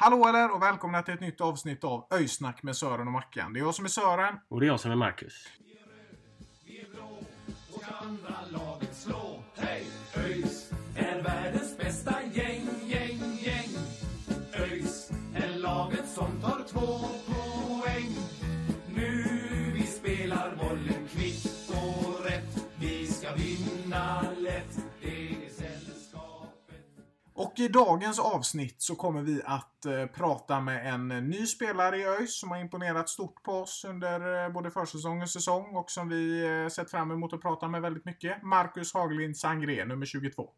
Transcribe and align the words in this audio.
Hallå 0.00 0.28
eller 0.28 0.54
och 0.54 0.62
välkomna 0.62 1.02
till 1.02 1.14
ett 1.14 1.20
nytt 1.20 1.40
avsnitt 1.40 1.84
av 1.84 2.06
Öysnack 2.10 2.62
med 2.62 2.76
Sören 2.76 3.06
och 3.06 3.12
Mackan. 3.12 3.52
Det 3.52 3.58
är 3.58 3.64
jag 3.64 3.74
som 3.74 3.84
är 3.84 3.88
Sören. 3.88 4.34
Och 4.48 4.60
det 4.60 4.66
är 4.66 4.68
jag 4.68 4.80
som 4.80 4.90
är 4.90 4.96
Marcus. 4.96 5.48
ÖIS 10.16 10.70
är 10.96 11.22
världens 11.22 11.78
bästa 11.78 12.14
gäng, 12.32 12.68
gäng, 12.86 13.20
gäng. 13.40 13.70
ÖIS 14.52 15.10
är 15.34 15.58
laget 15.58 16.08
som 16.08 16.40
tar 16.40 16.64
två 16.68 17.27
Och 27.40 27.52
i 27.56 27.68
dagens 27.68 28.18
avsnitt 28.18 28.74
så 28.78 28.94
kommer 28.94 29.22
vi 29.22 29.40
att 29.44 29.86
eh, 29.86 30.06
prata 30.06 30.60
med 30.60 30.94
en 30.94 31.10
eh, 31.10 31.22
ny 31.22 31.46
spelare 31.46 31.98
i 31.98 32.04
ÖIS 32.04 32.40
som 32.40 32.50
har 32.50 32.58
imponerat 32.58 33.08
stort 33.08 33.42
på 33.42 33.52
oss 33.52 33.84
under 33.88 34.44
eh, 34.44 34.52
både 34.52 34.70
försäsong 34.70 35.22
och 35.22 35.30
säsong 35.30 35.76
och 35.76 35.90
som 35.90 36.08
vi 36.08 36.46
eh, 36.46 36.68
sett 36.68 36.90
fram 36.90 37.10
emot 37.10 37.32
att 37.32 37.42
prata 37.42 37.68
med 37.68 37.82
väldigt 37.82 38.04
mycket. 38.04 38.42
Marcus 38.42 38.94
Haglind 38.94 39.36
Sangré, 39.36 39.84
nummer 39.84 40.06
22. 40.06 40.50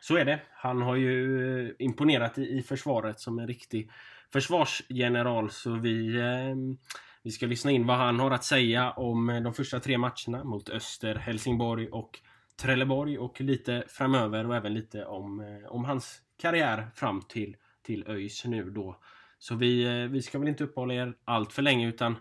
Så 0.00 0.16
är 0.16 0.24
det. 0.24 0.40
Han 0.52 0.82
har 0.82 0.96
ju 0.96 1.68
eh, 1.68 1.74
imponerat 1.78 2.38
i, 2.38 2.58
i 2.58 2.62
försvaret 2.62 3.20
som 3.20 3.38
en 3.38 3.46
riktig 3.46 3.90
försvarsgeneral. 4.32 5.50
Så 5.50 5.74
vi, 5.74 6.16
eh, 6.16 6.78
vi 7.22 7.30
ska 7.30 7.46
lyssna 7.46 7.70
in 7.70 7.86
vad 7.86 7.96
han 7.96 8.20
har 8.20 8.30
att 8.30 8.44
säga 8.44 8.90
om 8.90 9.30
eh, 9.30 9.40
de 9.40 9.54
första 9.54 9.80
tre 9.80 9.98
matcherna 9.98 10.44
mot 10.44 10.68
Öster, 10.68 11.14
Helsingborg 11.14 11.88
och 11.88 12.20
Trelleborg. 12.62 13.18
Och 13.18 13.40
lite 13.40 13.84
framöver 13.88 14.46
och 14.46 14.56
även 14.56 14.74
lite 14.74 15.04
om, 15.04 15.58
om 15.68 15.84
hans 15.84 16.22
karriär 16.36 16.90
fram 16.94 17.22
till, 17.22 17.56
till 17.82 18.08
ÖIS 18.08 18.44
nu 18.44 18.70
då. 18.70 19.00
Så 19.38 19.54
vi, 19.54 19.84
eh, 19.84 20.10
vi 20.10 20.22
ska 20.22 20.38
väl 20.38 20.48
inte 20.48 20.64
uppehålla 20.64 20.94
er 20.94 21.14
allt 21.24 21.52
för 21.52 21.62
länge 21.62 21.88
utan 21.88 22.16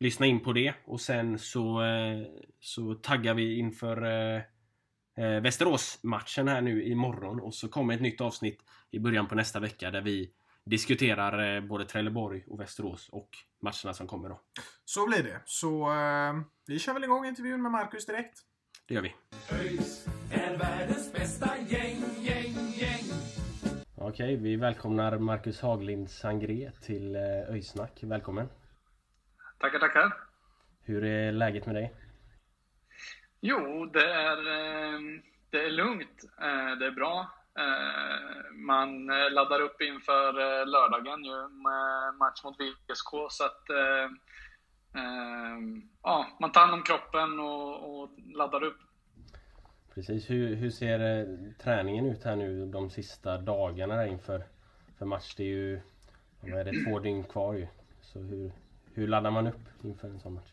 lyssna 0.00 0.26
in 0.26 0.40
på 0.40 0.52
det. 0.52 0.74
Och 0.84 1.00
sen 1.00 1.38
så, 1.38 1.82
eh, 1.84 2.26
så 2.60 2.94
taggar 2.94 3.34
vi 3.34 3.58
inför 3.58 4.02
eh, 4.04 4.42
eh, 5.24 5.40
Västerås-matchen 5.40 6.48
här 6.48 6.60
nu 6.60 6.84
imorgon 6.84 7.40
och 7.40 7.54
så 7.54 7.68
kommer 7.68 7.94
ett 7.94 8.00
nytt 8.00 8.20
avsnitt 8.20 8.62
i 8.90 8.98
början 8.98 9.26
på 9.26 9.34
nästa 9.34 9.60
vecka 9.60 9.90
där 9.90 10.02
vi 10.02 10.30
diskuterar 10.64 11.60
både 11.60 11.84
Trelleborg 11.84 12.44
och 12.46 12.60
Västerås 12.60 13.08
och 13.08 13.28
matcherna 13.62 13.94
som 13.94 14.06
kommer 14.06 14.28
då. 14.28 14.40
Så 14.84 15.06
blir 15.06 15.22
det. 15.22 15.40
Så 15.44 15.92
eh, 15.92 16.34
vi 16.66 16.78
kör 16.78 16.94
väl 16.94 17.04
igång 17.04 17.26
intervjun 17.26 17.62
med 17.62 17.72
Marcus 17.72 18.06
direkt. 18.06 18.38
Det 18.88 18.94
gör 18.94 19.02
vi. 19.02 19.14
ÖIS 19.50 20.06
är 20.32 20.56
världens 20.56 21.12
bästa 21.12 21.50
gäng, 21.68 22.04
gäng, 22.22 22.54
gäng. 22.54 22.75
Okej, 24.08 24.36
vi 24.36 24.56
välkomnar 24.56 25.18
Marcus 25.18 25.60
Haglind 25.60 26.10
Sangré 26.10 26.70
till 26.82 27.16
eh, 27.16 27.50
Öjsnack. 27.54 27.98
Välkommen! 28.02 28.48
Tackar, 29.58 29.78
tackar. 29.78 30.16
Hur 30.82 31.04
är 31.04 31.32
läget 31.32 31.66
med 31.66 31.74
dig? 31.74 31.94
Jo, 33.40 33.86
det 33.92 34.12
är, 34.12 34.38
eh, 34.38 35.00
det 35.50 35.64
är 35.64 35.70
lugnt. 35.70 36.24
Eh, 36.40 36.78
Det 36.78 36.86
är 36.86 36.90
bra. 36.90 37.30
Man 38.52 39.06
laddar 39.06 39.60
upp 39.60 39.80
inför 39.82 40.32
lördagen 40.66 41.24
ju 41.24 41.48
med 41.48 42.14
match 42.18 42.44
mot 42.44 42.56
VSK. 42.60 43.10
Så 43.30 43.44
att, 43.44 43.62
ja, 46.02 46.26
man 46.40 46.52
tar 46.52 46.60
hand 46.60 46.74
om 46.74 46.82
kroppen 46.82 47.40
och, 47.40 48.02
och 48.02 48.10
laddar 48.34 48.62
upp. 48.62 48.78
Precis, 49.96 50.30
hur, 50.30 50.54
hur 50.54 50.70
ser 50.70 51.00
eh, 51.00 51.26
träningen 51.58 52.06
ut 52.06 52.24
här 52.24 52.36
nu 52.36 52.66
de 52.66 52.90
sista 52.90 53.38
dagarna 53.38 54.06
inför 54.06 54.42
för 54.98 55.06
match? 55.06 55.34
Det 55.36 55.42
är 55.42 55.46
ju 55.46 55.80
vad 56.40 56.60
är 56.60 56.64
det, 56.64 56.84
två 56.84 56.98
dygn 56.98 57.24
kvar 57.24 57.54
ju. 57.54 57.66
Så 58.00 58.18
hur, 58.18 58.52
hur 58.94 59.08
laddar 59.08 59.30
man 59.30 59.46
upp 59.46 59.84
inför 59.84 60.08
en 60.08 60.20
sån 60.20 60.34
match? 60.34 60.52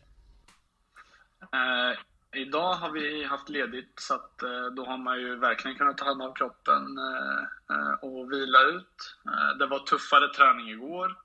Uh, 1.42 1.98
idag 2.40 2.72
har 2.72 2.90
vi 2.90 3.24
haft 3.24 3.48
ledigt 3.48 4.00
så 4.00 4.14
att 4.14 4.42
uh, 4.44 4.66
då 4.66 4.84
har 4.84 4.98
man 4.98 5.20
ju 5.20 5.36
verkligen 5.36 5.76
kunnat 5.76 5.98
ta 5.98 6.04
hand 6.04 6.22
om 6.22 6.34
kroppen 6.34 6.98
uh, 6.98 7.94
och 8.02 8.32
vila 8.32 8.62
ut. 8.62 9.18
Det 9.58 9.66
var 9.66 9.78
tuffare 9.78 10.28
träning 10.28 10.70
igår. 10.70 11.16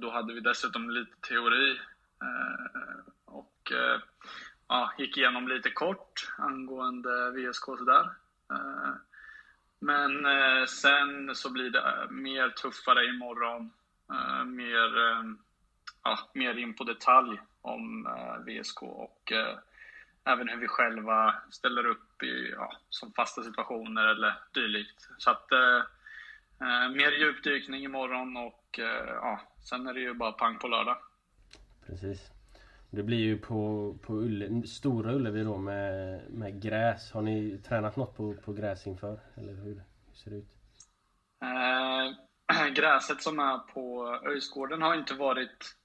Då 0.00 0.10
hade 0.10 0.34
vi 0.34 0.40
dessutom 0.40 0.90
lite 0.90 1.28
teori 1.28 1.78
och 3.24 3.72
ja, 4.68 4.92
gick 4.98 5.16
igenom 5.16 5.48
lite 5.48 5.70
kort 5.70 6.32
angående 6.38 7.30
VSK 7.30 7.68
och 7.68 7.78
sådär. 7.78 8.10
Eh, 8.50 8.94
men 9.78 10.26
eh, 10.26 10.64
sen 10.64 11.34
så 11.34 11.52
blir 11.52 11.70
det 11.70 11.78
eh, 11.78 12.10
mer 12.10 12.48
tuffare 12.48 13.06
imorgon. 13.06 13.72
Mer, 14.44 14.90
ja, 16.02 16.18
mer 16.32 16.58
in 16.58 16.74
på 16.74 16.84
detalj 16.84 17.40
om 17.62 18.08
VSK 18.46 18.82
och 18.82 19.32
även 20.24 20.48
hur 20.48 20.56
vi 20.56 20.68
själva 20.68 21.34
ställer 21.50 21.86
upp 21.86 22.22
i, 22.22 22.50
ja, 22.56 22.72
som 22.90 23.12
fasta 23.12 23.42
situationer 23.42 24.04
eller 24.06 24.34
dylikt. 24.54 25.08
Så 25.18 25.30
att 25.30 25.52
eh, 26.60 26.90
mer 26.90 27.10
djupdykning 27.10 27.84
imorgon 27.84 28.36
och 28.36 28.78
eh, 28.78 29.14
ja, 29.14 29.40
sen 29.62 29.86
är 29.86 29.94
det 29.94 30.00
ju 30.00 30.14
bara 30.14 30.32
pang 30.32 30.58
på 30.58 30.68
lördag. 30.68 30.98
Precis. 31.86 32.35
Det 32.90 33.02
blir 33.02 33.18
ju 33.18 33.38
på, 33.38 33.94
på 34.02 34.12
Ulle, 34.12 34.62
Stora 34.66 35.12
Ullevi 35.12 35.44
då 35.44 35.56
med, 35.56 36.20
med 36.30 36.62
gräs. 36.62 37.12
Har 37.12 37.22
ni 37.22 37.58
tränat 37.68 37.96
något 37.96 38.16
på, 38.16 38.34
på 38.34 38.52
gräs 38.52 38.86
inför? 38.86 39.20
Eller 39.34 39.52
hur, 39.52 39.82
hur 40.06 40.14
ser 40.14 40.30
det 40.30 40.36
ut? 40.36 40.56
Eh, 41.42 42.66
gräset 42.74 43.22
som 43.22 43.38
är 43.38 43.58
på 43.58 44.18
Öjsgården 44.26 44.82
har 44.82 44.94
inte 44.94 45.14
varit 45.14 45.76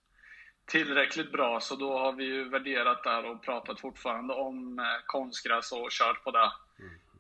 tillräckligt 0.65 1.31
bra 1.31 1.59
så 1.59 1.75
då 1.75 1.97
har 1.97 2.13
vi 2.13 2.23
ju 2.23 2.49
värderat 2.49 3.03
där 3.03 3.31
och 3.31 3.43
pratat 3.43 3.79
fortfarande 3.79 4.33
om 4.33 4.79
eh, 4.79 4.85
konstgräs 5.05 5.71
och 5.71 5.87
kört 5.91 6.23
på 6.23 6.31
det. 6.31 6.51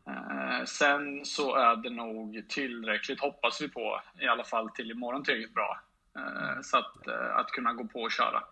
Eh, 0.07 0.65
sen 0.65 1.25
så 1.25 1.55
är 1.55 1.75
det 1.75 1.89
nog 1.89 2.45
tillräckligt, 2.49 3.21
hoppas 3.21 3.61
vi 3.61 3.69
på, 3.69 4.01
i 4.19 4.27
alla 4.27 4.43
fall 4.43 4.69
till 4.69 4.91
imorgon 4.91 5.23
tillräckligt 5.23 5.53
bra. 5.53 5.79
Eh, 6.15 6.61
så 6.61 6.77
att, 6.77 7.07
eh, 7.07 7.35
att 7.35 7.51
kunna 7.51 7.73
gå 7.73 7.83
på 7.83 8.01
och 8.01 8.11
köra. 8.11 8.43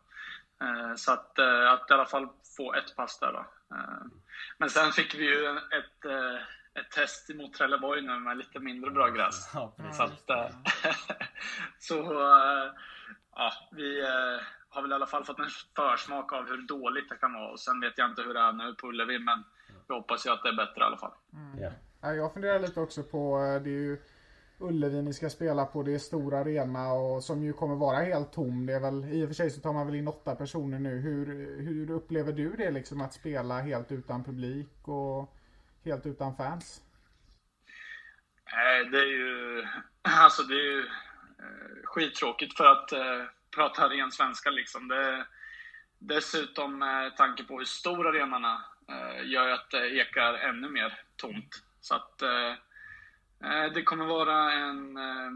Eh, 0.61 0.95
så 0.95 1.11
att, 1.11 1.39
eh, 1.39 1.71
att 1.71 1.91
i 1.91 1.93
alla 1.93 2.05
fall 2.05 2.27
få 2.57 2.73
ett 2.73 2.95
pass 2.95 3.19
där 3.19 3.33
då. 3.33 3.45
Eh, 3.75 4.05
Men 4.57 4.69
sen 4.69 4.91
fick 4.91 5.15
vi 5.15 5.23
ju 5.25 5.57
ett, 5.57 6.05
ett 6.73 6.91
test 6.91 7.29
mot 7.29 7.53
Trelleborg 7.53 8.01
nu 8.01 8.19
med 8.19 8.37
lite 8.37 8.59
mindre 8.59 8.91
bra 8.91 9.07
gräs. 9.09 9.51
Ja, 9.53 9.73
Så, 9.93 10.03
att, 10.03 10.29
så 11.79 11.95
ja, 13.35 13.53
vi 13.71 14.01
har 14.69 14.81
väl 14.81 14.91
i 14.91 14.95
alla 14.95 15.07
fall 15.07 15.25
fått 15.25 15.39
en 15.39 15.49
försmak 15.75 16.33
av 16.33 16.47
hur 16.47 16.57
dåligt 16.57 17.09
det 17.09 17.15
kan 17.15 17.33
vara. 17.33 17.51
Och 17.51 17.59
sen 17.59 17.79
vet 17.79 17.97
jag 17.97 18.09
inte 18.09 18.21
hur 18.21 18.33
det 18.33 18.39
är 18.39 18.51
nu 18.53 18.73
på 18.73 18.87
Ullevi, 18.87 19.19
men 19.19 19.43
jag 19.87 19.95
hoppas 19.95 20.25
ju 20.25 20.29
att 20.29 20.43
det 20.43 20.49
är 20.49 20.53
bättre 20.53 20.81
i 20.81 20.83
alla 20.83 20.97
fall. 20.97 21.13
Ja. 21.61 21.71
Ja, 22.01 22.13
jag 22.13 22.33
funderar 22.33 22.59
lite 22.59 22.79
också 22.79 23.03
på, 23.03 23.37
det 23.63 23.69
är 23.69 23.73
ju 23.73 24.01
Ullevi 24.61 25.01
ni 25.01 25.13
ska 25.13 25.29
spela 25.29 25.65
på, 25.65 25.83
det 25.83 25.93
är 25.93 25.99
stor 25.99 26.33
arena 26.33 26.91
och 26.93 27.23
som 27.23 27.43
ju 27.43 27.53
kommer 27.53 27.75
vara 27.75 27.97
helt 27.97 28.33
tom. 28.33 28.65
Det 28.65 28.73
är 28.73 28.79
väl, 28.79 29.05
I 29.13 29.23
och 29.23 29.29
för 29.29 29.33
sig 29.33 29.49
så 29.49 29.61
tar 29.61 29.73
man 29.73 29.85
väl 29.85 29.95
in 29.95 30.07
åtta 30.07 30.35
personer 30.35 30.79
nu. 30.79 30.99
Hur, 30.99 31.25
hur 31.61 31.91
upplever 31.91 32.33
du 32.33 32.49
det 32.49 32.71
liksom 32.71 33.01
att 33.01 33.13
spela 33.13 33.59
helt 33.59 33.91
utan 33.91 34.23
publik 34.23 34.87
och 34.87 35.35
helt 35.85 36.05
utan 36.05 36.35
fans? 36.35 36.81
Det 38.91 38.97
är 38.97 39.05
ju, 39.05 39.65
alltså 40.01 40.43
det 40.43 40.53
är 40.53 40.63
ju 40.63 40.79
eh, 40.79 41.83
skittråkigt 41.83 42.57
för 42.57 42.65
att 42.65 42.91
eh, 42.91 43.25
prata 43.55 43.89
ren 43.89 44.11
svenska 44.11 44.49
liksom. 44.49 44.87
Det, 44.87 45.25
dessutom 45.99 46.79
med 46.79 47.17
tanke 47.17 47.43
på 47.43 47.57
hur 47.57 47.65
stor 47.65 48.07
arenan 48.07 48.45
är 48.45 48.59
gör 49.23 49.47
ju 49.47 49.53
att 49.53 49.71
det 49.71 49.89
ekar 49.89 50.33
ännu 50.33 50.69
mer 50.69 50.99
tomt. 51.15 51.63
Så 51.81 51.95
att 51.95 52.21
eh, 52.21 52.53
det 53.73 53.83
kommer 53.83 54.05
vara 54.05 54.53
en, 54.53 54.97
eh, 54.97 55.31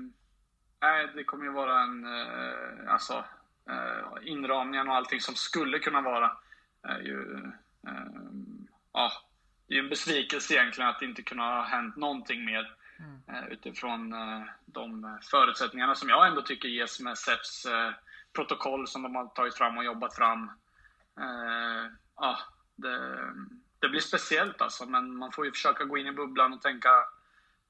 nej, 0.81 1.07
det 1.15 1.23
kommer 1.23 1.45
ju 1.45 1.51
vara 1.51 1.81
en, 1.81 2.05
eh, 2.05 2.93
alltså 2.93 3.25
eh, 3.69 4.27
inramningen 4.27 4.87
och 4.87 4.95
allting 4.95 5.21
som 5.21 5.35
skulle 5.35 5.79
kunna 5.79 6.01
vara 6.01 6.37
är 6.83 6.99
ju, 6.99 7.43
eh, 7.87 8.21
ja, 8.93 9.11
det 9.67 9.73
är 9.73 9.75
ju 9.75 9.83
en 9.83 9.89
besvikelse 9.89 10.53
egentligen 10.53 10.89
att 10.89 10.99
det 10.99 11.05
inte 11.05 11.21
kunna 11.21 11.43
ha 11.43 11.63
hänt 11.63 11.95
någonting 11.95 12.45
mer. 12.45 12.75
Mm. 12.99 13.47
Utifrån 13.51 14.15
de 14.65 15.17
förutsättningarna 15.31 15.95
som 15.95 16.09
jag 16.09 16.27
ändå 16.27 16.41
tycker 16.41 16.69
ges 16.69 16.99
med 16.99 17.17
SEPs 17.17 17.65
protokoll 18.33 18.87
som 18.87 19.03
de 19.03 19.15
har 19.15 19.25
tagit 19.25 19.55
fram 19.55 19.77
och 19.77 19.83
jobbat 19.83 20.15
fram. 20.15 20.51
Ja, 22.15 22.37
det, 22.75 23.19
det 23.79 23.89
blir 23.89 23.99
speciellt 23.99 24.61
alltså, 24.61 24.85
men 24.85 25.15
man 25.15 25.31
får 25.31 25.45
ju 25.45 25.51
försöka 25.51 25.83
gå 25.83 25.97
in 25.97 26.07
i 26.07 26.11
bubblan 26.11 26.53
och 26.53 26.61
tänka, 26.61 26.89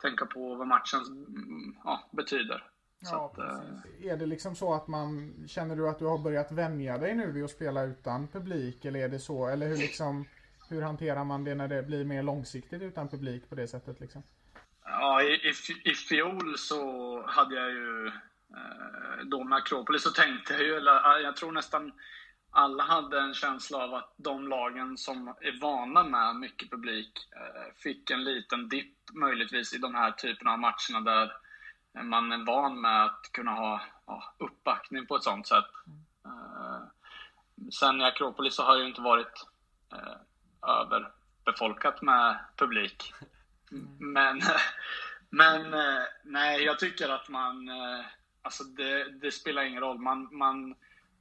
tänka 0.04 0.26
på 0.26 0.56
vad 0.56 0.68
matchen 0.68 1.02
ja, 1.84 2.10
betyder. 2.12 2.64
Ja, 3.00 3.26
att, 3.26 3.36
precis. 3.36 4.06
Är 4.12 4.18
det 4.18 4.26
liksom 4.26 4.56
så 4.56 4.74
att 4.74 4.88
man, 4.88 5.34
känner 5.48 5.76
du 5.76 5.90
att 5.90 6.00
du 6.00 6.06
har 6.06 6.18
börjat 6.18 6.52
vänja 6.52 6.98
dig 6.98 7.16
nu 7.16 7.32
vid 7.32 7.44
att 7.44 7.52
spela 7.52 7.84
utan 7.84 8.28
publik? 8.28 8.86
Eller 8.86 9.00
är 9.00 9.10
det 9.10 9.20
så, 9.20 9.48
eller 9.48 9.68
hur 9.68 9.78
liksom, 9.78 10.26
hur 10.70 10.82
hanterar 10.82 11.24
man 11.24 11.44
det 11.44 11.56
när 11.56 11.68
det 11.68 11.84
blir 11.84 12.06
mer 12.06 12.24
långsiktigt 12.24 12.82
utan 12.82 13.08
publik 13.08 13.50
på 13.50 13.56
det 13.56 13.68
sättet 13.68 14.00
liksom? 14.00 14.24
Ja, 14.86 15.22
i, 15.22 15.34
i, 15.34 15.54
i 15.92 15.94
fjol 15.94 16.58
så 16.58 16.82
hade 17.28 17.56
jag 17.56 17.72
ju, 17.72 18.08
eh, 18.08 19.26
då 19.26 19.44
med 19.44 19.58
Akropolis 19.58 20.04
så 20.04 20.10
tänkte 20.10 20.54
jag 20.54 20.64
ju, 20.64 20.76
eller 20.76 21.20
jag 21.20 21.36
tror 21.36 21.52
nästan 21.52 21.92
alla 22.56 22.84
hade 22.84 23.20
en 23.20 23.34
känsla 23.34 23.78
av 23.78 23.94
att 23.94 24.14
de 24.18 24.48
lagen 24.48 24.98
som 24.98 25.28
är 25.28 25.62
vana 25.62 26.04
med 26.04 26.36
mycket 26.36 26.70
publik 26.70 27.28
eh, 27.36 27.74
fick 27.76 28.10
en 28.10 28.24
liten 28.24 28.70
dipp 28.70 28.98
möjligtvis 29.14 29.74
i 29.74 29.78
de 29.78 29.96
här 29.96 30.12
typerna 30.12 30.52
av 30.52 30.60
matcherna 30.60 31.02
där 31.02 31.32
man 32.04 32.32
är 32.32 32.46
van 32.46 32.82
med 32.82 33.06
att 33.06 33.30
kunna 33.32 33.52
ha 33.52 33.82
ja, 34.08 34.36
uppbackning 34.38 35.06
på 35.06 35.16
ett 35.16 35.24
sånt 35.24 35.48
sätt. 35.48 35.66
Mm. 36.26 37.72
sen 37.72 38.02
i 38.02 38.04
Akropolis 38.04 38.56
så 38.56 38.64
har 38.64 38.76
det 38.76 38.82
ju 38.82 38.88
inte 38.88 39.02
varit 39.02 39.48
eh, 39.94 40.70
överbefolkat 40.70 42.02
med 42.02 42.40
publik. 42.58 43.14
Mm. 43.72 44.14
Men, 44.14 44.42
men 45.30 45.74
eh, 45.74 46.04
nej, 46.24 46.64
jag 46.64 46.80
tycker 46.80 47.10
att 47.10 47.30
man, 47.30 47.70
eh, 47.70 48.06
alltså 48.42 48.64
det, 48.64 49.12
det, 49.12 49.32
spelar 49.32 49.64
ingen 49.64 49.82
roll. 49.82 50.00
Man, 50.00 50.38
man, 50.38 50.76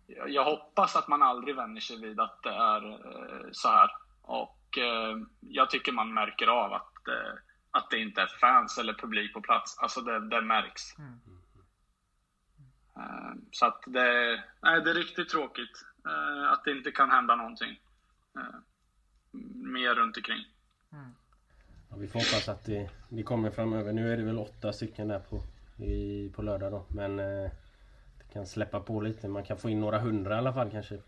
jag 0.07 0.45
hoppas 0.45 0.97
att 0.97 1.09
man 1.09 1.23
aldrig 1.23 1.57
vänjer 1.57 1.81
sig 1.81 2.01
vid 2.01 2.21
att 2.21 2.43
det 2.43 2.55
är 2.55 2.91
eh, 2.91 3.49
så 3.53 3.69
här. 3.69 3.91
Och 4.23 4.79
eh, 4.79 5.17
jag 5.41 5.71
tycker 5.71 5.93
man 5.93 6.15
märker 6.15 6.47
av 6.47 6.73
att 6.73 6.89
att 7.75 7.91
det 7.91 7.99
inte 7.99 8.21
är 8.21 8.27
fans 8.27 8.79
eller 8.79 8.95
publik 8.95 9.33
på 9.33 9.41
plats. 9.41 9.79
Alltså 9.79 10.01
det, 10.01 10.29
det 10.29 10.41
märks. 10.41 10.99
Mm. 10.99 11.21
Uh, 12.97 13.35
så 13.51 13.67
att 13.67 13.83
det, 13.87 14.43
nej, 14.63 14.81
det 14.81 14.91
är 14.91 14.95
riktigt 14.95 15.29
tråkigt 15.29 15.85
att 16.49 16.65
det 16.65 16.71
inte 16.71 16.91
kan 16.91 17.11
hända 17.11 17.37
någonting 17.37 17.81
mer 19.55 19.95
runt 19.95 20.17
omkring. 20.17 20.45
Mm. 20.93 21.15
Ja, 21.91 21.97
vi 21.97 22.09
får 22.09 22.19
hoppas 22.19 22.49
att 22.49 22.65
det, 22.65 22.91
det 23.09 23.23
kommer 23.23 23.51
framöver. 23.51 23.93
Nu 23.93 24.13
är 24.13 24.17
det 24.17 24.23
väl 24.23 24.39
åtta 24.39 24.73
stycken 24.73 25.09
där 25.09 25.19
på, 25.19 25.43
i, 25.85 26.31
på 26.37 26.43
lördag 26.43 26.73
då. 26.73 26.87
Men 26.89 27.19
kan 28.33 28.47
släppa 28.47 28.81
på 28.81 29.01
lite. 29.01 29.29
Man 29.29 29.45
kan 29.45 29.57
få 29.57 29.71
in 29.71 29.81
några 29.81 29.99
hundra 29.99 30.35
i 30.35 30.39
alla 30.39 30.53
fall 30.53 30.71
kanske 30.71 30.99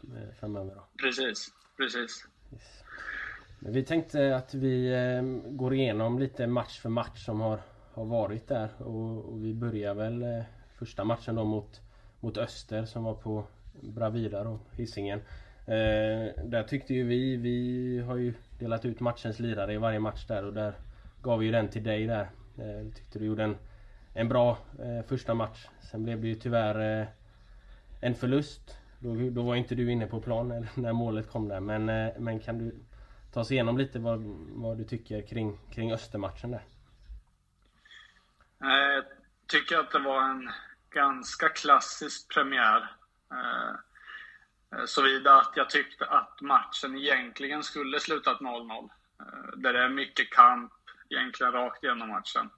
framöver. 0.41 0.75
Då. 0.75 0.87
Precis, 1.03 1.49
precis. 1.76 2.26
Yes. 2.53 2.85
Vi 3.59 3.85
tänkte 3.85 4.37
att 4.37 4.55
vi 4.55 4.94
ehm, 4.94 5.56
går 5.56 5.75
igenom 5.75 6.19
lite 6.19 6.47
match 6.47 6.81
för 6.81 6.88
match 6.88 7.25
som 7.25 7.41
har, 7.41 7.61
har 7.93 8.05
varit 8.05 8.49
där 8.49 8.69
och, 8.79 9.25
och 9.25 9.44
vi 9.44 9.55
börjar 9.55 9.94
väl 9.94 10.23
eh, 10.23 10.43
första 10.79 11.05
matchen 11.05 11.35
då 11.35 11.44
mot, 11.44 11.81
mot 12.21 12.37
Öster 12.37 12.85
som 12.85 13.05
var 13.05 13.15
på 13.15 13.47
Bravida 13.81 14.44
då, 14.44 14.59
Hisingen. 14.73 15.19
Eh, 15.67 16.44
där 16.44 16.67
tyckte 16.69 16.94
ju 16.94 17.05
vi, 17.05 17.37
vi 17.37 17.99
har 18.00 18.17
ju 18.17 18.35
delat 18.59 18.85
ut 18.85 19.00
matchens 19.00 19.38
lirare 19.38 19.75
i 19.75 19.76
varje 19.76 19.99
match 19.99 20.26
där 20.26 20.44
och 20.44 20.53
där 20.53 20.75
gav 21.23 21.38
vi 21.38 21.47
ju 21.47 21.53
den 21.53 21.69
till 21.69 21.85
dig 21.85 22.06
där. 22.06 22.31
Eh, 22.59 22.93
tyckte 22.94 23.19
du 23.19 23.25
gjorde 23.25 23.44
en, 23.44 23.56
en 24.14 24.28
bra 24.28 24.58
eh, 24.78 25.06
första 25.08 25.34
match. 25.34 25.66
Sen 25.90 26.05
blev 26.05 26.20
det 26.20 26.28
ju 26.28 26.34
tyvärr 26.34 27.00
eh, 27.00 27.06
en 28.00 28.14
förlust. 28.14 28.78
Då, 28.99 29.31
då 29.31 29.43
var 29.43 29.55
inte 29.55 29.75
du 29.75 29.93
inne 29.93 30.06
på 30.06 30.20
plan 30.20 30.66
när 30.75 30.93
målet 31.02 31.31
kom 31.31 31.49
där 31.49 31.61
men, 31.61 31.88
eh, 31.88 32.12
men 32.19 32.40
kan 32.40 32.58
du 32.58 32.75
ta 33.32 33.40
oss 33.40 33.50
igenom 33.50 33.78
lite 33.78 33.99
vad, 33.99 34.22
vad 34.49 34.78
du 34.78 34.84
tycker 34.84 35.26
kring, 35.26 35.58
kring 35.75 35.93
Östermatchen 35.93 36.50
där. 36.50 36.62
Jag 38.58 39.05
tycker 39.46 39.78
att 39.78 39.90
det 39.90 39.99
var 39.99 40.22
en 40.22 40.50
ganska 40.90 41.49
klassisk 41.49 42.34
premiär. 42.34 42.90
Eh, 43.31 43.70
eh, 44.78 44.84
såvida 44.87 45.40
att 45.40 45.52
jag 45.56 45.70
tyckte 45.70 46.06
att 46.06 46.40
matchen 46.40 46.96
egentligen 46.96 47.62
skulle 47.62 48.00
slutat 48.00 48.40
0-0. 48.40 48.90
Där 49.56 49.72
det 49.72 49.84
är 49.84 49.88
mycket 49.88 50.31
kamp 50.31 50.72
egentligen 51.11 51.52
rakt 51.52 51.84
igenom 51.84 52.08
matchen. 52.08 52.50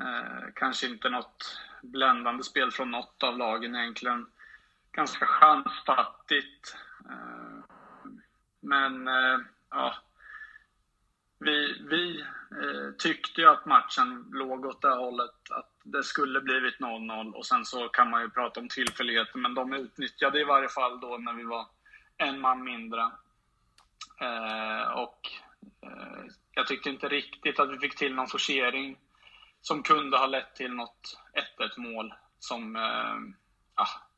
Eh, 0.00 0.48
kanske 0.54 0.86
inte 0.86 1.08
något 1.08 1.58
bländande 1.82 2.44
spel 2.44 2.70
från 2.70 2.90
något 2.90 3.22
av 3.22 3.38
lagen 3.38 3.76
egentligen. 3.76 4.26
Ganska 4.92 5.26
chansfattigt. 5.26 6.76
Eh, 7.10 7.74
men 8.60 9.08
eh, 9.08 9.38
ja, 9.70 9.94
vi, 11.38 11.82
vi 11.90 12.24
tyckte 12.98 13.40
ju 13.40 13.48
att 13.48 13.66
matchen 13.66 14.26
låg 14.32 14.66
åt 14.66 14.82
det 14.82 14.94
hållet 14.94 15.50
att 15.50 15.70
det 15.82 16.02
skulle 16.02 16.40
blivit 16.40 16.78
0-0 16.78 17.32
och 17.32 17.46
sen 17.46 17.64
så 17.64 17.88
kan 17.88 18.10
man 18.10 18.22
ju 18.22 18.30
prata 18.30 18.60
om 18.60 18.68
tillfälligheter 18.68 19.38
men 19.38 19.54
de 19.54 19.72
utnyttjade 19.72 20.40
i 20.40 20.44
varje 20.44 20.68
fall 20.68 21.00
då 21.00 21.18
när 21.18 21.32
vi 21.32 21.44
var 21.44 21.66
en 22.16 22.40
man 22.40 22.64
mindre. 22.64 23.10
Och 24.94 25.28
jag 26.54 26.66
tyckte 26.66 26.90
inte 26.90 27.08
riktigt 27.08 27.60
att 27.60 27.70
vi 27.70 27.78
fick 27.78 27.96
till 27.96 28.14
någon 28.14 28.28
forcering 28.28 28.98
som 29.60 29.82
kunde 29.82 30.18
ha 30.18 30.26
lett 30.26 30.54
till 30.54 30.72
något 30.72 31.18
1-1 31.58 31.80
mål 31.80 32.14
som 32.38 32.76
eh, 32.76 33.16
ah, 33.74 34.10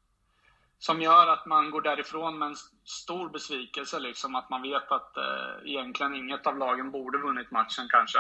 som 0.83 1.03
gör 1.03 1.27
att 1.27 1.47
man 1.47 1.71
går 1.71 1.83
därifrån 1.83 2.39
med 2.39 2.49
en 2.49 2.57
stor 2.85 3.29
besvikelse. 3.29 3.99
Liksom, 3.99 4.35
att 4.35 4.51
man 4.51 4.63
vet 4.63 4.93
att 4.93 5.17
eh, 5.17 5.71
egentligen 5.71 6.15
inget 6.15 6.47
av 6.47 6.59
lagen 6.59 6.91
borde 6.91 7.19
vunnit 7.19 7.51
matchen 7.51 7.89
kanske. 7.91 8.19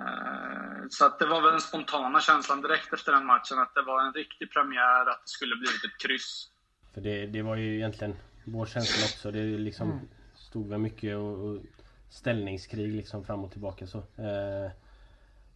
Eh, 0.00 0.86
så 0.90 1.06
att 1.06 1.18
det 1.18 1.26
var 1.26 1.40
väl 1.40 1.50
den 1.50 1.60
spontana 1.60 2.20
känslan 2.20 2.62
direkt 2.62 2.92
efter 2.92 3.12
den 3.12 3.26
matchen 3.26 3.58
att 3.58 3.74
det 3.74 3.82
var 3.82 4.06
en 4.06 4.12
riktig 4.12 4.52
premiär, 4.52 5.00
att 5.10 5.22
det 5.24 5.28
skulle 5.28 5.56
blivit 5.56 5.84
ett 5.84 6.00
kryss. 6.06 6.48
För 6.94 7.00
det, 7.00 7.26
det 7.26 7.42
var 7.42 7.56
ju 7.56 7.76
egentligen 7.76 8.16
vår 8.44 8.66
känsla 8.66 9.04
också. 9.04 9.30
Det 9.30 9.58
liksom 9.58 9.90
mm. 9.92 10.08
stod 10.34 10.68
väl 10.68 10.78
mycket 10.78 11.16
och, 11.16 11.44
och 11.44 11.62
ställningskrig 12.10 12.92
liksom 12.92 13.24
fram 13.24 13.44
och 13.44 13.52
tillbaka 13.52 13.86
så. 13.86 13.98
Eh, 13.98 14.70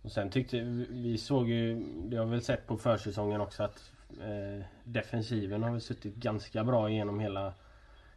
och 0.03 0.13
sen 0.13 0.31
tyckte 0.31 0.61
vi 0.91 1.19
såg 1.19 1.49
ju, 1.49 1.85
det 2.05 2.17
har 2.17 2.25
vi 2.25 2.31
väl 2.31 2.43
sett 2.43 2.67
på 2.67 2.77
försäsongen 2.77 3.41
också 3.41 3.63
att 3.63 3.93
Eh, 4.21 4.65
defensiven 4.85 5.63
har 5.63 5.71
väl 5.71 5.81
suttit 5.81 6.15
ganska 6.15 6.65
bra 6.65 6.91
genom 6.91 7.21
hela, 7.21 7.55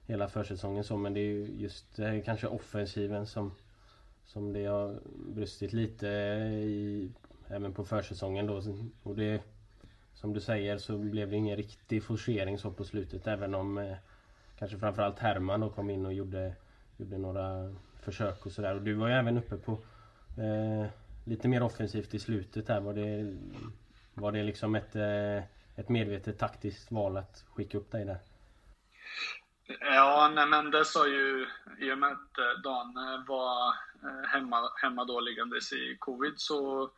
hela 0.06 0.28
försäsongen 0.28 0.84
så 0.84 0.98
men 0.98 1.14
det 1.14 1.20
är 1.20 1.24
ju 1.24 1.46
just 1.58 1.96
det 1.96 2.08
är 2.08 2.22
kanske 2.22 2.48
offensiven 2.48 3.28
som 3.28 3.56
som 4.26 4.54
det 4.54 4.66
har 4.66 5.00
brustit 5.34 5.74
lite 5.74 6.08
i 6.08 7.12
även 7.48 7.74
på 7.74 7.86
försäsongen 7.86 8.48
då. 8.48 8.62
Och 9.04 9.16
det 9.16 9.42
som 10.14 10.34
du 10.34 10.42
säger 10.42 10.78
så 10.78 10.98
blev 10.98 11.30
det 11.30 11.36
ingen 11.36 11.58
riktig 11.58 12.04
forcering 12.04 12.58
så 12.58 12.72
på 12.72 12.84
slutet 12.84 13.28
även 13.28 13.56
om 13.56 13.78
eh, 13.78 13.96
kanske 14.60 14.78
framförallt 14.78 15.20
Herman 15.20 15.60
då 15.60 15.70
kom 15.70 15.90
in 15.90 16.06
och 16.06 16.14
gjorde, 16.14 16.56
gjorde 16.98 17.18
några 17.18 17.76
försök 18.00 18.46
och 18.46 18.52
sådär. 18.52 18.76
Och 18.76 18.82
du 18.82 18.94
var 18.94 19.08
ju 19.08 19.14
även 19.14 19.38
uppe 19.38 19.58
på 19.58 19.72
eh, 20.42 20.86
lite 21.26 21.48
mer 21.48 21.64
offensivt 21.64 22.14
i 22.14 22.20
slutet 22.20 22.68
här. 22.68 22.82
Var 22.82 22.94
det, 22.94 23.38
var 24.14 24.32
det 24.32 24.44
liksom 24.44 24.76
ett 24.76 24.96
eh, 24.96 25.44
ett 25.76 25.90
medvetet 25.90 26.40
taktiskt 26.40 26.92
val 26.92 27.18
att 27.18 27.46
skicka 27.50 27.78
upp 27.78 27.92
dig 27.92 28.06
där? 28.06 28.18
Ja, 29.80 30.32
nej 30.36 30.48
men 30.48 30.72
det 30.72 30.86
sa 30.86 31.08
ju, 31.08 31.48
i 31.80 31.92
och 31.92 31.98
med 31.98 32.12
att 32.12 32.38
eh, 32.38 32.62
Dan 32.64 32.98
eh, 32.98 33.28
var 33.28 33.74
hemma, 34.28 34.72
hemma 34.82 35.06
då 35.06 35.20
liggandes 35.20 35.74
i 35.74 35.98
covid 36.00 36.34
så, 36.38 36.92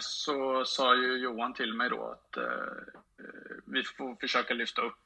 så 0.00 0.64
sa 0.64 0.96
ju 0.96 1.18
Johan 1.18 1.54
till 1.54 1.74
mig 1.74 1.90
då 1.90 2.02
att 2.02 2.38
vi 3.64 3.82
får 3.82 4.16
försöka 4.20 4.54
lyfta 4.54 4.82
upp. 4.82 4.98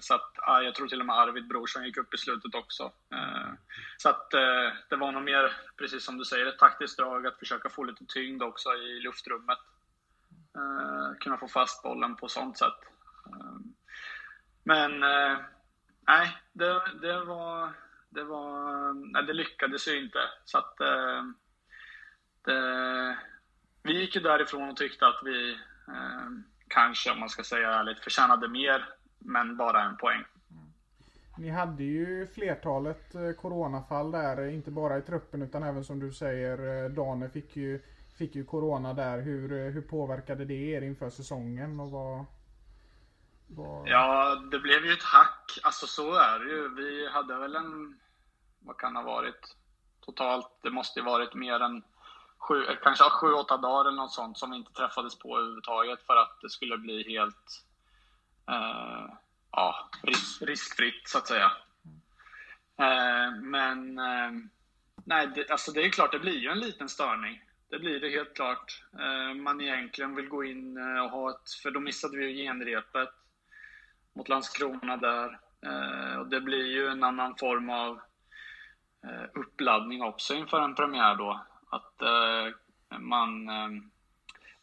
Så 0.00 0.14
att, 0.14 0.32
jag 0.46 0.74
tror 0.74 0.88
till 0.88 1.00
och 1.00 1.06
med 1.06 1.18
Arvid 1.18 1.48
Brorsson 1.48 1.84
gick 1.84 1.96
upp 1.96 2.14
i 2.14 2.18
slutet 2.18 2.54
också. 2.54 2.92
Så 4.02 4.08
att 4.08 4.34
eh, 4.34 4.72
det 4.88 4.96
var 4.96 5.12
nog 5.12 5.22
mer, 5.22 5.56
precis 5.76 6.04
som 6.04 6.18
du 6.18 6.24
säger, 6.24 6.46
ett 6.46 6.58
taktiskt 6.58 6.98
drag 6.98 7.26
att 7.26 7.38
försöka 7.38 7.68
få 7.70 7.84
lite 7.84 8.04
tyngd 8.08 8.42
också 8.42 8.74
i 8.74 9.00
luftrummet. 9.00 9.58
Eh, 10.56 11.18
kunna 11.20 11.38
få 11.38 11.48
fast 11.48 11.82
bollen 11.82 12.16
på 12.16 12.28
sånt 12.28 12.58
sätt. 12.58 12.80
Eh, 13.26 13.56
men 14.64 15.02
eh, 15.02 15.38
nej, 16.08 16.36
det, 16.52 16.82
det, 17.02 17.24
var... 17.24 17.72
Det, 18.08 18.24
var, 18.24 18.92
nej, 19.12 19.22
det 19.22 19.32
lyckades 19.32 19.88
ju 19.88 20.04
inte. 20.04 20.18
Så 20.44 20.58
att, 20.58 20.80
eh, 20.80 21.22
det, 22.44 23.18
vi 23.82 24.00
gick 24.00 24.14
ju 24.14 24.20
därifrån 24.20 24.70
och 24.70 24.76
tyckte 24.76 25.06
att 25.06 25.20
vi 25.24 25.58
kanske, 26.68 27.10
om 27.10 27.20
man 27.20 27.28
ska 27.28 27.44
säga 27.44 27.70
ärligt, 27.70 28.00
förtjänade 28.00 28.48
mer, 28.48 28.88
men 29.18 29.56
bara 29.56 29.82
en 29.82 29.96
poäng. 29.96 30.24
Ni 31.36 31.50
hade 31.50 31.84
ju 31.84 32.26
flertalet 32.26 33.14
eh, 33.14 33.32
coronafall 33.32 34.10
där, 34.10 34.46
eh, 34.46 34.54
inte 34.54 34.70
bara 34.70 34.98
i 34.98 35.02
truppen 35.02 35.42
utan 35.42 35.62
även 35.62 35.84
som 35.84 36.00
du 36.00 36.12
säger, 36.12 36.84
eh, 36.84 36.90
Dane 36.90 37.28
fick 37.28 37.56
ju 37.56 37.82
fick 38.18 38.34
ju 38.34 38.44
Corona 38.44 38.94
där. 38.94 39.20
Hur, 39.20 39.70
hur 39.70 39.82
påverkade 39.82 40.44
det 40.44 40.54
er 40.54 40.82
inför 40.82 41.10
säsongen? 41.10 41.80
Och 41.80 41.90
vad, 41.90 42.24
vad... 43.46 43.88
Ja, 43.88 44.34
det 44.50 44.58
blev 44.58 44.84
ju 44.84 44.92
ett 44.92 45.02
hack. 45.02 45.58
Alltså 45.62 45.86
så 45.86 46.14
är 46.14 46.38
det 46.38 46.50
ju. 46.50 46.74
Vi 46.74 47.08
hade 47.08 47.38
väl 47.38 47.56
en, 47.56 47.98
vad 48.60 48.76
kan 48.76 48.94
det 48.94 49.00
ha 49.00 49.06
varit? 49.06 49.56
Totalt, 50.00 50.48
det 50.62 50.70
måste 50.70 51.00
ju 51.00 51.04
varit 51.04 51.34
mer 51.34 51.60
än 51.60 51.82
sju, 52.38 52.64
kanske 52.82 53.04
sju, 53.04 53.32
åtta 53.32 53.56
dagar 53.56 53.88
eller 53.88 54.02
något 54.02 54.12
sånt 54.12 54.38
som 54.38 54.50
vi 54.50 54.56
inte 54.56 54.72
träffades 54.72 55.18
på 55.18 55.38
överhuvudtaget 55.38 56.02
för 56.02 56.16
att 56.16 56.40
det 56.42 56.50
skulle 56.50 56.78
bli 56.78 57.14
helt 57.16 57.64
eh, 58.48 59.14
ja, 59.52 59.90
risk, 60.02 60.42
riskfritt 60.42 61.08
så 61.08 61.18
att 61.18 61.28
säga. 61.28 61.52
Eh, 62.78 63.34
men 63.42 63.98
eh, 63.98 64.30
nej, 65.04 65.26
det, 65.34 65.50
alltså 65.50 65.72
det 65.72 65.82
är 65.82 65.90
klart, 65.90 66.12
det 66.12 66.18
blir 66.18 66.38
ju 66.38 66.48
en 66.48 66.60
liten 66.60 66.88
störning. 66.88 67.42
Det 67.68 67.78
blir 67.78 68.00
det 68.00 68.08
helt 68.08 68.34
klart. 68.34 68.84
Eh, 68.98 69.34
man 69.34 69.60
egentligen 69.60 70.14
vill 70.14 70.28
gå 70.28 70.44
in 70.44 70.76
eh, 70.76 71.04
och 71.04 71.10
ha 71.10 71.30
ett, 71.30 71.50
för 71.62 71.70
då 71.70 71.80
missade 71.80 72.16
vi 72.16 72.26
ju 72.26 72.44
genrepet 72.44 73.10
mot 74.14 74.28
Landskrona 74.28 74.96
där. 74.96 75.38
Eh, 75.66 76.16
och 76.16 76.26
det 76.26 76.40
blir 76.40 76.66
ju 76.66 76.88
en 76.88 77.04
annan 77.04 77.36
form 77.36 77.70
av 77.70 78.00
eh, 79.04 79.24
uppladdning 79.34 80.02
också 80.02 80.34
inför 80.34 80.60
en 80.60 80.74
premiär 80.74 81.14
då. 81.14 81.46
Att 81.70 82.02
man 82.98 83.46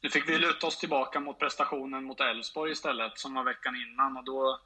nu 0.02 0.10
fick 0.10 0.30
vi 0.30 0.38
luta 0.38 0.68
oss 0.68 0.78
tillbaka 0.78 1.20
mot 1.20 1.40
prestationen 1.40 2.04
mot 2.04 2.20
Elfsborg 2.20 2.72
istället, 2.72 3.20
som 3.20 3.34
var 3.34 3.44
veckan 3.44 3.76
innan. 3.76 4.18
Och 4.18 4.24
då, 4.24 4.60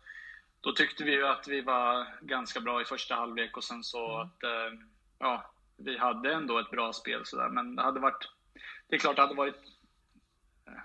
då 0.63 0.72
tyckte 0.72 1.03
vi 1.03 1.12
ju 1.12 1.27
att 1.27 1.48
vi 1.48 1.62
var 1.62 2.08
ganska 2.22 2.62
bra 2.62 2.82
i 2.82 2.86
första 2.86 3.15
halvlek 3.15 3.58
och 3.58 3.63
sen 3.63 3.84
så 3.84 4.15
mm. 4.15 4.27
att, 4.27 4.43
eh, 4.43 4.79
ja, 5.20 5.51
vi 5.77 5.98
hade 5.98 6.34
ändå 6.34 6.60
ett 6.60 6.72
bra 6.72 6.93
spel 6.93 7.25
sådär. 7.25 7.50
Men 7.50 7.75
det 7.75 7.82
hade 7.82 8.00
varit, 8.00 8.29
det 8.88 8.96
är 8.96 9.00
klart 9.00 9.15
det 9.15 9.22
hade 9.22 9.36
varit 9.36 9.62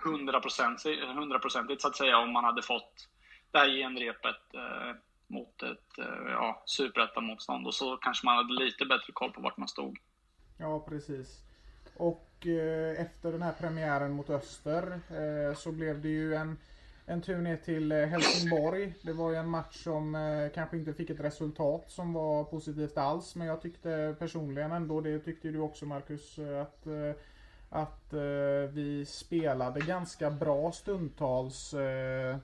hundraprocentigt 0.02 1.82
så 1.82 1.88
att 1.88 1.96
säga 1.96 2.18
om 2.18 2.32
man 2.32 2.44
hade 2.44 2.62
fått 2.62 3.08
det 3.50 3.58
här 3.58 3.68
genrepet 3.68 4.54
eh, 4.54 4.96
mot 5.26 5.62
ett 5.62 5.98
eh, 5.98 6.32
ja, 6.32 6.62
superettamotstånd 6.66 7.66
och 7.66 7.74
så 7.74 7.96
kanske 7.96 8.26
man 8.26 8.36
hade 8.36 8.64
lite 8.64 8.84
bättre 8.84 9.12
koll 9.12 9.32
på 9.32 9.40
vart 9.40 9.56
man 9.56 9.68
stod. 9.68 9.98
Ja, 10.58 10.80
precis. 10.88 11.42
Och 11.96 12.46
eh, 12.46 13.00
efter 13.00 13.32
den 13.32 13.42
här 13.42 13.52
premiären 13.52 14.12
mot 14.12 14.30
Öster 14.30 15.00
eh, 15.10 15.56
så 15.56 15.72
blev 15.72 16.02
det 16.02 16.08
ju 16.08 16.34
en, 16.34 16.58
en 17.08 17.20
tur 17.22 17.38
ner 17.38 17.56
till 17.56 17.92
eh, 17.92 17.98
Helsingborg. 17.98 18.94
Det 19.02 19.12
var 19.12 19.30
ju 19.30 19.36
en 19.36 19.48
match 19.50 19.84
som 19.84 20.14
eh, 20.14 20.48
kanske 20.54 20.76
inte 20.76 20.94
fick 20.94 21.10
ett 21.10 21.20
resultat 21.20 21.84
som 21.86 22.12
var 22.12 22.44
positivt 22.44 22.98
alls. 22.98 23.34
Men 23.34 23.46
jag 23.46 23.62
tyckte 23.62 24.16
personligen 24.18 24.72
ändå, 24.72 25.00
det 25.00 25.18
tyckte 25.18 25.48
du 25.48 25.58
också 25.58 25.86
Marcus, 25.86 26.38
eh, 26.38 26.60
att, 26.60 26.86
att 27.70 28.12
vi 28.70 29.04
spelade 29.08 29.80
ganska 29.80 30.30
bra 30.30 30.72
stundtals 30.72 31.74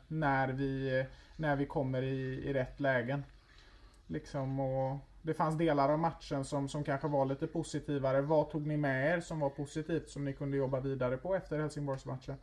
när 0.09 0.49
vi, 0.49 1.05
när 1.37 1.57
vi 1.57 1.67
kommer 1.67 2.03
i, 2.03 2.49
i 2.49 2.53
rätt 2.53 2.81
lägen. 2.81 3.25
Liksom 4.07 4.61
och 4.61 4.99
det 5.23 5.35
fanns 5.35 5.59
delar 5.59 5.89
av 5.89 5.99
matchen 5.99 6.45
som, 6.45 6.69
som 6.69 6.85
kanske 6.85 7.09
var 7.09 7.27
lite 7.27 7.47
positivare. 7.47 8.21
Vad 8.21 8.51
tog 8.51 8.67
ni 8.67 8.77
med 8.77 9.15
er 9.15 9.21
som 9.21 9.41
var 9.41 9.51
positivt 9.51 10.09
som 10.09 10.25
ni 10.25 10.33
kunde 10.33 10.57
jobba 10.57 10.81
vidare 10.81 11.17
på 11.17 11.35
efter 11.35 11.59
Helsingborgsmatchen? 11.59 12.37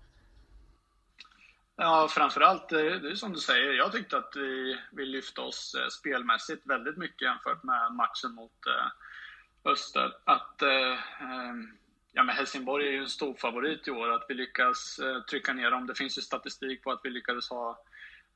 Ja, 1.83 2.07
framförallt, 2.11 2.71
eh, 2.71 2.79
det 2.79 3.09
är 3.09 3.15
som 3.15 3.33
du 3.33 3.39
säger, 3.39 3.73
jag 3.73 3.91
tyckte 3.91 4.17
att 4.17 4.33
vi, 4.35 4.79
vi 4.91 5.05
lyfte 5.05 5.41
oss 5.41 5.75
eh, 5.75 5.87
spelmässigt 5.87 6.67
väldigt 6.67 6.97
mycket 6.97 7.21
jämfört 7.21 7.63
med 7.63 7.91
matchen 7.91 8.31
mot 8.31 8.67
eh, 8.67 9.71
Öster. 9.71 10.13
Att, 10.23 10.61
ehm, 10.61 11.77
ja, 12.11 12.23
men 12.23 12.35
Helsingborg 12.35 12.87
är 12.87 12.91
ju 12.91 13.01
en 13.01 13.09
stor 13.09 13.33
favorit 13.33 13.87
i 13.87 13.91
år, 13.91 14.11
att 14.11 14.25
vi 14.29 14.33
lyckas 14.33 14.99
trycka 15.29 15.53
ner 15.53 15.71
dem. 15.71 15.87
Det 15.87 15.95
finns 15.95 16.17
ju 16.17 16.21
statistik 16.21 16.83
på 16.83 16.91
att 16.91 17.01
vi 17.03 17.09
lyckades 17.09 17.49
ha 17.49 17.83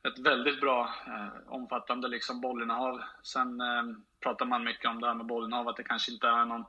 ett 0.08 0.20
väldigt 0.20 0.62
bra 0.62 0.94
eh, 1.08 1.54
omfattande 1.54 2.08
liksom 2.08 2.42
bollinnehav. 2.42 3.02
Sen 3.24 3.62
eh, 3.62 3.84
pratar 4.20 4.46
man 4.46 4.64
mycket 4.64 4.90
om 4.90 5.02
det 5.02 5.08
här 5.08 5.14
med 5.14 5.26
bollinnehav, 5.26 5.68
att 5.68 5.78
det 5.78 5.84
kanske 5.84 6.12
inte 6.12 6.28
är 6.28 6.46
någon 6.46 6.66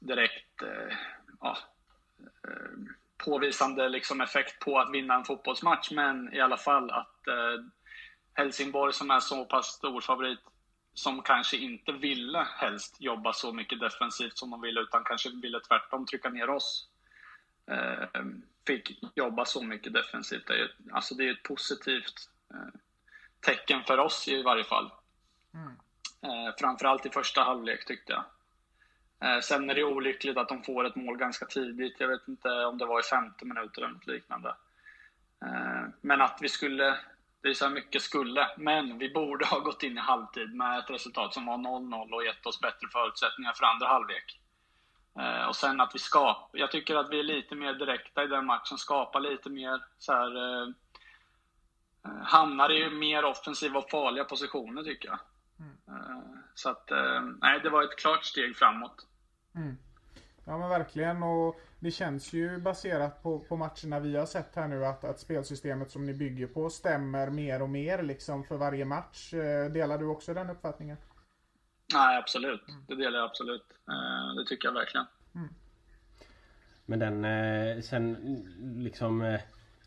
direkt 0.00 0.62
eh, 0.62 0.96
ja, 1.40 1.58
påvisande 3.24 3.88
liksom 3.88 4.20
effekt 4.20 4.58
på 4.58 4.78
att 4.78 4.94
vinna 4.94 5.14
en 5.14 5.24
fotbollsmatch. 5.24 5.90
Men 5.90 6.34
i 6.34 6.40
alla 6.40 6.56
fall 6.56 6.90
att 6.90 7.26
eh, 7.26 7.64
Helsingborg 8.34 8.92
som 8.92 9.10
är 9.10 9.20
så 9.20 9.44
pass 9.44 9.66
stor 9.66 10.00
favorit 10.00 10.40
som 10.94 11.22
kanske 11.22 11.56
inte 11.56 11.92
ville 11.92 12.46
helst 12.56 12.96
jobba 12.98 13.32
så 13.32 13.52
mycket 13.52 13.80
defensivt 13.80 14.38
som 14.38 14.50
de 14.50 14.60
ville 14.60 14.80
utan 14.80 15.04
kanske 15.04 15.30
ville 15.30 15.60
tvärtom 15.60 16.06
trycka 16.06 16.30
ner 16.30 16.50
oss. 16.50 16.88
Eh, 17.70 18.22
fick 18.66 18.98
jobba 19.14 19.44
så 19.44 19.62
mycket 19.62 19.92
defensivt. 19.92 20.46
Det 20.46 20.60
är, 20.60 20.74
alltså 20.92 21.14
det 21.14 21.28
är 21.28 21.32
ett 21.32 21.42
positivt 21.42 22.30
eh, 22.50 22.80
tecken 23.40 23.84
för 23.84 23.98
oss 23.98 24.28
i 24.28 24.42
varje 24.42 24.64
fall. 24.64 24.90
Mm. 25.54 25.72
Eh, 26.22 26.54
framförallt 26.58 27.06
i 27.06 27.10
första 27.10 27.42
halvlek 27.42 27.86
tyckte 27.86 28.12
jag. 28.12 28.24
Eh, 29.22 29.40
sen 29.40 29.70
är 29.70 29.74
det 29.74 29.84
olyckligt 29.84 30.36
att 30.36 30.48
de 30.48 30.62
får 30.62 30.84
ett 30.84 30.96
mål 30.96 31.16
ganska 31.16 31.46
tidigt. 31.46 31.96
Jag 31.98 32.08
vet 32.08 32.28
inte 32.28 32.48
om 32.48 32.78
det 32.78 32.86
var 32.86 33.00
i 33.00 33.02
50 33.02 33.44
minuter 33.44 33.82
eller 33.82 33.94
något 33.94 34.06
liknande. 34.06 34.54
Men 36.00 36.20
att 36.20 36.38
vi 36.40 36.48
skulle, 36.48 36.96
det 37.42 37.48
är 37.48 37.54
så 37.54 37.64
här 37.64 37.72
mycket 37.72 38.02
skulle, 38.02 38.48
men 38.56 38.98
vi 38.98 39.12
borde 39.12 39.46
ha 39.46 39.58
gått 39.58 39.82
in 39.82 39.98
i 39.98 40.00
halvtid 40.00 40.54
med 40.54 40.78
ett 40.78 40.90
resultat 40.90 41.34
som 41.34 41.46
var 41.46 41.58
0-0 41.58 42.12
och 42.12 42.24
gett 42.24 42.46
oss 42.46 42.60
bättre 42.60 42.88
förutsättningar 42.92 43.52
för 43.52 43.64
andra 43.64 43.86
halvlek. 43.86 44.40
Eh, 45.18 45.46
och 45.46 45.56
sen 45.56 45.80
att 45.80 45.94
vi 45.94 45.98
skapar, 45.98 46.60
jag 46.60 46.70
tycker 46.70 46.96
att 46.96 47.10
vi 47.10 47.18
är 47.18 47.22
lite 47.22 47.54
mer 47.54 47.74
direkta 47.74 48.24
i 48.24 48.26
den 48.26 48.46
matchen, 48.46 48.78
skapar 48.78 49.20
lite 49.20 49.50
mer 49.50 49.80
så 49.98 50.12
här, 50.12 50.36
eh, 50.36 50.68
eh 52.04 52.22
hamnar 52.22 52.72
i 52.72 52.90
mer 52.90 53.24
offensiva 53.24 53.78
och 53.78 53.90
farliga 53.90 54.24
positioner 54.24 54.82
tycker 54.82 55.08
jag. 55.08 55.18
Mm. 55.58 55.76
Eh, 55.88 56.22
så 56.54 56.70
att, 56.70 56.90
eh, 56.90 57.22
nej 57.40 57.60
det 57.60 57.70
var 57.70 57.82
ett 57.82 57.98
klart 57.98 58.24
steg 58.24 58.56
framåt. 58.56 59.06
Mm. 59.54 59.76
Ja 60.44 60.58
men 60.58 60.68
verkligen 60.68 61.22
och 61.22 61.60
det 61.82 61.90
känns 61.90 62.32
ju 62.32 62.58
baserat 62.58 63.22
på, 63.22 63.38
på 63.38 63.56
matcherna 63.56 64.00
vi 64.00 64.16
har 64.16 64.26
sett 64.26 64.56
här 64.56 64.68
nu 64.68 64.86
att, 64.86 65.04
att 65.04 65.20
spelsystemet 65.20 65.90
som 65.90 66.06
ni 66.06 66.14
bygger 66.14 66.46
på 66.46 66.70
stämmer 66.70 67.30
mer 67.30 67.62
och 67.62 67.68
mer 67.68 68.02
liksom 68.02 68.44
för 68.44 68.56
varje 68.56 68.84
match. 68.84 69.34
Eh, 69.34 69.72
delar 69.72 69.98
du 69.98 70.06
också 70.06 70.34
den 70.34 70.50
uppfattningen? 70.50 70.96
Nej, 71.94 72.18
absolut. 72.18 72.68
Mm. 72.68 72.84
Det 72.88 72.94
delar 72.94 73.18
jag 73.18 73.24
absolut. 73.24 73.64
Eh, 73.88 74.34
det 74.36 74.44
tycker 74.48 74.68
jag 74.68 74.74
verkligen. 74.74 75.06
Mm. 75.34 75.48
Men 76.86 76.98
den 76.98 77.24
eh, 77.24 77.80
sen 77.80 78.16
liksom 78.76 79.38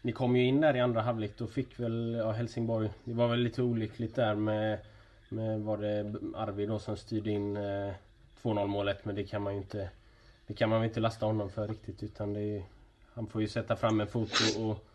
Ni 0.01 0.11
kom 0.11 0.35
ju 0.35 0.43
in 0.45 0.61
där 0.61 0.75
i 0.75 0.79
andra 0.79 1.01
halvlek 1.01 1.37
då 1.37 1.47
fick 1.47 1.79
väl 1.79 2.15
ja, 2.19 2.31
Helsingborg 2.31 2.89
Det 3.03 3.13
var 3.13 3.27
väl 3.27 3.39
lite 3.39 3.61
olyckligt 3.61 4.15
där 4.15 4.35
med 4.35 4.79
Med 5.29 5.61
var 5.61 5.77
det 5.77 6.15
Arvid 6.35 6.69
då 6.69 6.79
som 6.79 6.97
styrde 6.97 7.31
in 7.31 7.57
2-0 8.45 8.67
målet 8.67 9.05
men 9.05 9.15
det 9.15 9.23
kan 9.23 9.41
man 9.41 9.53
ju 9.53 9.59
inte 9.59 9.89
Det 10.47 10.53
kan 10.53 10.69
man 10.69 10.83
inte 10.83 10.99
lasta 10.99 11.25
honom 11.25 11.49
för 11.49 11.67
riktigt 11.67 12.03
utan 12.03 12.33
det 12.33 12.63
Han 13.13 13.27
får 13.27 13.41
ju 13.41 13.47
sätta 13.47 13.75
fram 13.75 14.01
en 14.01 14.07
fot 14.07 14.31
och, 14.57 14.69
och 14.69 14.85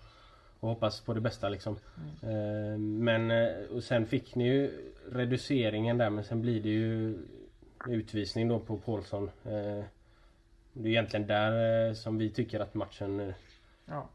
och 0.61 0.69
hoppas 0.69 1.01
på 1.01 1.15
det 1.15 1.21
bästa 1.21 1.49
liksom. 1.49 1.77
Mm. 2.23 3.05
Men 3.05 3.51
och 3.77 3.85
sen 3.85 4.07
fick 4.07 4.35
ni 4.35 4.45
ju 4.45 4.93
reduceringen 5.13 5.99
där 5.99 6.11
men 6.11 6.25
sen 6.25 6.41
blir 6.41 6.63
det 6.63 6.69
ju 6.69 7.19
utvisning 7.89 8.49
då 8.49 8.59
på 8.59 8.77
Paulsson. 8.77 9.31
Eh, 9.45 9.85
det 10.73 10.89
är 10.89 10.93
egentligen 10.93 11.27
där 11.27 11.89
eh, 11.89 11.95
som 11.95 12.19
vi 12.19 12.31
tycker 12.31 12.61
att 12.61 12.75
matchen 12.75 13.21
eh, 13.21 13.35
ja. 13.87 14.09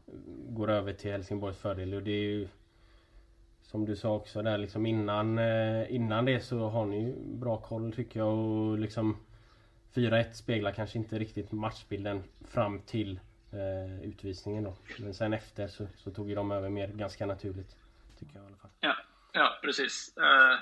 går 0.48 0.70
över 0.70 0.92
till 0.92 1.12
Helsingborgs 1.12 1.58
fördel 1.58 1.94
och 1.94 2.02
det 2.02 2.10
är 2.10 2.30
ju 2.30 2.48
som 3.62 3.84
du 3.84 3.96
sa 3.96 4.14
också 4.14 4.42
där 4.42 4.58
liksom 4.58 4.86
innan 4.86 5.38
Innan 5.88 6.24
det 6.24 6.40
så 6.40 6.68
har 6.68 6.86
ni 6.86 7.00
ju 7.00 7.14
bra 7.24 7.56
koll 7.56 7.92
tycker 7.92 8.20
jag 8.20 8.38
och 8.38 8.78
liksom 8.78 9.16
4-1 9.96 10.32
speglar 10.32 10.72
kanske 10.72 10.98
inte 10.98 11.18
riktigt 11.18 11.52
matchbilden 11.52 12.24
fram 12.48 12.80
till 12.80 13.20
eh, 13.52 14.04
utvisningen 14.08 14.64
då. 14.64 14.76
Men 14.98 15.14
sen 15.14 15.32
efter 15.32 15.68
så, 15.68 15.86
så 15.96 16.10
tog 16.10 16.28
ju 16.28 16.34
de 16.34 16.50
över 16.50 16.68
mer 16.68 16.88
ganska 16.88 17.26
naturligt. 17.26 17.76
Tycker 18.18 18.34
jag 18.34 18.44
i 18.44 18.46
alla 18.46 18.56
fall. 18.56 18.70
Ja, 18.80 18.96
ja 19.32 19.58
precis. 19.62 20.16
Eh, 20.16 20.58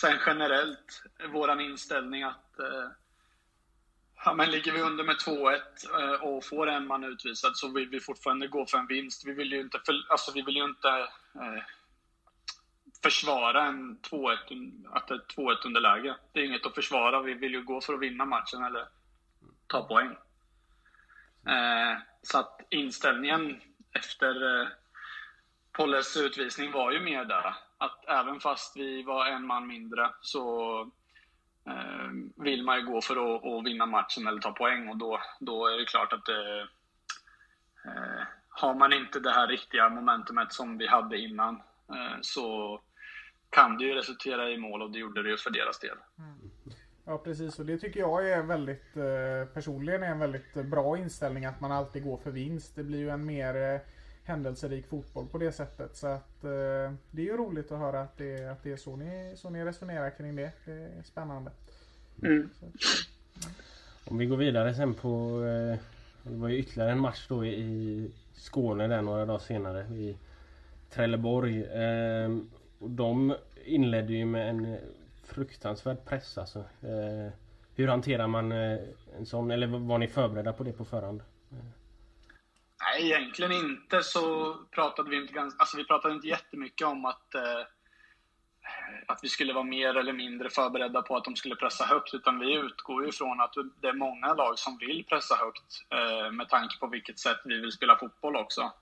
Sen 0.00 0.18
generellt, 0.26 1.02
våran 1.32 1.60
inställning 1.60 2.22
att 2.22 2.58
eh, 2.58 2.88
ja, 4.24 4.34
men 4.34 4.50
ligger 4.50 4.72
vi 4.72 4.80
under 4.80 5.04
med 5.04 5.16
2-1 5.16 5.60
eh, 6.00 6.22
och 6.22 6.44
får 6.44 6.66
en 6.66 6.86
man 6.86 7.04
utvisad 7.04 7.56
så 7.56 7.72
vill 7.72 7.88
vi 7.88 8.00
fortfarande 8.00 8.48
gå 8.48 8.66
för 8.66 8.78
en 8.78 8.86
vinst. 8.86 9.26
Vi 9.26 9.32
vill 9.32 9.52
ju 9.52 9.60
inte, 9.60 9.80
för, 9.86 9.94
alltså, 10.08 10.32
vi 10.34 10.42
vill 10.42 10.56
ju 10.56 10.64
inte 10.64 10.88
eh, 11.34 11.62
försvara 13.10 13.66
en 13.66 13.98
2-1, 13.98 14.36
att 14.92 15.10
ett 15.10 15.36
2-1 15.36 15.66
underläge. 15.66 16.16
Det 16.32 16.40
är 16.40 16.44
inget 16.44 16.66
att 16.66 16.74
försvara. 16.74 17.22
Vi 17.22 17.34
vill 17.34 17.52
ju 17.52 17.62
gå 17.62 17.80
för 17.80 17.94
att 17.94 18.00
vinna 18.00 18.24
matchen 18.24 18.64
eller 18.64 18.88
ta 19.66 19.82
poäng. 19.82 20.16
Eh, 21.46 21.98
så 22.22 22.38
att 22.38 22.60
inställningen 22.70 23.60
efter 23.92 24.60
eh, 24.60 24.68
Polles 25.72 26.16
utvisning 26.16 26.72
var 26.72 26.92
ju 26.92 27.00
mer 27.00 27.24
där 27.24 27.54
att 27.78 28.08
även 28.08 28.40
fast 28.40 28.76
vi 28.76 29.02
var 29.02 29.26
en 29.26 29.46
man 29.46 29.66
mindre 29.66 30.10
så 30.20 30.80
eh, 31.66 32.10
vill 32.36 32.64
man 32.64 32.78
ju 32.78 32.86
gå 32.86 33.00
för 33.00 33.36
att, 33.36 33.44
att, 33.44 33.66
vinna 33.66 33.86
matchen 33.86 34.26
eller 34.26 34.40
ta 34.40 34.52
poäng 34.52 34.88
och 34.88 34.96
då, 34.96 35.20
då 35.40 35.66
är 35.66 35.78
det 35.78 35.84
klart 35.84 36.12
att 36.12 36.24
det, 36.24 36.68
har 38.48 38.74
man 38.74 38.92
inte 38.92 39.20
det 39.20 39.30
här 39.30 39.46
riktiga 39.46 39.88
momentumet 39.88 40.52
som 40.52 40.78
vi 40.78 40.86
hade 40.86 41.18
innan 41.18 41.62
eh, 41.88 42.18
så 42.20 42.80
kan 43.50 43.78
det 43.78 43.84
ju 43.84 43.94
resultera 43.94 44.50
i 44.50 44.58
mål 44.58 44.82
och 44.82 44.90
det 44.90 44.98
gjorde 44.98 45.22
det 45.22 45.30
ju 45.30 45.36
för 45.36 45.50
deras 45.50 45.78
del. 45.78 45.96
Ja 47.04 47.18
precis 47.18 47.58
och 47.58 47.66
det 47.66 47.78
tycker 47.78 48.00
jag 48.00 48.30
är 48.30 48.42
väldigt 48.42 48.96
eh, 48.96 49.54
personligen 49.54 50.02
är 50.02 50.10
en 50.10 50.18
väldigt 50.18 50.54
bra 50.54 50.98
inställning 50.98 51.44
att 51.44 51.60
man 51.60 51.72
alltid 51.72 52.04
går 52.04 52.16
för 52.16 52.30
vinst. 52.30 52.76
Det 52.76 52.84
blir 52.84 52.98
ju 52.98 53.10
en 53.10 53.26
mer 53.26 53.74
eh, 53.74 53.80
händelserik 54.28 54.88
fotboll 54.88 55.26
på 55.26 55.38
det 55.38 55.52
sättet. 55.52 55.96
Så 55.96 56.06
att 56.06 56.44
eh, 56.44 56.92
det 57.10 57.22
är 57.22 57.26
ju 57.26 57.36
roligt 57.36 57.72
att 57.72 57.78
höra 57.78 58.00
att 58.00 58.18
det, 58.18 58.50
att 58.50 58.62
det 58.62 58.72
är 58.72 58.76
så 58.76 58.96
ni, 58.96 59.34
så 59.36 59.50
ni 59.50 59.64
resonerar 59.64 60.10
kring 60.10 60.36
det. 60.36 60.52
Det 60.64 60.72
är 60.72 61.02
spännande. 61.02 61.50
Mm. 62.22 62.50
Om 64.04 64.18
vi 64.18 64.26
går 64.26 64.36
vidare 64.36 64.74
sen 64.74 64.94
på... 64.94 65.42
Eh, 65.44 65.78
det 66.22 66.36
var 66.36 66.48
ju 66.48 66.58
ytterligare 66.58 66.92
en 66.92 67.00
match 67.00 67.26
då 67.28 67.44
i, 67.44 67.48
i 67.48 68.10
Skåne 68.32 68.88
där 68.88 69.02
några 69.02 69.26
dagar 69.26 69.38
senare. 69.38 69.80
I 69.80 70.18
Trelleborg. 70.90 71.64
Eh, 71.64 72.28
och 72.78 72.90
de 72.90 73.36
inledde 73.64 74.12
ju 74.12 74.24
med 74.24 74.50
en 74.50 74.78
fruktansvärd 75.24 76.04
press 76.04 76.38
alltså. 76.38 76.58
Eh, 76.58 77.32
hur 77.74 77.88
hanterar 77.88 78.26
man 78.26 78.52
eh, 78.52 78.78
en 79.18 79.26
sån? 79.26 79.50
Eller 79.50 79.66
var 79.66 79.98
ni 79.98 80.08
förberedda 80.08 80.52
på 80.52 80.64
det 80.64 80.72
på 80.72 80.84
förhand? 80.84 81.22
Nej, 82.80 83.06
egentligen 83.06 83.52
inte 83.52 84.02
så 84.02 84.54
pratade 84.70 85.10
vi 85.10 85.16
inte 85.16 85.32
ganska, 85.32 85.60
alltså 85.60 85.76
vi 85.76 85.84
pratade 85.84 86.14
inte 86.14 86.28
jättemycket 86.28 86.86
om 86.86 87.04
att, 87.04 87.34
eh, 87.34 87.60
att 89.06 89.20
vi 89.22 89.28
skulle 89.28 89.52
vara 89.52 89.64
mer 89.64 89.96
eller 89.96 90.12
mindre 90.12 90.50
förberedda 90.50 91.02
på 91.02 91.16
att 91.16 91.24
de 91.24 91.36
skulle 91.36 91.56
pressa 91.56 91.84
högt, 91.84 92.14
utan 92.14 92.38
vi 92.38 92.54
utgår 92.54 93.06
ju 93.06 93.12
från 93.12 93.40
att 93.40 93.54
det 93.80 93.88
är 93.88 93.92
många 93.92 94.34
lag 94.34 94.58
som 94.58 94.78
vill 94.78 95.04
pressa 95.08 95.34
högt 95.34 95.84
eh, 95.90 96.32
med 96.32 96.48
tanke 96.48 96.78
på 96.78 96.86
vilket 96.86 97.18
sätt 97.18 97.40
vi 97.44 97.60
vill 97.60 97.72
spela 97.72 97.96
fotboll 97.96 98.36
också. 98.36 98.72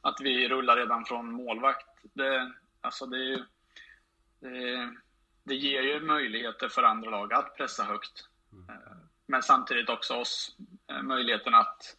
Att 0.00 0.20
vi 0.20 0.48
rullar 0.48 0.76
redan 0.76 1.04
från 1.04 1.32
målvakt, 1.32 1.86
det, 2.12 2.52
alltså 2.88 3.06
det, 3.06 3.44
det, 4.40 4.90
det 5.42 5.54
ger 5.54 5.82
ju 5.82 6.00
möjligheter 6.00 6.68
för 6.68 6.82
andra 6.82 7.10
lag 7.10 7.32
att 7.32 7.56
pressa 7.56 7.84
högt. 7.84 8.28
Eh, 8.68 8.96
Men 9.26 9.42
samtidigt 9.42 9.88
också 9.88 10.14
oss 10.14 10.56
eh, 10.90 11.02
möjligheten 11.02 11.54
att 11.54 11.96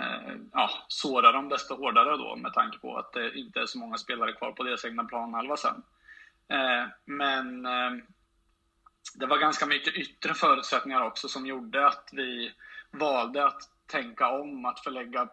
eh, 0.00 0.34
ja, 0.52 0.70
såra 0.88 1.32
dem 1.32 1.48
desto 1.48 1.74
hårdare 1.76 2.16
då 2.16 2.36
med 2.36 2.52
tanke 2.52 2.78
på 2.78 2.96
att 2.96 3.12
det 3.12 3.38
inte 3.38 3.60
är 3.60 3.66
så 3.66 3.78
många 3.78 3.98
spelare 3.98 4.32
kvar 4.32 4.52
på 4.52 4.62
deras 4.62 4.84
egna 4.84 5.04
planhalva 5.04 5.56
sen. 5.56 5.82
Men 7.04 7.62
det 9.14 9.26
var 9.26 9.38
ganska 9.38 9.66
mycket 9.66 9.94
yttre 9.94 10.34
förutsättningar 10.34 11.00
också 11.00 11.28
som 11.28 11.46
gjorde 11.46 11.86
att 11.86 12.08
vi 12.12 12.52
valde 12.90 13.46
att 13.46 13.62
tänka 13.86 14.30
om, 14.30 14.64
att 14.64 14.80
förlägga 14.80 15.28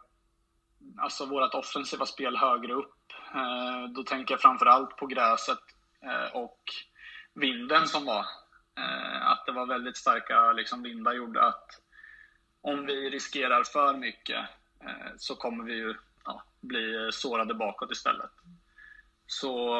alltså 0.98 1.26
vårt 1.26 1.54
offensiva 1.54 2.06
spel 2.06 2.38
högre 2.38 2.74
upp. 2.74 2.97
Eh, 3.36 3.90
då 3.90 4.04
tänker 4.04 4.34
jag 4.34 4.42
framförallt 4.42 4.98
på 4.98 5.08
gräset 5.08 5.60
eh, 6.02 6.36
och 6.36 6.62
vinden 7.34 7.88
som 7.88 8.06
var. 8.06 8.26
Eh, 8.78 9.32
att 9.32 9.46
det 9.46 9.52
var 9.52 9.66
väldigt 9.66 9.98
starka 9.98 10.52
liksom, 10.52 10.84
vindar 10.84 11.14
gjorde 11.14 11.48
att 11.48 11.82
om 12.62 12.86
vi 12.86 13.10
riskerar 13.10 13.64
för 13.64 13.94
mycket 13.94 14.46
så 15.18 15.36
kommer 15.36 15.64
vi 15.64 15.74
ju 15.74 15.96
ja, 16.26 16.44
bli 16.62 17.10
sårade 17.12 17.54
bakåt 17.54 17.92
istället. 17.92 18.32
Så 19.28 19.78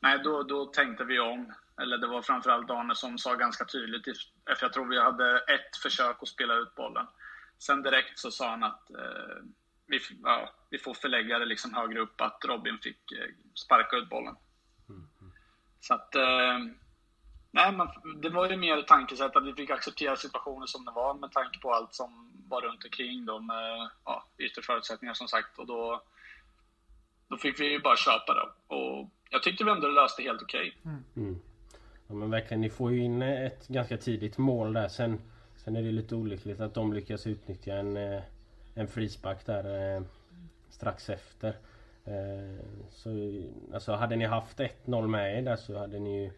nej, 0.00 0.18
då, 0.24 0.42
då 0.42 0.66
tänkte 0.66 1.04
vi 1.04 1.18
om. 1.18 1.52
Eller 1.80 1.98
det 1.98 2.06
var 2.06 2.22
framförallt 2.22 2.70
Arne 2.70 2.94
som 2.94 3.18
sa 3.18 3.34
ganska 3.34 3.64
tydligt, 3.64 4.04
för 4.46 4.58
jag 4.60 4.72
tror 4.72 4.86
vi 4.86 5.00
hade 5.00 5.38
ett 5.38 5.76
försök 5.82 6.16
att 6.22 6.28
spela 6.28 6.54
ut 6.54 6.74
bollen. 6.74 7.06
Sen 7.58 7.82
direkt 7.82 8.18
så 8.18 8.30
sa 8.30 8.50
han 8.50 8.62
att 8.62 8.90
eh, 8.90 9.36
vi, 9.88 10.00
ja, 10.22 10.50
vi 10.70 10.78
får 10.78 10.94
förlägga 10.94 11.38
det 11.38 11.44
liksom 11.44 11.74
högre 11.74 12.00
upp, 12.00 12.20
att 12.20 12.44
Robin 12.44 12.78
fick 12.82 13.12
eh, 13.12 13.34
sparka 13.54 13.96
ut 13.96 14.08
bollen. 14.08 14.36
Så 15.80 15.94
att, 15.94 16.14
eh, 16.14 16.58
nej, 17.50 17.72
man, 17.72 17.88
det 18.22 18.28
var 18.28 18.50
ju 18.50 18.56
mer 18.56 18.82
tankesätt 18.82 19.36
att 19.36 19.46
vi 19.46 19.54
fick 19.54 19.70
acceptera 19.70 20.16
situationen 20.16 20.68
som 20.68 20.84
det 20.84 20.90
var 20.90 21.14
med 21.14 21.32
tanke 21.32 21.58
på 21.58 21.72
allt 21.72 21.94
som 21.94 22.32
var 22.48 22.60
runt 22.60 22.84
omkring 22.84 23.26
då 23.26 23.40
med 23.40 23.90
ja, 24.04 24.24
yttre 24.38 24.62
förutsättningar 24.62 25.14
som 25.14 25.28
sagt. 25.28 25.58
Och 25.58 25.66
då, 25.66 26.02
då 27.28 27.36
fick 27.36 27.60
vi 27.60 27.72
ju 27.72 27.80
bara 27.80 27.96
köpa 27.96 28.34
det. 28.34 28.74
Och 28.74 29.10
jag 29.30 29.42
tyckte 29.42 29.64
vi 29.64 29.70
ändå 29.70 29.88
löste 29.88 30.22
helt 30.22 30.42
okej. 30.42 30.76
Mm. 31.16 31.40
Ja 32.06 32.14
men 32.14 32.30
verkligen, 32.30 32.60
ni 32.60 32.70
får 32.70 32.92
ju 32.92 33.04
in 33.04 33.22
ett 33.22 33.68
ganska 33.68 33.96
tidigt 33.96 34.38
mål 34.38 34.72
där. 34.72 34.88
Sen, 34.88 35.20
sen 35.56 35.76
är 35.76 35.82
det 35.82 35.92
lite 35.92 36.14
olyckligt 36.14 36.60
att 36.60 36.74
de 36.74 36.92
lyckas 36.92 37.26
utnyttja 37.26 37.74
en, 37.74 37.96
eh, 37.96 38.22
en 38.78 38.88
frispark 38.88 39.46
där 39.46 39.96
eh, 39.96 40.02
strax 40.70 41.10
efter. 41.10 41.48
Eh, 42.04 42.64
Så 42.90 43.42
alltså 43.74 43.92
hade 43.92 44.16
ni 44.16 44.24
haft 44.24 44.58
1-0 44.60 45.06
med 45.06 45.38
er 45.38 45.42
där 45.42 45.56
så 45.56 45.78
hade 45.78 45.98
ni 45.98 46.22
ju 46.22 46.30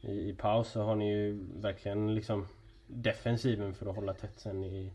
i, 0.00 0.28
i 0.30 0.34
paus 0.34 0.68
så 0.70 0.82
har 0.82 0.96
ni 0.96 1.12
ju 1.12 1.38
verkligen 1.56 2.14
liksom 2.14 2.48
defensiven 2.86 3.74
för 3.74 3.86
att 3.90 3.96
hålla 3.96 4.14
tätt 4.14 4.40
sen 4.40 4.64
i, 4.64 4.92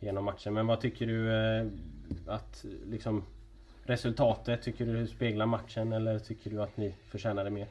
genom 0.00 0.24
matchen. 0.24 0.54
Men 0.54 0.66
vad 0.66 0.80
tycker 0.80 1.06
du 1.06 1.32
eh, 1.34 1.66
att 2.26 2.64
liksom 2.86 3.24
resultatet, 3.84 4.62
tycker 4.62 4.86
du 4.86 5.06
speglar 5.06 5.46
matchen 5.46 5.92
eller 5.92 6.18
tycker 6.18 6.50
du 6.50 6.62
att 6.62 6.76
ni 6.76 6.94
förtjänade 7.08 7.50
mer? 7.50 7.66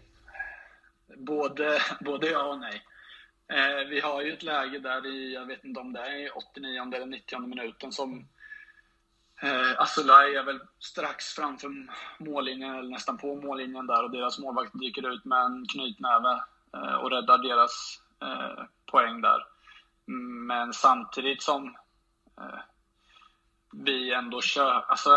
Både, 1.18 1.80
både 2.02 2.28
ja 2.28 2.54
och 2.54 2.60
nej. 2.60 2.82
Eh, 3.50 3.88
vi 3.90 4.00
har 4.00 4.22
ju 4.22 4.34
ett 4.34 4.44
läge 4.44 4.80
där 4.80 5.06
i, 5.06 5.34
jag 5.34 5.46
vet 5.46 5.64
inte 5.64 5.80
om 5.80 5.94
det 5.94 6.00
är 6.00 6.16
i 6.16 6.30
89 6.30 6.82
eller 6.96 7.06
90 7.06 7.40
minuten 7.40 7.92
som 7.92 8.28
eh, 9.42 9.82
Asulaj 9.82 10.36
är 10.36 10.44
väl 10.44 10.60
strax 10.80 11.26
framför 11.26 11.72
mållinjen, 12.18 12.76
eller 12.76 12.90
nästan 12.90 13.18
på 13.18 13.36
mållinjen 13.36 13.88
där 13.88 14.04
och 14.04 14.12
deras 14.12 14.40
målvakt 14.40 14.80
dyker 14.80 15.14
ut 15.14 15.26
med 15.26 15.42
en 15.42 15.66
knytnäve 15.66 16.42
eh, 16.74 16.96
och 16.96 17.12
räddar 17.12 17.38
deras 17.38 18.02
eh, 18.22 18.64
poäng 18.86 19.22
där. 19.22 19.46
Men 20.48 20.74
samtidigt 20.74 21.44
som 21.44 21.78
eh, 22.42 22.60
vi 23.72 24.14
ändå 24.14 24.42
kör, 24.42 24.86
alltså 24.88 25.10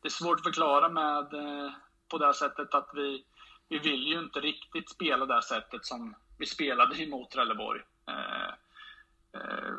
det 0.00 0.08
är 0.08 0.10
svårt 0.10 0.38
att 0.38 0.44
förklara 0.44 0.88
med 0.88 1.34
eh, 1.34 1.72
på 2.08 2.18
det 2.18 2.26
här 2.26 2.32
sättet 2.32 2.74
att 2.74 2.90
vi 2.94 3.24
vi 3.70 3.78
vill 3.78 4.06
ju 4.06 4.18
inte 4.18 4.40
riktigt 4.40 4.90
spela 4.90 5.26
det 5.26 5.34
här 5.34 5.40
sättet 5.40 5.86
som 5.86 6.14
vi 6.40 6.46
spelade 6.46 6.96
ju 6.96 7.10
mot 7.10 7.30
Trelleborg. 7.30 7.80
Eh, 8.08 8.52
eh, 9.40 9.74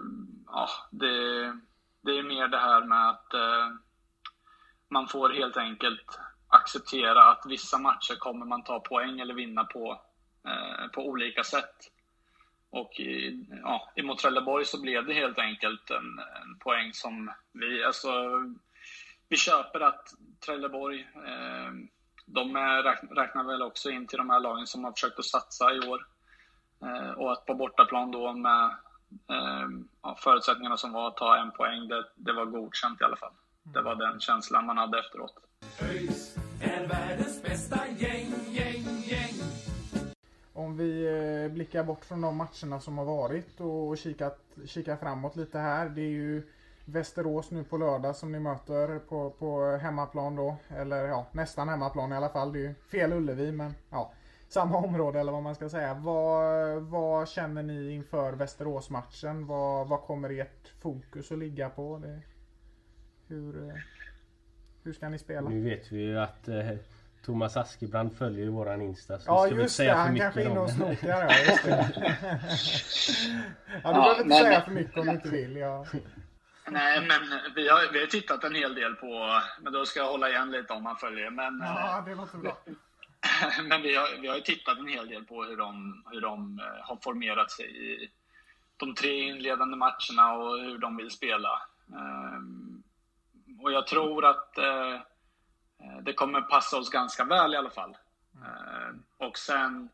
ja, 0.46 0.70
det, 0.92 1.16
det 2.02 2.18
är 2.18 2.24
mer 2.24 2.48
det 2.48 2.58
här 2.58 2.82
med 2.82 3.10
att 3.10 3.34
eh, 3.34 3.70
man 4.90 5.08
får 5.08 5.30
helt 5.30 5.58
enkelt 5.58 6.20
acceptera 6.48 7.24
att 7.24 7.44
vissa 7.46 7.78
matcher 7.78 8.16
kommer 8.16 8.46
man 8.46 8.64
ta 8.64 8.80
poäng 8.80 9.20
eller 9.20 9.34
vinna 9.34 9.64
på, 9.64 10.02
eh, 10.48 10.88
på 10.88 11.08
olika 11.08 11.44
sätt. 11.44 11.92
Och 12.70 13.00
i, 13.00 13.46
ja, 13.64 13.92
emot 13.96 14.20
Trelleborg 14.20 14.66
så 14.66 14.82
blev 14.82 15.06
det 15.06 15.14
helt 15.14 15.40
enkelt 15.40 15.90
en, 15.92 16.20
en 16.20 16.60
poäng 16.60 16.94
som 16.94 17.32
vi, 17.52 17.84
alltså, 17.84 18.12
vi 19.30 19.38
köper 19.38 19.80
att 19.80 20.14
Trelleborg 20.46 21.08
eh, 21.16 21.72
de 22.26 22.58
räknar 23.16 23.44
väl 23.44 23.62
också 23.62 23.90
in 23.90 24.08
till 24.08 24.18
de 24.18 24.30
här 24.30 24.40
lagen 24.40 24.68
som 24.68 24.84
har 24.84 24.92
försökt 24.92 25.20
att 25.20 25.26
satsa 25.26 25.74
i 25.74 25.80
år. 25.80 26.11
Eh, 26.82 27.12
och 27.12 27.32
att 27.32 27.46
på 27.46 27.54
bortaplan 27.54 28.12
då 28.12 28.34
med 28.34 28.66
eh, 29.30 29.70
ja, 30.02 30.16
förutsättningarna 30.20 30.78
som 30.78 30.92
var 30.92 31.08
att 31.08 31.18
ta 31.18 31.38
en 31.38 31.52
poäng, 31.52 31.88
det, 31.88 32.06
det 32.16 32.34
var 32.34 32.46
godkänt 32.46 33.02
i 33.02 33.04
alla 33.04 33.16
fall. 33.16 33.34
Det 33.64 33.82
var 33.82 33.96
den 33.96 34.20
känslan 34.20 34.66
man 34.66 34.78
hade 34.78 35.00
efteråt. 35.00 35.34
ÖIS 35.82 36.38
är 36.62 36.88
världens 36.88 37.44
bästa 37.44 37.88
gäng, 37.98 38.34
gäng, 38.50 38.86
gäng. 39.04 39.34
Om 40.54 40.78
vi 40.78 41.08
eh, 41.08 41.54
blickar 41.54 41.84
bort 41.84 42.06
från 42.06 42.22
de 42.22 42.38
matcherna 42.38 42.80
som 42.80 42.98
har 42.98 43.06
varit 43.06 43.60
och 43.60 43.98
kikat, 43.98 44.40
kikar 44.66 44.98
framåt 44.98 45.36
lite 45.36 45.60
här. 45.60 45.90
Det 45.90 46.02
är 46.02 46.10
ju 46.10 46.44
Västerås 46.86 47.52
nu 47.52 47.64
på 47.64 47.78
lördag 47.78 48.16
som 48.16 48.32
ni 48.32 48.40
möter 48.40 49.00
på, 49.00 49.30
på 49.30 49.78
hemmaplan 49.82 50.36
då. 50.36 50.56
Eller 50.70 51.08
ja, 51.08 51.26
nästan 51.32 51.70
hemmaplan 51.70 52.12
i 52.12 52.16
alla 52.16 52.30
fall. 52.30 52.54
Det 52.54 52.60
är 52.60 52.62
ju 52.62 52.74
fel 52.74 53.14
Ullevi 53.14 53.52
men 53.52 53.74
ja, 53.90 54.12
samma 54.52 54.78
område 54.78 55.20
eller 55.20 55.32
vad 55.32 55.44
man 55.44 55.56
ska 55.56 55.70
säga. 55.70 55.94
Vad, 55.94 56.82
vad 56.82 57.30
känner 57.30 57.64
ni 57.64 57.92
inför 57.92 58.34
Västerås-matchen? 58.34 59.48
Vad, 59.48 59.88
vad 59.88 60.02
kommer 60.02 60.30
ert 60.40 60.68
fokus 60.82 61.32
att 61.32 61.38
ligga 61.38 61.70
på? 61.70 61.98
Det, 61.98 62.22
hur, 63.28 63.74
hur 64.84 64.94
ska 64.94 65.10
ni 65.10 65.18
spela? 65.20 65.50
Nu 65.50 65.62
vet 65.64 65.92
vi 65.92 66.02
ju 66.02 66.20
att 66.20 66.48
eh, 66.48 66.70
Thomas 67.26 67.58
Askebrand 67.58 68.18
följer 68.18 68.48
våran 68.48 68.82
Insta. 68.82 69.20
Så 69.20 69.32
Ja 69.32 69.46
ska 69.46 69.56
just 69.56 69.64
det, 69.78 69.84
säga 69.84 69.94
för 69.94 70.00
han 70.02 70.14
mycket 70.14 70.24
kanske 70.34 70.42
är 70.42 70.46
inne 70.46 70.60
om 70.60 70.64
och 70.64 70.68
det. 70.68 70.74
snokar 70.74 71.10
ja, 71.10 71.52
just 71.52 71.64
det. 71.64 71.90
ja, 73.84 73.90
du 73.90 73.90
Ja, 73.90 73.92
behöver 73.94 74.12
inte 74.22 74.28
men- 74.28 74.38
säga 74.38 74.62
för 74.62 74.72
mycket 74.72 74.98
om 74.98 75.06
du 75.06 75.12
inte 75.12 75.30
vill. 75.30 75.56
Ja. 75.56 75.86
Nej, 76.72 77.00
men 77.00 77.40
vi 77.56 77.70
har, 77.70 77.94
vi 77.94 78.00
har 78.00 78.08
tittat 78.08 78.44
en 78.44 78.56
hel 78.56 78.76
del 78.76 78.94
på, 78.94 79.40
men 79.62 79.74
då 79.74 79.86
ska 79.86 80.00
jag 80.00 80.12
hålla 80.12 80.30
igen 80.30 80.52
lite 80.52 80.74
om 80.74 80.84
man 80.84 80.96
följer. 80.96 81.30
Men, 81.30 81.60
ja, 81.64 82.04
det 82.08 82.16
låter 82.16 82.38
bra. 82.38 82.58
men 83.64 83.82
vi, 83.82 83.96
har, 83.96 84.22
vi 84.22 84.28
har 84.28 84.36
ju 84.36 84.42
tittat 84.42 84.78
en 84.78 84.88
hel 84.88 85.08
del 85.08 85.24
på 85.24 85.44
hur 85.44 85.58
de, 85.58 86.04
hur 86.12 86.22
de 86.22 86.60
eh, 86.60 86.88
har 86.88 86.98
formerat 87.04 87.52
sig 87.52 87.94
i 87.94 88.12
de 88.78 88.96
tre 88.96 89.20
inledande 89.20 89.78
matcherna 89.78 90.34
och 90.34 90.60
hur 90.60 90.78
de 90.78 90.98
vill 90.98 91.12
spela. 91.12 91.62
Ehm, 91.96 92.84
och 93.62 93.72
jag 93.72 93.88
tror 93.88 94.26
att 94.26 94.58
eh, 94.58 95.00
det 96.02 96.14
kommer 96.14 96.42
passa 96.42 96.78
oss 96.78 96.90
ganska 96.90 97.24
väl 97.24 97.54
i 97.54 97.58
alla 97.58 97.70
fall. 97.70 97.98
Eh, 98.36 98.96
och 99.18 99.38
sen 99.38 99.90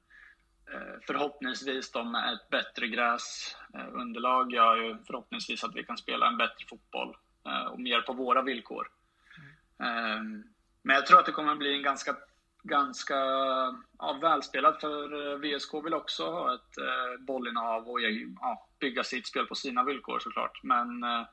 eh, 0.74 1.00
förhoppningsvis 1.08 1.92
då 1.92 2.04
med 2.04 2.34
ett 2.34 2.50
bättre 2.50 2.88
gräsunderlag 2.88 4.54
gör 4.54 4.76
ju 4.76 4.98
förhoppningsvis 5.08 5.64
att 5.64 5.76
vi 5.76 5.84
kan 5.84 5.98
spela 5.98 6.28
en 6.28 6.38
bättre 6.38 6.66
fotboll 6.70 7.18
och 7.72 7.80
mer 7.80 8.02
på 8.02 8.14
våra 8.14 8.42
villkor. 8.42 8.88
Mm. 9.80 10.44
Men 10.82 10.96
jag 10.96 11.06
tror 11.06 11.20
att 11.20 11.26
det 11.26 11.32
kommer 11.32 11.56
bli 11.56 11.74
en 11.74 11.84
ganska, 11.84 12.16
ganska 12.64 13.16
ja, 14.00 14.20
välspelad 14.22 14.80
för 14.82 15.38
VSK 15.38 15.74
vill 15.86 15.94
också 15.94 16.32
ha 16.32 16.56
ett 16.56 16.78
eh, 16.78 17.26
bollinnehav 17.26 17.90
och 17.90 18.02
ja, 18.42 18.68
bygga 18.80 19.04
sitt 19.04 19.28
spel 19.28 19.46
på 19.46 19.56
sina 19.56 19.84
villkor 19.84 20.20
såklart. 20.20 20.64
Men, 20.64 21.04
eh, 21.04 21.28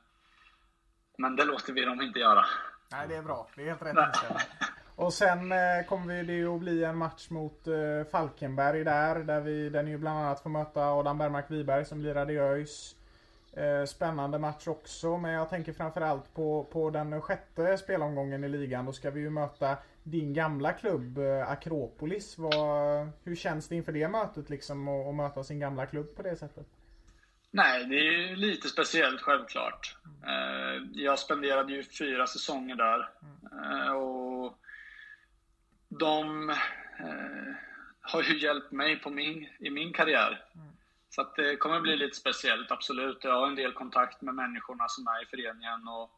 men 1.17 1.35
det 1.35 1.45
låter 1.45 1.73
vi 1.73 1.85
dem 1.85 2.01
inte 2.01 2.19
göra. 2.19 2.45
Nej, 2.91 3.07
det 3.07 3.15
är 3.15 3.23
bra. 3.23 3.47
Det 3.55 3.61
är 3.61 3.65
helt 3.65 3.81
rätt 3.81 4.07
inställning. 4.07 4.47
Och 4.95 5.13
sen 5.13 5.51
eh, 5.51 5.85
kommer 5.89 6.23
det 6.23 6.33
ju 6.33 6.55
att 6.55 6.59
bli 6.59 6.83
en 6.83 6.97
match 6.97 7.29
mot 7.29 7.67
eh, 7.67 8.11
Falkenberg 8.11 8.83
där. 8.83 9.15
Där, 9.15 9.41
vi, 9.41 9.69
ni 9.69 9.91
ju 9.91 9.97
bland 9.97 10.19
annat 10.19 10.43
får 10.43 10.49
möta 10.49 10.81
Adam 10.81 11.17
Bergmark 11.17 11.51
Wiberg 11.51 11.85
som 11.85 12.01
lirade 12.01 12.33
i 12.33 12.37
ÖIS. 12.37 12.95
Eh, 13.57 13.85
spännande 13.85 14.39
match 14.39 14.67
också, 14.67 15.17
men 15.17 15.31
jag 15.31 15.49
tänker 15.49 15.73
framförallt 15.73 16.33
på, 16.33 16.63
på 16.63 16.89
den 16.89 17.21
sjätte 17.21 17.77
spelomgången 17.77 18.43
i 18.43 18.49
ligan. 18.49 18.85
Då 18.85 18.93
ska 18.93 19.11
vi 19.11 19.19
ju 19.19 19.29
möta 19.29 19.77
din 20.03 20.33
gamla 20.33 20.73
klubb 20.73 21.17
eh, 21.17 21.51
Akropolis. 21.51 22.37
Vad, 22.37 23.09
hur 23.23 23.35
känns 23.35 23.67
det 23.67 23.75
inför 23.75 23.91
det 23.91 24.07
mötet 24.07 24.49
liksom 24.49 24.87
att 24.87 25.15
möta 25.15 25.43
sin 25.43 25.59
gamla 25.59 25.85
klubb 25.85 26.15
på 26.15 26.21
det 26.21 26.35
sättet? 26.35 26.67
Nej, 27.51 27.85
det 27.85 27.95
är 27.95 28.35
lite 28.35 28.67
speciellt 28.67 29.21
självklart. 29.21 29.97
Eh, 30.25 30.83
jag 30.93 31.19
spenderade 31.19 31.73
ju 31.73 31.83
fyra 31.83 32.27
säsonger 32.27 32.75
där. 32.75 33.09
Och 33.95 34.57
de 35.89 36.49
har 38.01 38.23
ju 38.23 38.37
hjälpt 38.39 38.71
mig 38.71 38.99
på 38.99 39.09
min, 39.09 39.47
i 39.59 39.69
min 39.69 39.93
karriär. 39.93 40.45
Så 41.15 41.21
att 41.21 41.35
det 41.35 41.57
kommer 41.57 41.81
bli 41.81 41.95
lite 41.95 42.15
speciellt, 42.15 42.71
absolut. 42.71 43.23
Jag 43.23 43.39
har 43.39 43.47
en 43.47 43.55
del 43.55 43.73
kontakt 43.73 44.21
med 44.21 44.35
människorna 44.35 44.87
som 44.87 45.07
är 45.07 45.23
i 45.23 45.25
föreningen 45.25 45.87
och 45.87 46.11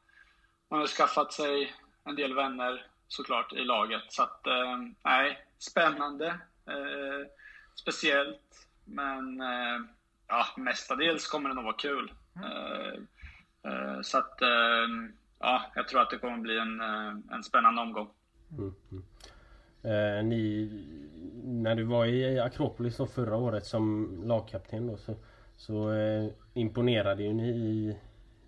man 0.69 0.79
har 0.79 0.87
skaffat 0.87 1.33
sig 1.33 1.73
en 2.03 2.15
del 2.15 2.33
vänner 2.33 2.85
såklart 3.07 3.53
i 3.53 3.63
laget. 3.63 4.03
Så 4.07 4.23
att, 4.23 4.47
eh, 4.47 4.77
nej, 5.03 5.45
spännande. 5.59 6.27
Eh, 6.65 7.27
speciellt. 7.75 8.67
Men 8.85 9.41
eh, 9.41 9.79
ja, 10.27 10.45
mestadels 10.57 11.27
kommer 11.27 11.49
det 11.49 11.55
nog 11.55 11.63
vara 11.63 11.77
kul. 11.77 12.13
Eh, 12.35 12.93
eh 13.71 14.01
så 14.01 14.17
att, 14.17 14.41
eh, 14.41 14.87
ja, 15.39 15.71
jag 15.75 15.87
tror 15.87 16.01
att 16.01 16.09
det 16.09 16.17
kommer 16.17 16.37
bli 16.37 16.57
en, 16.57 16.81
en 17.31 17.43
spännande 17.43 17.81
omgång. 17.81 18.09
Mm, 18.51 18.75
mm. 18.91 19.03
Eh, 19.87 20.23
ni, 20.23 20.69
när 21.43 21.75
du 21.75 21.83
var 21.83 22.05
i 22.05 22.39
Akropolis 22.39 22.97
förra 22.97 23.37
året 23.37 23.65
som 23.65 24.15
lagkapten 24.25 24.87
då, 24.87 24.97
så, 24.97 25.15
så 25.57 25.91
eh, 25.91 26.25
imponerade 26.53 27.23
ju 27.23 27.33
ni 27.33 27.49
i, 27.49 27.97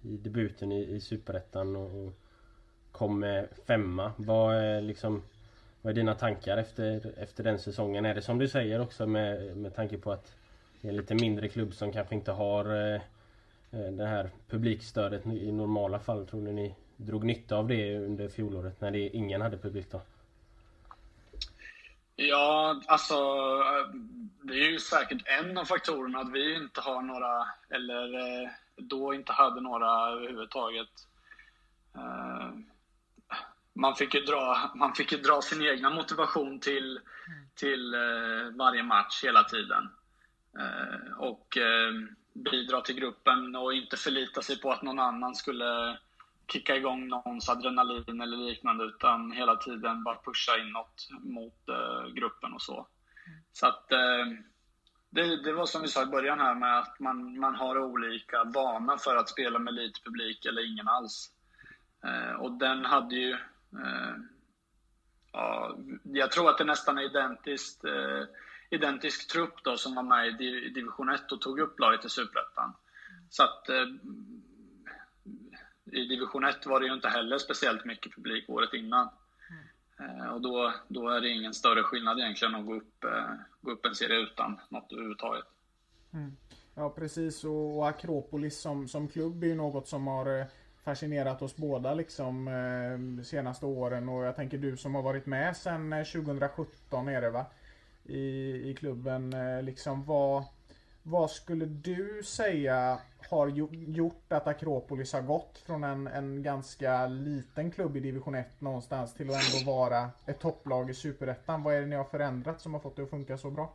i 0.02 0.17
debuten 0.17 0.71
i, 0.71 0.95
i 0.95 0.99
Superettan 0.99 1.75
och, 1.75 2.06
och 2.06 2.13
kom 2.91 3.19
med 3.19 3.47
femma. 3.67 4.12
Vad 4.17 4.56
är, 4.56 4.82
liksom, 4.82 5.23
vad 5.82 5.91
är 5.91 5.95
dina 5.95 6.15
tankar 6.15 6.58
efter, 6.58 7.13
efter 7.17 7.43
den 7.43 7.60
säsongen? 7.60 8.06
Är 8.06 8.15
det 8.15 8.21
som 8.21 8.38
du 8.38 8.47
säger 8.47 8.82
också 8.82 9.08
med, 9.08 9.58
med 9.58 9.75
tanke 9.75 9.97
på 9.97 10.12
att 10.12 10.36
det 10.82 10.88
är 10.88 10.91
en 10.91 10.97
lite 10.97 11.15
mindre 11.15 11.47
klubb 11.47 11.73
som 11.73 11.91
kanske 11.91 12.15
inte 12.15 12.32
har 12.32 12.65
eh, 12.65 13.02
eh 13.71 13.91
det 13.91 14.06
här 14.06 14.30
publikstödet 14.49 15.25
i 15.25 15.52
normala 15.52 15.99
fall. 15.99 16.28
Tror 16.28 16.41
ni 16.41 16.54
ni 16.54 16.75
drog 16.97 17.23
nytta 17.23 17.58
av 17.58 17.67
det 17.67 17.97
under 17.97 18.28
fjolåret 18.28 18.82
när 18.82 18.91
det, 18.91 19.10
ingen 19.10 19.41
hade 19.41 19.58
publik 19.58 19.91
då? 19.91 20.02
Ja, 22.21 22.82
alltså 22.88 23.13
eh, 23.13 23.95
det 24.43 24.53
är 24.53 24.71
ju 24.71 24.79
säkert 24.79 25.21
en 25.25 25.58
av 25.58 25.65
faktorerna 25.65 26.19
att 26.19 26.32
vi 26.32 26.55
inte 26.55 26.82
har 26.82 27.01
några, 27.01 27.47
eller 27.69 28.17
eh, 28.17 28.49
då 28.75 29.13
inte 29.13 29.32
hade 29.32 29.62
några 29.62 30.10
överhuvudtaget. 30.10 30.89
Eh, 31.95 32.49
man 33.73 33.95
fick 33.95 34.13
ju 34.13 34.21
dra, 34.21 34.71
man 34.75 34.93
fick 34.95 35.12
ju 35.12 35.17
dra 35.17 35.41
sin 35.41 35.62
egna 35.62 35.89
motivation 35.89 36.60
till, 36.60 36.99
till 37.55 37.95
varje 38.55 38.84
match 38.84 39.23
hela 39.23 39.43
tiden. 39.43 39.89
Och 41.17 41.58
bidra 42.34 42.82
till 42.82 42.95
gruppen 42.95 43.55
och 43.55 43.73
inte 43.73 43.97
förlita 43.97 44.41
sig 44.41 44.62
på 44.62 44.71
att 44.71 44.82
någon 44.82 44.99
annan 44.99 45.36
skulle 45.36 45.97
kicka 46.51 46.75
igång 46.75 47.07
någons 47.07 47.49
adrenalin 47.49 48.21
eller 48.21 48.38
liknande 48.38 48.83
utan 48.83 49.31
hela 49.31 49.55
tiden 49.55 50.03
bara 50.03 50.21
pusha 50.25 50.57
inåt 50.57 51.07
mot 51.19 51.69
eh, 51.69 52.13
gruppen 52.13 52.53
och 52.53 52.62
så. 52.62 52.73
Mm. 52.73 53.39
Så 53.51 53.67
att 53.67 53.91
eh, 53.91 54.25
det, 55.09 55.43
det, 55.43 55.53
var 55.53 55.65
som 55.65 55.81
vi 55.81 55.88
sa 55.88 56.03
i 56.03 56.05
början 56.05 56.39
här 56.39 56.55
med 56.55 56.79
att 56.79 56.99
man, 56.99 57.39
man 57.39 57.55
har 57.55 57.77
olika 57.77 58.43
vana 58.43 58.97
för 58.97 59.15
att 59.15 59.29
spela 59.29 59.59
med 59.59 59.73
lite 59.73 60.01
publik 60.01 60.45
eller 60.45 60.71
ingen 60.71 60.88
alls. 60.88 61.31
Eh, 62.03 62.33
och 62.33 62.51
den 62.51 62.85
hade 62.85 63.15
ju 63.15 63.31
eh, 63.73 64.15
ja, 65.31 65.77
jag 66.03 66.31
tror 66.31 66.49
att 66.49 66.57
det 66.57 66.63
nästan 66.63 66.97
är 66.97 67.01
identiskt, 67.03 67.85
eh, 67.85 68.23
identisk 68.69 69.31
trupp 69.31 69.63
då 69.63 69.77
som 69.77 69.95
var 69.95 70.03
med 70.03 70.41
i 70.41 70.69
division 70.69 71.09
1 71.09 71.31
och 71.31 71.41
tog 71.41 71.59
upp 71.59 71.79
laget 71.79 72.05
i 72.05 72.09
Superettan. 72.09 72.73
Så 73.29 73.43
att 73.43 73.69
eh, 73.69 73.85
i 75.93 76.06
division 76.06 76.43
1 76.43 76.65
var 76.65 76.80
det 76.80 76.86
ju 76.86 76.93
inte 76.93 77.08
heller 77.08 77.38
speciellt 77.38 77.86
mycket 77.86 78.15
publik 78.15 78.49
året 78.49 78.73
innan. 78.73 79.10
Mm. 79.99 80.34
Och 80.34 80.41
då, 80.41 80.73
då 80.88 81.10
är 81.10 81.21
det 81.21 81.30
ingen 81.30 81.54
större 81.54 81.84
skillnad 81.84 82.19
egentligen 82.19 82.56
att 82.56 82.65
gå 82.65 82.75
upp, 82.75 83.04
eh, 83.04 83.34
gå 83.62 83.71
upp 83.71 83.86
en 83.86 83.95
serie 83.95 84.19
utan 84.19 84.60
något 84.69 84.91
överhuvudtaget. 84.91 85.45
Mm. 86.13 86.38
Ja 86.75 86.89
precis 86.89 87.43
och, 87.43 87.78
och 87.78 87.88
Akropolis 87.88 88.60
som, 88.60 88.88
som 88.88 89.08
klubb 89.08 89.43
är 89.43 89.47
ju 89.47 89.56
något 89.56 89.88
som 89.88 90.08
har 90.08 90.39
eh, 90.39 90.45
fascinerat 90.84 91.41
oss 91.41 91.56
båda 91.56 91.93
liksom 91.93 92.47
eh, 92.47 93.23
senaste 93.23 93.65
åren 93.65 94.10
och 94.10 94.23
jag 94.23 94.36
tänker 94.36 94.58
du 94.58 94.78
som 94.78 94.95
har 94.95 95.02
varit 95.02 95.25
med 95.25 95.58
sedan 95.58 96.06
2017 96.06 97.08
är 97.08 97.21
det 97.21 97.30
va? 97.30 97.45
I, 98.04 98.19
i 98.69 98.75
klubben 98.80 99.36
liksom 99.65 100.06
vad 100.06 100.43
vad 101.04 101.32
skulle 101.32 101.65
du 101.65 102.21
säga 102.23 102.99
har 103.29 103.47
gjort 103.71 104.32
att 104.32 104.47
Akropolis 104.47 105.13
har 105.13 105.21
gått 105.21 105.63
från 105.65 105.84
en, 105.84 106.08
en 106.08 106.43
ganska 106.43 107.08
liten 107.08 107.71
klubb 107.71 107.97
i 107.97 107.99
division 107.99 108.36
1 108.36 108.62
någonstans 108.62 109.13
till 109.13 109.29
att 109.29 109.36
ändå 109.36 109.71
vara 109.71 110.10
ett 110.25 110.39
topplag 110.39 110.89
i 110.89 110.93
superettan? 110.93 111.63
Vad 111.63 111.75
är 111.75 111.79
det 111.79 111.88
ni 111.88 111.95
har 111.95 112.03
förändrat 112.03 112.62
som 112.62 112.73
har 112.73 112.82
fått 112.82 112.95
det 112.95 113.03
att 113.03 113.10
funka 113.10 113.38
så 113.38 113.51
bra? 113.51 113.73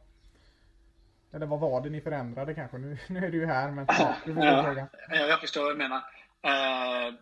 Eller 1.33 1.46
vad 1.46 1.61
var 1.61 1.80
det 1.80 1.90
ni 1.90 2.00
förändrade 2.00 2.54
kanske? 2.54 2.78
Nu, 2.78 2.98
nu 3.09 3.26
är 3.26 3.30
du 3.30 3.38
ju 3.38 3.46
här 3.46 3.70
men 3.70 3.87
ja, 3.88 4.14
du 4.24 4.35
får 4.35 4.44
ja, 4.44 4.87
Jag 5.09 5.40
förstår 5.40 5.62
vad 5.62 5.72
du 5.72 5.78
menar. 5.78 6.02
Eh, 6.42 7.14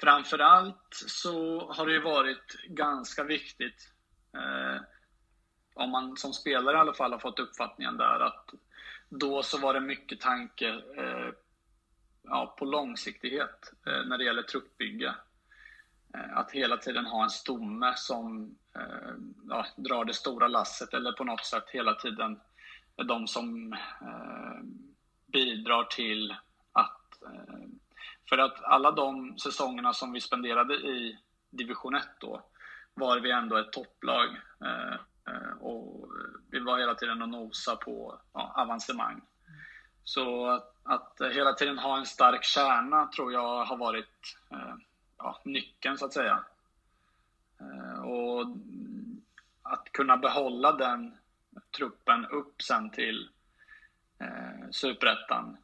framförallt 0.00 0.88
så 1.06 1.66
har 1.72 1.86
det 1.86 1.92
ju 1.92 2.02
varit 2.02 2.56
ganska 2.68 3.24
viktigt 3.24 3.92
eh, 4.34 4.82
om 5.74 5.90
man 5.90 6.16
som 6.16 6.32
spelare 6.32 6.76
i 6.76 6.80
alla 6.80 6.94
fall 6.94 7.12
har 7.12 7.18
fått 7.18 7.38
uppfattningen 7.38 7.96
där 7.96 8.20
att 8.20 8.50
då 9.10 9.42
så 9.42 9.58
var 9.58 9.74
det 9.74 9.80
mycket 9.80 10.20
tanke 10.20 10.68
eh, 10.96 11.30
ja, 12.22 12.54
på 12.58 12.64
långsiktighet 12.64 13.72
eh, 13.86 14.04
när 14.06 14.18
det 14.18 14.24
gäller 14.24 14.42
truppbygge. 14.42 15.14
Eh, 16.14 16.38
att 16.38 16.50
hela 16.50 16.76
tiden 16.76 17.06
ha 17.06 17.22
en 17.22 17.30
stomme 17.30 17.92
som 17.96 18.56
eh, 18.76 19.14
ja, 19.48 19.66
drar 19.76 20.04
det 20.04 20.14
stora 20.14 20.48
lasset 20.48 20.94
eller 20.94 21.12
på 21.12 21.24
något 21.24 21.44
sätt 21.44 21.64
hela 21.72 21.94
tiden 21.94 22.40
är 22.96 23.04
de 23.04 23.26
som 23.26 23.72
eh, 23.72 24.62
bidrar 25.26 25.84
till 25.84 26.34
att... 26.72 27.22
Eh, 27.22 27.68
för 28.28 28.38
att 28.38 28.64
alla 28.64 28.90
de 28.90 29.38
säsongerna 29.38 29.92
som 29.92 30.12
vi 30.12 30.20
spenderade 30.20 30.74
i 30.74 31.18
division 31.50 31.94
1 31.94 32.08
då 32.20 32.42
var 32.94 33.20
vi 33.20 33.30
ändå 33.30 33.56
ett 33.56 33.72
topplag. 33.72 34.28
Eh, 34.64 35.00
Eh, 35.28 35.62
och 35.62 36.10
vi 36.50 36.60
var 36.60 36.78
hela 36.78 36.94
tiden 36.94 37.22
och 37.22 37.28
nosa 37.28 37.76
på 37.76 38.18
ja, 38.32 38.52
avancemang. 38.56 39.20
Så 40.04 40.46
att, 40.46 40.76
att, 40.82 41.20
hela 41.32 41.52
tiden 41.52 41.78
ha 41.78 41.98
en 41.98 42.06
stark 42.06 42.44
kärna 42.44 43.06
tror 43.06 43.32
jag 43.32 43.64
har 43.64 43.76
varit 43.76 44.36
eh, 44.50 44.74
ja, 45.18 45.40
nyckeln 45.44 45.98
så 45.98 46.06
att 46.06 46.12
säga. 46.12 46.44
Eh, 47.60 48.00
och 48.00 48.46
att 49.62 49.92
kunna 49.92 50.16
behålla 50.16 50.72
den 50.72 51.16
truppen 51.76 52.26
upp 52.26 52.62
sen 52.62 52.90
till 52.90 53.28
eh, 54.18 54.70
superettan. 54.70 55.56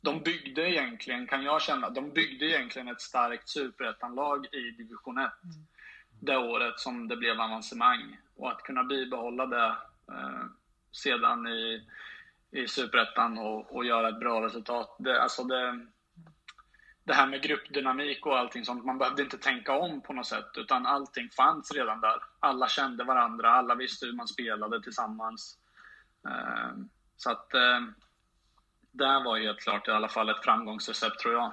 de 0.00 0.22
byggde 0.22 0.70
egentligen, 0.70 1.26
kan 1.26 1.42
jag 1.42 1.62
känna, 1.62 1.90
de 1.90 2.10
byggde 2.10 2.46
egentligen 2.46 2.88
ett 2.88 3.00
starkt 3.00 3.48
superettanlag 3.48 4.46
i 4.52 4.70
division 4.70 5.18
1. 5.18 5.30
Mm 5.44 5.66
det 6.20 6.36
året 6.36 6.80
som 6.80 7.08
det 7.08 7.16
blev 7.16 7.40
avancemang. 7.40 8.18
Och 8.36 8.50
att 8.50 8.62
kunna 8.62 8.84
bibehålla 8.84 9.46
det 9.46 9.76
eh, 10.12 10.44
sedan 10.92 11.46
i, 11.46 11.88
i 12.50 12.68
Superettan 12.68 13.38
och, 13.38 13.76
och 13.76 13.84
göra 13.84 14.08
ett 14.08 14.20
bra 14.20 14.46
resultat. 14.46 14.96
Det, 14.98 15.22
alltså 15.22 15.44
det, 15.44 15.86
det 17.04 17.14
här 17.14 17.26
med 17.26 17.42
gruppdynamik 17.42 18.26
och 18.26 18.38
allting 18.38 18.64
sånt. 18.64 18.84
Man 18.84 18.98
behövde 18.98 19.22
inte 19.22 19.38
tänka 19.38 19.72
om 19.72 20.00
på 20.00 20.12
något 20.12 20.26
sätt, 20.26 20.50
utan 20.56 20.86
allting 20.86 21.30
fanns 21.30 21.72
redan 21.72 22.00
där. 22.00 22.22
Alla 22.40 22.68
kände 22.68 23.04
varandra, 23.04 23.50
alla 23.50 23.74
visste 23.74 24.06
hur 24.06 24.12
man 24.12 24.28
spelade 24.28 24.82
tillsammans. 24.82 25.58
Eh, 26.28 26.70
så 27.16 27.30
att 27.30 27.54
eh, 27.54 27.80
det 28.92 29.04
var 29.04 29.38
helt 29.38 29.60
klart 29.60 29.88
i 29.88 29.90
alla 29.90 30.08
fall 30.08 30.28
ett 30.28 30.44
framgångsrecept 30.44 31.18
tror 31.18 31.34
jag. 31.34 31.52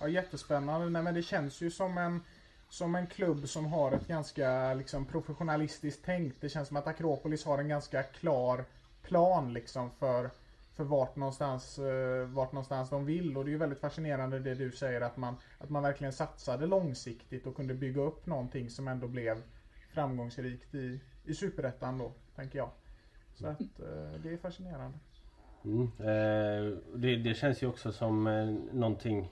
Ja, 0.00 0.08
jättespännande. 0.08 0.90
Nej, 0.90 1.02
men 1.02 1.14
det 1.14 1.22
känns 1.22 1.60
ju 1.60 1.70
som 1.70 1.98
en, 1.98 2.20
som 2.74 2.94
en 2.94 3.06
klubb 3.06 3.48
som 3.48 3.66
har 3.66 3.92
ett 3.92 4.08
ganska 4.08 4.74
liksom, 4.74 5.04
professionalistiskt 5.04 6.02
tänk. 6.04 6.40
Det 6.40 6.48
känns 6.48 6.68
som 6.68 6.76
att 6.76 6.86
Akropolis 6.86 7.44
har 7.44 7.58
en 7.58 7.68
ganska 7.68 8.02
klar 8.02 8.64
plan 9.02 9.52
liksom 9.52 9.90
för, 9.90 10.30
för 10.72 10.84
vart, 10.84 11.16
någonstans, 11.16 11.78
eh, 11.78 12.26
vart 12.26 12.52
någonstans 12.52 12.90
de 12.90 13.04
vill. 13.04 13.36
Och 13.36 13.44
det 13.44 13.48
är 13.50 13.52
ju 13.52 13.58
väldigt 13.58 13.80
fascinerande 13.80 14.38
det 14.38 14.54
du 14.54 14.72
säger 14.72 15.00
att 15.00 15.16
man, 15.16 15.36
att 15.58 15.70
man 15.70 15.82
verkligen 15.82 16.12
satsade 16.12 16.66
långsiktigt 16.66 17.46
och 17.46 17.56
kunde 17.56 17.74
bygga 17.74 18.02
upp 18.02 18.26
någonting 18.26 18.70
som 18.70 18.88
ändå 18.88 19.08
blev 19.08 19.42
framgångsrikt 19.92 20.74
i, 20.74 21.00
i 21.24 21.34
Superettan 21.34 21.98
då, 21.98 22.12
tänker 22.36 22.58
jag. 22.58 22.70
Så 23.34 23.46
att 23.46 23.60
eh, 23.60 24.20
det 24.22 24.32
är 24.32 24.36
fascinerande. 24.36 24.98
Mm. 25.64 25.82
Eh, 25.98 26.78
det, 26.94 27.16
det 27.16 27.34
känns 27.34 27.62
ju 27.62 27.66
också 27.66 27.92
som 27.92 28.26
eh, 28.26 28.46
någonting 28.72 29.30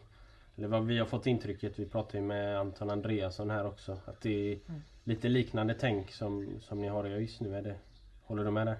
eller 0.56 0.68
vad 0.68 0.86
vi 0.86 0.98
har 0.98 1.06
fått 1.06 1.26
intrycket, 1.26 1.78
vi 1.78 1.86
pratade 1.86 2.18
ju 2.18 2.24
med 2.24 2.58
Anton 2.58 2.90
Andreasson 2.90 3.50
här 3.50 3.66
också. 3.66 3.98
Att 4.06 4.20
det 4.20 4.52
är 4.52 4.58
lite 5.04 5.28
liknande 5.28 5.74
tänk 5.74 6.12
som, 6.12 6.60
som 6.60 6.80
ni 6.80 6.88
har 6.88 7.06
i 7.06 7.12
ÖIS 7.12 7.40
nu. 7.40 7.56
Är 7.56 7.62
det, 7.62 7.76
håller 8.24 8.44
du 8.44 8.50
med 8.50 8.66
där? 8.66 8.76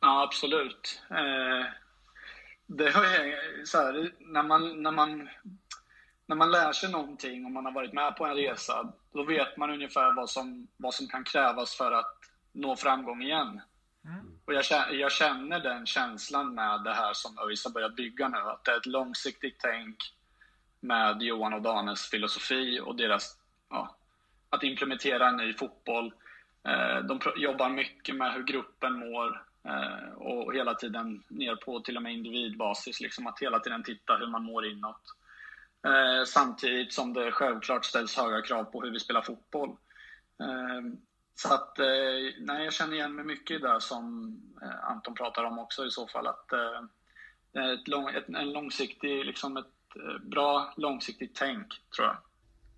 Ja, 0.00 0.22
absolut. 0.22 1.02
Eh, 1.10 1.66
det 2.66 2.90
har 2.90 3.04
jag, 3.04 3.34
så 3.68 3.78
här, 3.78 4.12
när, 4.18 4.42
man, 4.42 4.82
när, 4.82 4.90
man, 4.90 5.28
när 6.26 6.36
man 6.36 6.50
lär 6.50 6.72
sig 6.72 6.90
någonting 6.92 7.44
och 7.44 7.50
man 7.50 7.64
har 7.64 7.72
varit 7.72 7.92
med 7.92 8.16
på 8.16 8.26
en 8.26 8.36
resa, 8.36 8.92
då 9.12 9.24
vet 9.24 9.56
man 9.56 9.70
ungefär 9.70 10.16
vad 10.16 10.30
som, 10.30 10.68
vad 10.76 10.94
som 10.94 11.06
kan 11.06 11.24
krävas 11.24 11.74
för 11.74 11.92
att 11.92 12.16
nå 12.52 12.76
framgång 12.76 13.22
igen. 13.22 13.60
Och 14.44 14.54
jag, 14.54 14.64
känner- 14.64 14.92
jag 14.92 15.12
känner 15.12 15.60
den 15.60 15.86
känslan 15.86 16.54
med 16.54 16.84
det 16.84 16.92
här 16.94 17.12
som 17.12 17.38
ÖIS 17.38 17.64
har 17.64 17.72
börjat 17.72 17.96
bygga 17.96 18.28
nu. 18.28 18.38
Att 18.38 18.64
det 18.64 18.70
är 18.70 18.76
ett 18.76 18.86
långsiktigt 18.86 19.56
tänk 19.58 19.96
med 20.86 21.22
Johan 21.22 21.52
och 21.52 21.62
Danes 21.62 22.10
filosofi 22.10 22.80
och 22.80 22.96
deras, 22.96 23.38
ja, 23.70 23.96
att 24.50 24.62
implementera 24.62 25.28
en 25.28 25.36
ny 25.36 25.52
fotboll. 25.52 26.12
Eh, 26.68 26.98
de 26.98 27.20
jobbar 27.36 27.68
mycket 27.68 28.16
med 28.16 28.32
hur 28.32 28.42
gruppen 28.42 28.98
mår 28.98 29.42
eh, 29.64 30.12
och 30.16 30.54
hela 30.54 30.74
tiden 30.74 31.22
ner 31.28 31.56
på 31.56 31.80
till 31.80 31.96
och 31.96 32.02
med 32.02 32.12
individbasis. 32.12 33.00
Liksom 33.00 33.26
att 33.26 33.38
hela 33.38 33.60
tiden 33.60 33.82
titta 33.82 34.16
hur 34.16 34.26
man 34.26 34.42
mår 34.42 34.66
inåt. 34.66 35.02
Eh, 35.86 36.24
samtidigt 36.26 36.92
som 36.92 37.12
det 37.12 37.32
självklart 37.32 37.84
ställs 37.84 38.16
höga 38.16 38.42
krav 38.42 38.64
på 38.64 38.82
hur 38.82 38.90
vi 38.90 39.00
spelar 39.00 39.22
fotboll. 39.22 39.76
Så 41.34 41.54
att, 41.54 41.78
nej, 42.38 42.64
jag 42.64 42.72
känner 42.72 42.94
igen 42.94 43.14
mig 43.14 43.24
mycket 43.24 43.56
i 43.56 43.58
det 43.58 43.80
som 43.80 44.36
Anton 44.82 45.14
pratar 45.14 45.44
om 45.44 45.58
också 45.58 45.86
i 45.86 45.90
så 45.90 46.06
fall. 46.06 46.26
Att 46.26 46.48
det 47.52 47.58
är 47.58 47.74
ett 47.74 47.88
lång, 47.88 48.08
ett, 48.08 48.28
en 48.28 48.52
långsiktig, 48.52 49.24
liksom 49.24 49.56
ett 49.56 49.75
bra 50.20 50.74
långsiktigt 50.76 51.34
tänk, 51.34 51.66
tror 51.96 52.06
jag. 52.06 52.16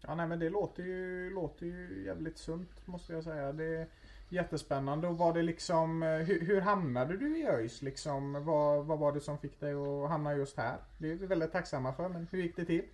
Ja, 0.02 0.14
nej 0.14 0.26
men 0.26 0.38
det 0.38 0.50
låter 0.50 0.82
ju, 0.82 1.30
låter 1.34 1.66
ju 1.66 2.04
jävligt 2.06 2.38
sunt 2.38 2.86
måste 2.86 3.12
jag 3.12 3.24
säga. 3.24 3.52
Det 3.52 3.64
är 3.64 3.88
jättespännande. 4.28 5.08
Och 5.08 5.18
var 5.18 5.32
det 5.32 5.42
liksom, 5.42 6.02
eh, 6.02 6.08
hur, 6.08 6.46
hur 6.46 6.60
hamnade 6.60 7.16
du 7.16 7.38
i 7.38 7.46
ÖIS 7.46 7.82
liksom? 7.82 8.44
Vad, 8.44 8.86
vad 8.86 8.98
var 8.98 9.12
det 9.12 9.20
som 9.20 9.38
fick 9.38 9.60
dig 9.60 9.74
att 9.74 10.10
hamna 10.10 10.34
just 10.34 10.56
här? 10.56 10.78
Det 10.98 11.12
är 11.12 11.16
vi 11.16 11.26
väldigt 11.26 11.52
tacksamma 11.52 11.92
för, 11.92 12.08
men 12.08 12.28
hur 12.30 12.42
gick 12.42 12.56
det 12.56 12.64
till? 12.64 12.84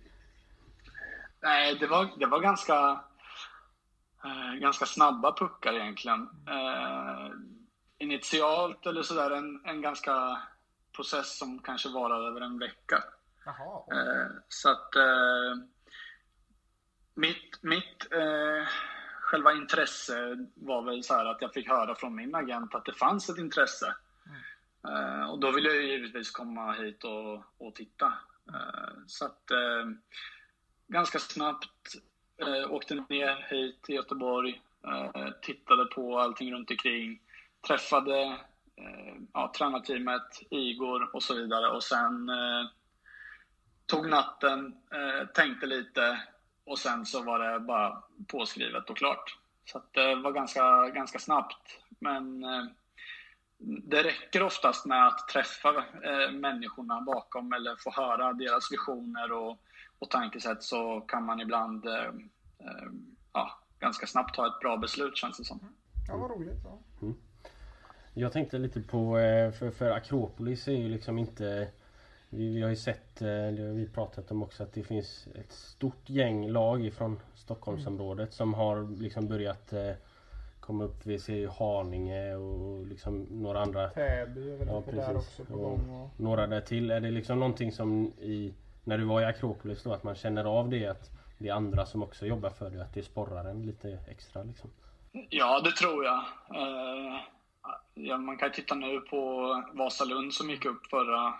Nej, 1.41 1.75
det 1.79 1.87
var, 1.87 2.09
det 2.19 2.25
var 2.25 2.39
ganska, 2.39 2.99
eh, 4.23 4.59
ganska 4.59 4.85
snabba 4.85 5.35
puckar 5.37 5.73
egentligen. 5.73 6.29
Eh, 6.47 7.29
initialt 7.97 8.85
eller 8.85 9.03
sådär 9.03 9.31
en, 9.31 9.61
en 9.65 9.81
ganska 9.81 10.37
process 10.95 11.37
som 11.37 11.59
kanske 11.59 11.89
varade 11.89 12.27
över 12.27 12.41
en 12.41 12.59
vecka. 12.59 13.03
Jaha. 13.45 13.83
Eh, 13.91 14.31
så 14.47 14.69
att 14.69 14.95
eh, 14.95 15.55
mitt, 17.13 17.63
mitt 17.63 18.11
eh, 18.11 18.67
själva 19.19 19.53
intresse 19.53 20.47
var 20.55 20.81
väl 20.81 21.03
så 21.03 21.13
här 21.13 21.25
att 21.25 21.41
jag 21.41 21.53
fick 21.53 21.69
höra 21.69 21.95
från 21.95 22.15
min 22.15 22.35
agent 22.35 22.75
att 22.75 22.85
det 22.85 22.93
fanns 22.93 23.29
ett 23.29 23.37
intresse. 23.37 23.95
Eh, 24.87 25.29
och 25.29 25.39
då 25.39 25.51
ville 25.51 25.69
jag 25.69 25.83
givetvis 25.83 26.31
komma 26.31 26.71
hit 26.71 27.03
och, 27.03 27.43
och 27.67 27.75
titta. 27.75 28.13
Så 29.07 29.25
att 29.25 29.51
ganska 30.87 31.19
snabbt 31.19 31.95
åkte 32.69 32.95
ner 32.95 33.47
hit 33.49 33.83
till 33.83 33.95
Göteborg, 33.95 34.61
tittade 35.41 35.85
på 35.85 36.19
allting 36.19 36.53
runt 36.53 36.71
omkring, 36.71 37.21
träffade 37.67 38.37
ja, 39.33 39.53
tränarteamet, 39.57 40.41
Igor 40.49 41.15
och 41.15 41.23
så 41.23 41.35
vidare 41.35 41.67
och 41.67 41.83
sen 41.83 42.31
tog 43.85 44.09
natten, 44.09 44.77
eh, 44.91 45.27
tänkte 45.27 45.65
lite 45.65 46.19
och 46.65 46.79
sen 46.79 47.05
så 47.05 47.23
var 47.23 47.39
det 47.39 47.59
bara 47.59 48.03
påskrivet 48.27 48.89
och 48.89 48.97
klart. 48.97 49.37
Så 49.65 49.77
att 49.77 49.93
det 49.93 50.15
var 50.15 50.31
ganska, 50.31 50.89
ganska 50.89 51.19
snabbt. 51.19 51.79
Men 51.99 52.43
eh, 52.43 52.65
det 53.57 54.03
räcker 54.03 54.43
oftast 54.43 54.85
med 54.85 55.07
att 55.07 55.27
träffa 55.27 55.69
eh, 56.03 56.31
människorna 56.31 57.01
bakom 57.01 57.53
eller 57.53 57.75
få 57.75 57.91
höra 57.91 58.33
deras 58.33 58.71
visioner 58.71 59.31
och, 59.31 59.59
och 59.99 60.09
tankesätt 60.09 60.63
så 60.63 61.01
kan 61.01 61.23
man 61.23 61.39
ibland 61.39 61.85
eh, 61.85 62.05
eh, 62.59 62.89
ja, 63.33 63.59
ganska 63.79 64.07
snabbt 64.07 64.35
ta 64.35 64.47
ett 64.47 64.59
bra 64.59 64.77
beslut 64.77 65.17
känns 65.17 65.37
det 65.37 65.43
som. 65.43 65.59
Ja, 66.07 66.17
vad 66.17 66.31
roligt. 66.31 66.59
Ja. 66.63 67.13
Jag 68.13 68.31
tänkte 68.31 68.57
lite 68.57 68.81
på, 68.81 69.15
för, 69.59 69.71
för 69.71 69.91
Akropolis 69.91 70.67
är 70.67 70.71
ju 70.71 70.89
liksom 70.89 71.17
inte 71.17 71.67
vi, 72.35 72.55
vi 72.55 72.61
har 72.61 72.69
ju 72.69 72.75
sett, 72.75 73.21
eh, 73.21 73.27
det 73.27 73.67
har 73.67 73.73
vi 73.73 73.87
pratat 73.87 74.31
om 74.31 74.43
också, 74.43 74.63
att 74.63 74.73
det 74.73 74.83
finns 74.83 75.27
ett 75.35 75.51
stort 75.51 76.09
gäng 76.09 76.47
lag 76.47 76.85
ifrån 76.85 77.19
Stockholmsområdet 77.35 78.33
som 78.33 78.53
har 78.53 79.01
liksom 79.01 79.27
börjat 79.27 79.73
eh, 79.73 79.91
komma 80.59 80.83
upp. 80.83 81.05
Vi 81.05 81.19
ser 81.19 81.35
ju 81.35 81.47
Haninge 81.47 82.35
och 82.35 82.87
liksom 82.87 83.27
några 83.29 83.61
andra 83.61 83.89
Täby 83.89 84.51
är 84.51 84.57
väl 84.57 84.67
Ja, 84.67 84.83
där 84.91 85.17
också 85.17 85.45
på 85.45 85.53
Och 85.53 85.59
gång. 85.59 85.89
Och... 85.89 86.19
några 86.19 86.47
där 86.47 86.61
till. 86.61 86.91
Är 86.91 86.99
det 86.99 87.11
liksom 87.11 87.39
någonting 87.39 87.71
som 87.71 88.13
i 88.19 88.53
när 88.83 88.97
du 88.97 89.03
var 89.03 89.21
i 89.21 89.25
Akropolis 89.25 89.83
då 89.83 89.93
att 89.93 90.03
man 90.03 90.15
känner 90.15 90.45
av 90.45 90.69
det 90.69 90.87
att 90.87 91.11
det 91.37 91.49
är 91.49 91.53
andra 91.53 91.85
som 91.85 92.03
också 92.03 92.25
jobbar 92.25 92.49
för 92.49 92.69
det 92.69 92.81
att 92.81 92.93
det 92.93 93.03
sporrar 93.03 93.45
en 93.45 93.65
lite 93.65 93.99
extra 94.07 94.43
liksom? 94.43 94.69
Ja, 95.29 95.61
det 95.61 95.71
tror 95.71 96.05
jag. 96.05 96.23
Eh, 96.55 97.19
ja, 97.93 98.17
man 98.17 98.37
kan 98.37 98.51
titta 98.51 98.75
nu 98.75 98.99
på 98.99 99.63
Vasalund 99.73 100.33
som 100.33 100.49
gick 100.49 100.65
upp 100.65 100.85
förra 100.85 101.27
eh, 101.27 101.33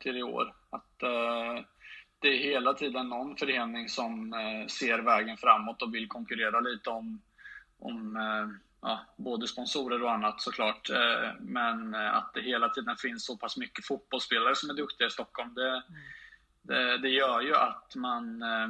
till 0.00 0.16
i 0.16 0.22
år. 0.22 0.54
Att 0.70 1.02
eh, 1.02 1.64
det 2.18 2.28
är 2.28 2.38
hela 2.38 2.74
tiden 2.74 3.08
någon 3.08 3.36
förening 3.36 3.88
som 3.88 4.34
eh, 4.34 4.66
ser 4.66 4.98
vägen 4.98 5.36
framåt 5.36 5.82
och 5.82 5.94
vill 5.94 6.08
konkurrera 6.08 6.60
lite 6.60 6.90
om, 6.90 7.22
om 7.78 8.16
eh, 8.16 8.48
ja, 8.82 9.00
både 9.16 9.48
sponsorer 9.48 10.02
och 10.02 10.12
annat 10.12 10.40
såklart. 10.40 10.90
Eh, 10.90 11.30
men 11.40 11.94
eh, 11.94 12.16
att 12.16 12.34
det 12.34 12.40
hela 12.40 12.68
tiden 12.68 12.96
finns 12.96 13.26
så 13.26 13.36
pass 13.36 13.56
mycket 13.56 13.86
fotbollsspelare 13.86 14.54
som 14.54 14.70
är 14.70 14.74
duktiga 14.74 15.06
i 15.06 15.10
Stockholm. 15.10 15.54
Det, 15.54 15.82
det, 16.62 16.98
det 16.98 17.08
gör 17.08 17.40
ju 17.40 17.56
att 17.56 17.94
man 17.96 18.42
eh, 18.42 18.68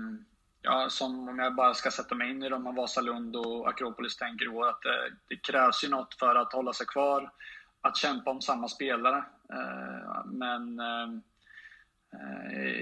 Ja, 0.65 0.91
som 0.91 1.29
om 1.29 1.39
jag 1.39 1.55
bara 1.55 1.75
ska 1.75 1.91
sätta 1.91 2.15
mig 2.15 2.31
in 2.31 2.43
i 2.43 2.49
de 2.49 2.67
här 2.67 2.73
Vasalund 2.73 3.37
och 3.37 3.69
Akropolis 3.69 4.17
tänker 4.17 4.45
i 4.45 4.49
år, 4.49 4.69
att 4.69 4.83
det, 4.83 5.11
det 5.29 5.37
krävs 5.37 5.85
ju 5.85 5.89
något 5.89 6.15
för 6.15 6.35
att 6.35 6.53
hålla 6.53 6.73
sig 6.73 6.87
kvar, 6.87 7.31
att 7.83 7.97
kämpa 7.97 8.31
om 8.31 8.41
samma 8.41 8.69
spelare. 8.69 9.25
Eh, 9.53 10.25
men 10.25 10.81
eh, 10.81 11.09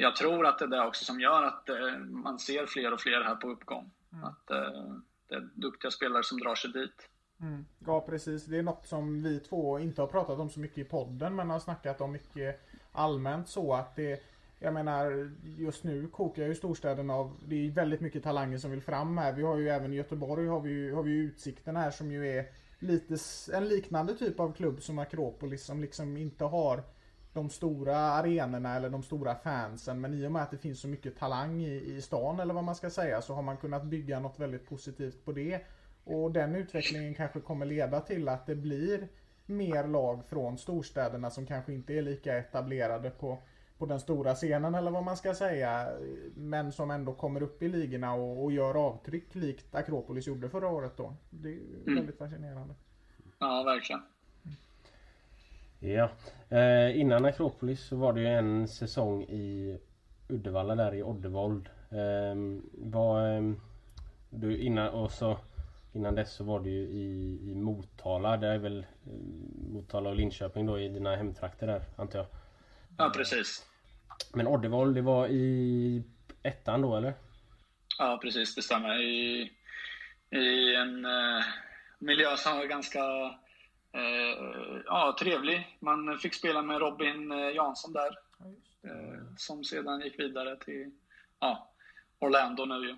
jag 0.00 0.16
tror 0.16 0.46
att 0.46 0.58
det 0.58 0.64
är 0.64 0.68
det 0.68 0.86
också 0.86 1.04
som 1.04 1.20
gör 1.20 1.42
att 1.42 1.68
eh, 1.68 1.98
man 1.98 2.38
ser 2.38 2.66
fler 2.66 2.92
och 2.92 3.00
fler 3.00 3.24
här 3.24 3.36
på 3.36 3.48
uppgång. 3.48 3.90
Att 4.22 4.50
eh, 4.50 4.94
det 5.28 5.34
är 5.34 5.48
duktiga 5.54 5.90
spelare 5.90 6.22
som 6.22 6.38
drar 6.38 6.54
sig 6.54 6.72
dit. 6.72 7.08
Mm. 7.40 7.64
Ja, 7.86 8.00
precis. 8.00 8.44
Det 8.44 8.58
är 8.58 8.62
något 8.62 8.86
som 8.86 9.22
vi 9.22 9.40
två 9.40 9.78
inte 9.78 10.02
har 10.02 10.08
pratat 10.08 10.38
om 10.38 10.50
så 10.50 10.60
mycket 10.60 10.78
i 10.78 10.84
podden, 10.84 11.36
men 11.36 11.50
har 11.50 11.58
snackat 11.58 12.00
om 12.00 12.12
mycket 12.12 12.68
allmänt 12.92 13.48
så 13.48 13.74
att 13.74 13.96
det 13.96 14.22
jag 14.62 14.74
menar, 14.74 15.30
just 15.44 15.84
nu 15.84 16.06
kokar 16.08 16.46
ju 16.46 16.54
storstäderna 16.54 17.14
av, 17.14 17.36
det 17.46 17.66
är 17.66 17.70
väldigt 17.70 18.00
mycket 18.00 18.22
talanger 18.22 18.58
som 18.58 18.70
vill 18.70 18.82
fram 18.82 19.18
här. 19.18 19.32
Vi 19.32 19.42
har 19.42 19.56
ju 19.56 19.68
även 19.68 19.92
i 19.92 19.96
Göteborg 19.96 20.46
har 20.46 20.60
vi 20.60 20.70
ju, 20.70 20.94
har 20.94 21.02
vi 21.02 21.10
ju 21.10 21.22
Utsikten 21.22 21.76
här 21.76 21.90
som 21.90 22.12
ju 22.12 22.38
är 22.38 22.46
lite 22.80 23.16
en 23.52 23.68
liknande 23.68 24.14
typ 24.14 24.40
av 24.40 24.52
klubb 24.52 24.82
som 24.82 24.98
Akropolis 24.98 25.64
som 25.64 25.80
liksom 25.80 26.16
inte 26.16 26.44
har 26.44 26.82
de 27.32 27.50
stora 27.50 27.96
arenorna 27.96 28.76
eller 28.76 28.90
de 28.90 29.02
stora 29.02 29.34
fansen. 29.34 30.00
Men 30.00 30.14
i 30.14 30.26
och 30.26 30.32
med 30.32 30.42
att 30.42 30.50
det 30.50 30.58
finns 30.58 30.80
så 30.80 30.88
mycket 30.88 31.18
talang 31.18 31.62
i, 31.62 31.96
i 31.96 32.02
stan 32.02 32.40
eller 32.40 32.54
vad 32.54 32.64
man 32.64 32.74
ska 32.74 32.90
säga 32.90 33.22
så 33.22 33.34
har 33.34 33.42
man 33.42 33.56
kunnat 33.56 33.84
bygga 33.84 34.20
något 34.20 34.38
väldigt 34.38 34.68
positivt 34.68 35.24
på 35.24 35.32
det. 35.32 35.60
Och 36.04 36.32
den 36.32 36.56
utvecklingen 36.56 37.14
kanske 37.14 37.40
kommer 37.40 37.66
leda 37.66 38.00
till 38.00 38.28
att 38.28 38.46
det 38.46 38.54
blir 38.54 39.08
mer 39.46 39.86
lag 39.86 40.24
från 40.24 40.58
storstäderna 40.58 41.30
som 41.30 41.46
kanske 41.46 41.72
inte 41.72 41.94
är 41.94 42.02
lika 42.02 42.38
etablerade 42.38 43.10
på, 43.10 43.38
på 43.80 43.86
den 43.86 44.00
stora 44.00 44.34
scenen 44.34 44.74
eller 44.74 44.90
vad 44.90 45.04
man 45.04 45.16
ska 45.16 45.34
säga. 45.34 45.88
Men 46.34 46.72
som 46.72 46.90
ändå 46.90 47.12
kommer 47.12 47.42
upp 47.42 47.62
i 47.62 47.68
ligorna 47.68 48.14
och, 48.14 48.44
och 48.44 48.52
gör 48.52 48.74
avtryck 48.86 49.34
likt 49.34 49.74
Akropolis 49.74 50.26
gjorde 50.26 50.48
förra 50.48 50.68
året 50.68 50.92
då. 50.96 51.14
Det 51.30 51.48
är 51.48 51.58
Mm. 51.86 51.94
väldigt 51.96 52.18
fascinerande. 52.18 52.74
Ja, 53.38 53.62
verkligen. 53.62 54.02
Ja. 55.78 56.10
Eh, 56.48 57.00
innan 57.00 57.24
Akropolis 57.24 57.80
så 57.84 57.96
var 57.96 58.12
det 58.12 58.20
ju 58.20 58.26
en 58.26 58.68
säsong 58.68 59.22
i 59.22 59.78
Uddevalla 60.28 60.74
där 60.74 60.94
i 60.94 61.02
Oddevold. 61.02 61.68
Eh, 61.90 62.60
var, 62.72 63.36
eh, 63.36 63.52
du, 64.30 64.58
innan, 64.58 64.88
och 64.88 65.10
så, 65.12 65.38
innan 65.92 66.14
dess 66.14 66.32
så 66.32 66.44
var 66.44 66.60
det 66.60 66.70
ju 66.70 66.82
i, 66.88 67.38
i 67.50 67.54
Motala. 67.54 68.36
Det 68.36 68.46
är 68.48 68.58
väl 68.58 68.78
eh, 68.78 69.12
Motala 69.72 70.10
och 70.10 70.16
Linköping 70.16 70.66
då 70.66 70.80
i 70.80 70.88
dina 70.88 71.16
hemtrakter 71.16 71.66
där 71.66 71.82
antar 71.96 72.18
jag. 72.18 72.26
Ja, 72.98 73.12
precis. 73.16 73.66
Men 74.34 74.46
Oddevold 74.46 74.94
det 74.94 75.02
var 75.02 75.26
i 75.26 76.04
ettan 76.42 76.82
då 76.82 76.96
eller? 76.96 77.14
Ja, 77.98 78.18
precis. 78.22 78.54
Det 78.54 78.62
stämmer. 78.62 79.00
I, 79.00 79.50
i 80.30 80.74
en 80.74 81.04
eh, 81.04 81.44
miljö 81.98 82.36
som 82.36 82.58
var 82.58 82.64
ganska 82.64 83.00
eh, 83.92 84.80
ja, 84.86 85.16
trevlig. 85.20 85.76
Man 85.80 86.18
fick 86.18 86.34
spela 86.34 86.62
med 86.62 86.80
Robin 86.80 87.32
eh, 87.32 87.54
Jansson 87.54 87.92
där. 87.92 88.18
Eh, 88.82 89.20
som 89.36 89.64
sedan 89.64 90.00
gick 90.00 90.18
vidare 90.18 90.56
till 90.56 90.90
ja, 91.40 91.70
Orlando 92.18 92.64
nu 92.64 92.88
ju. 92.88 92.96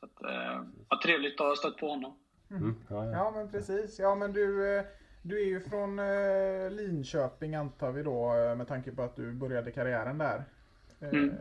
Så 0.00 0.06
att, 0.06 0.22
eh, 0.22 0.64
ja, 0.88 1.00
trevligt 1.04 1.40
att 1.40 1.46
ha 1.46 1.56
stött 1.56 1.76
på 1.76 1.88
honom. 1.88 2.18
Mm, 2.50 2.74
ja, 2.88 3.04
ja. 3.04 3.12
Ja 3.12 3.30
men 3.30 3.50
precis. 3.50 3.98
Ja 3.98 4.14
men 4.14 4.32
du, 4.32 4.76
eh, 4.76 4.84
du 5.22 5.40
är 5.42 5.46
ju 5.46 5.60
från 5.60 5.98
eh, 5.98 6.70
Linköping 6.70 7.54
antar 7.54 7.92
vi 7.92 8.02
då 8.02 8.32
med 8.56 8.68
tanke 8.68 8.92
på 8.92 9.02
att 9.02 9.16
du 9.16 9.32
började 9.32 9.72
karriären 9.72 10.18
där. 10.18 10.44
Eh, 11.00 11.08
Mm. 11.08 11.36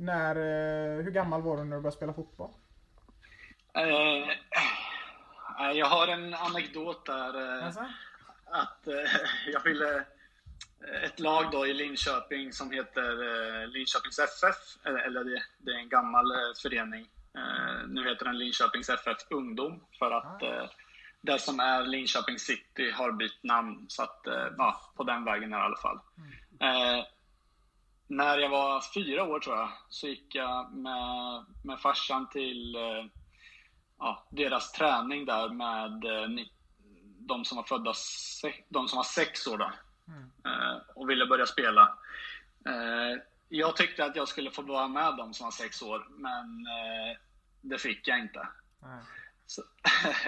När, 0.00 0.36
eh, 0.36 1.04
hur 1.04 1.10
gammal 1.10 1.42
var 1.42 1.56
du 1.56 1.64
när 1.64 1.76
du 1.76 1.82
började 1.82 1.96
spela 1.96 2.12
fotboll? 2.12 2.50
Eh, 3.74 4.28
jag 5.74 5.86
har 5.86 6.08
en 6.08 6.34
anekdot 6.34 7.06
där. 7.06 7.62
Alltså? 7.62 7.84
att 8.46 8.88
jag 9.52 9.64
ville 9.64 10.04
ett 11.02 11.20
lag 11.20 11.44
då 11.52 11.66
i 11.66 11.74
Linköping 11.74 12.52
som 12.52 12.70
heter 12.70 13.66
Linköpings 13.66 14.18
FF, 14.18 14.86
eller, 15.06 15.24
det, 15.58 15.72
är 15.72 15.78
en 15.78 15.88
gammal 15.88 16.26
förening. 16.62 17.06
Nu 17.88 18.08
heter 18.08 18.24
den 18.24 18.38
Linköpings 18.38 18.88
FF 18.88 19.18
Ungdom 19.30 19.84
för 19.98 20.10
att 20.10 20.42
eh, 20.42 20.70
det 21.20 21.38
som 21.38 21.60
är 21.60 21.82
Linköping 21.82 22.38
City 22.38 22.90
har 22.90 23.12
bytt 23.12 23.42
namn. 23.42 23.86
Så 23.88 24.02
att, 24.02 24.20
ja, 24.58 24.92
på 24.96 25.04
den 25.04 25.24
vägen 25.24 25.52
är 25.52 25.56
det 25.56 25.62
i 25.62 25.66
alla 25.66 25.76
fall. 25.76 26.00
Eh, 26.60 27.04
när 28.06 28.38
jag 28.38 28.50
var 28.50 28.82
fyra 28.94 29.24
år 29.24 29.40
tror 29.40 29.56
jag, 29.56 29.70
så 29.88 30.08
gick 30.08 30.34
jag 30.34 30.72
med, 30.72 31.44
med 31.62 31.80
farsan 31.80 32.28
till 32.28 32.76
eh, 32.76 33.04
ja, 33.98 34.26
deras 34.30 34.72
träning 34.72 35.24
där 35.24 35.48
med 35.48 36.04
eh, 36.04 36.44
de 37.18 37.44
som 37.44 37.56
var 37.56 37.64
födda, 37.64 37.92
de 38.68 38.88
som 38.88 38.96
var 38.96 39.04
sex 39.04 39.46
år 39.46 39.58
då. 39.58 39.72
Eh, 40.50 40.76
och 40.94 41.10
ville 41.10 41.26
börja 41.26 41.46
spela. 41.46 41.98
Jag 43.48 43.76
tyckte 43.76 44.04
att 44.04 44.16
jag 44.16 44.28
skulle 44.28 44.50
få 44.50 44.62
vara 44.62 44.88
med 44.88 45.16
dem 45.16 45.34
som 45.34 45.44
var 45.44 45.50
sex 45.50 45.82
år, 45.82 46.06
men 46.10 46.66
det 47.60 47.78
fick 47.78 48.08
jag 48.08 48.18
inte. 48.18 48.48
Nej. 48.82 49.02
Så, 49.46 49.62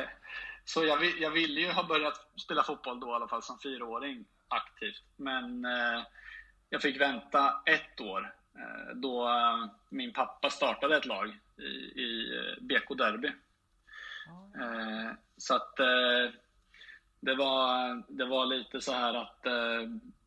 så 0.64 0.84
jag, 0.84 1.04
jag 1.04 1.30
ville 1.30 1.60
ju 1.60 1.72
ha 1.72 1.82
börjat 1.82 2.26
spela 2.40 2.62
fotboll 2.62 3.00
då 3.00 3.08
i 3.10 3.12
alla 3.12 3.28
fall 3.28 3.42
som 3.42 3.58
fyraåring 3.58 4.24
aktivt. 4.48 5.02
Men 5.16 5.66
jag 6.70 6.82
fick 6.82 7.00
vänta 7.00 7.62
ett 7.66 8.00
år 8.00 8.34
eh, 8.54 8.94
då 8.94 9.28
eh, 9.28 9.70
min 9.88 10.12
pappa 10.12 10.50
startade 10.50 10.96
ett 10.96 11.06
lag 11.06 11.38
i, 11.56 12.00
i 12.02 12.38
eh, 12.38 12.64
BK 12.64 12.98
Derby. 12.98 13.32
Så 15.36 15.54
att 15.54 15.76
det, 17.20 17.34
var, 17.34 18.02
det 18.08 18.24
var 18.24 18.46
lite 18.46 18.80
så 18.80 18.92
här 18.92 19.14
att 19.14 19.40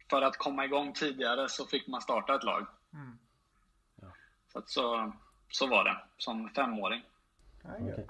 för 0.09 0.21
att 0.21 0.37
komma 0.37 0.65
igång 0.65 0.93
tidigare 0.93 1.49
så 1.49 1.65
fick 1.65 1.87
man 1.87 2.01
starta 2.01 2.35
ett 2.35 2.43
lag. 2.43 2.67
Mm. 2.93 3.17
Ja. 4.01 4.07
Så, 4.51 4.59
att 4.59 4.69
så, 4.69 5.13
så 5.49 5.67
var 5.67 5.83
det 5.83 5.97
som 6.17 6.49
femåring. 6.49 7.03
Ja, 7.63 8.03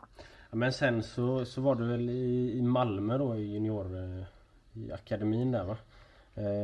Men 0.52 0.74
sen 0.74 1.04
så, 1.04 1.46
så 1.46 1.62
var 1.62 1.76
du 1.76 1.88
väl 1.88 2.10
i, 2.10 2.58
i 2.58 2.62
Malmö 2.62 3.18
då 3.18 3.36
i 3.36 3.54
junior... 3.54 3.98
eh, 3.98 4.26
I 4.74 4.92
akademin 4.92 5.52
där 5.52 5.63
va? 5.63 5.78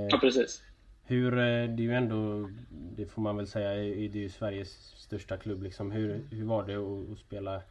Ja, 0.10 0.17
precis. 0.17 0.63
Hur, 1.07 1.33
eh, 1.33 1.69
det 1.69 1.81
är 1.81 1.87
ju 1.87 1.93
ändå, 1.93 2.49
det 2.69 3.05
får 3.05 3.21
man 3.21 3.37
väl 3.37 3.47
säga, 3.47 3.69
det 3.69 4.19
är 4.19 4.23
ju 4.23 4.29
Sveriges 4.29 4.95
största 4.97 5.37
klubb 5.37 5.63
liksom. 5.63 5.91
Hur, 5.91 6.23
hur 6.31 6.45
var 6.45 6.63
det 6.63 6.75
att, 6.75 7.11
att 7.11 7.19
spela, 7.19 7.61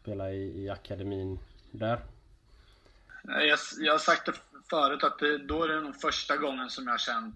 spela 0.00 0.30
i, 0.30 0.62
i 0.64 0.70
akademin 0.70 1.38
där? 1.70 1.98
Jag, 3.22 3.58
jag 3.78 3.92
har 3.92 3.98
sagt 3.98 4.26
det 4.26 4.32
förut 4.70 5.04
att 5.04 5.18
det, 5.18 5.38
då 5.38 5.64
är 5.64 5.68
det 5.68 5.80
nog 5.80 6.00
första 6.00 6.36
gången 6.36 6.70
som 6.70 6.84
jag 6.84 6.92
har 6.92 6.98
känt, 6.98 7.34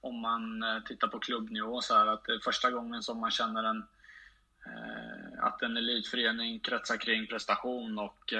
om 0.00 0.20
man 0.20 0.62
eh, 0.62 0.82
tittar 0.82 1.08
på 1.08 1.18
klubbnivå, 1.18 1.80
så 1.80 1.94
här, 1.94 2.06
att 2.06 2.24
det 2.24 2.32
är 2.32 2.38
första 2.38 2.70
gången 2.70 3.02
som 3.02 3.20
man 3.20 3.30
känner 3.30 3.64
en, 3.64 3.84
eh, 4.66 5.44
att 5.44 5.62
en 5.62 5.76
elitförening 5.76 6.60
kretsar 6.60 6.96
kring 6.96 7.26
prestation 7.26 7.98
och 7.98 8.32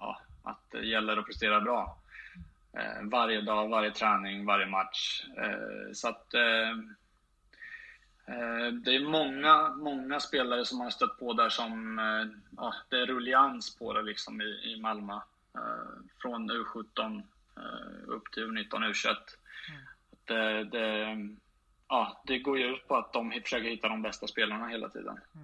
ja, 0.00 0.20
att 0.42 0.70
det 0.70 0.86
gäller 0.86 1.16
att 1.16 1.26
prestera 1.26 1.60
bra. 1.60 1.97
Eh, 2.78 3.02
varje 3.02 3.40
dag, 3.40 3.68
varje 3.68 3.90
träning, 3.90 4.46
varje 4.46 4.66
match. 4.66 5.24
Eh, 5.36 5.92
så 5.92 6.08
att 6.08 6.34
eh, 6.34 6.76
det 8.72 8.94
är 8.94 9.08
många, 9.08 9.68
många 9.68 10.20
spelare 10.20 10.64
som 10.64 10.80
har 10.80 10.90
stött 10.90 11.18
på 11.18 11.32
där 11.32 11.48
som, 11.48 11.98
ja, 12.56 12.74
det 12.88 12.96
är 12.96 13.06
rullians 13.06 13.76
på 13.76 13.92
det 13.92 14.02
liksom 14.02 14.40
i, 14.40 14.44
i 14.44 14.80
Malmö. 14.80 15.20
Från 16.22 16.50
U17 16.50 17.22
eh, 17.56 18.08
upp 18.08 18.32
till 18.32 18.42
U19, 18.42 18.68
U21. 18.70 19.10
Att 19.10 19.38
Det, 20.24 20.64
det, 20.64 21.16
ja, 21.88 22.22
det 22.26 22.38
går 22.38 22.58
ju 22.58 22.64
ut 22.64 22.88
på 22.88 22.96
att 22.96 23.12
de 23.12 23.30
försöker 23.42 23.68
hitta 23.68 23.88
de 23.88 24.02
bästa 24.02 24.26
spelarna 24.26 24.68
hela 24.68 24.88
tiden. 24.88 25.20
Eh, 25.34 25.40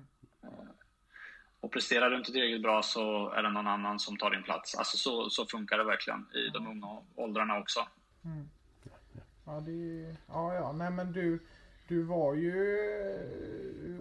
Och 1.65 1.73
presterar 1.73 2.11
du 2.11 2.17
inte 2.17 2.33
tillräckligt 2.33 2.63
bra 2.63 2.83
så 2.83 3.31
är 3.31 3.43
det 3.43 3.51
någon 3.51 3.67
annan 3.67 3.99
som 3.99 4.17
tar 4.17 4.31
din 4.31 4.43
plats. 4.43 4.75
Alltså 4.75 4.97
så, 4.97 5.31
så 5.31 5.47
funkar 5.47 5.79
det 5.79 5.85
verkligen 5.85 6.27
i 6.35 6.49
de 6.49 6.67
unga 6.67 6.99
åldrarna 7.17 7.59
också. 7.59 7.81
Ja, 9.45 9.61
det, 9.61 10.17
ja, 10.29 10.55
ja, 10.55 10.73
nej 10.73 10.91
men 10.91 11.13
du, 11.13 11.39
du 11.89 12.03
var 12.03 12.35
ju 12.35 12.59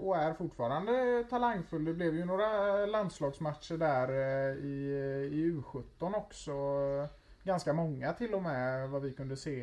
och 0.02 0.18
är 0.18 0.34
fortfarande 0.34 1.24
talangfull. 1.30 1.86
Det 1.86 1.94
blev 1.94 2.16
ju 2.16 2.26
några 2.26 2.86
landslagsmatcher 2.86 3.78
där 3.78 4.10
eh, 4.10 4.58
i, 4.58 4.94
i 5.32 5.52
U17 5.52 6.16
också. 6.16 6.54
Ganska 7.44 7.74
många 7.74 8.14
till 8.14 8.34
och 8.34 8.42
med 8.42 8.90
vad 8.90 9.02
vi 9.02 9.14
kunde 9.14 9.38
se. 9.38 9.54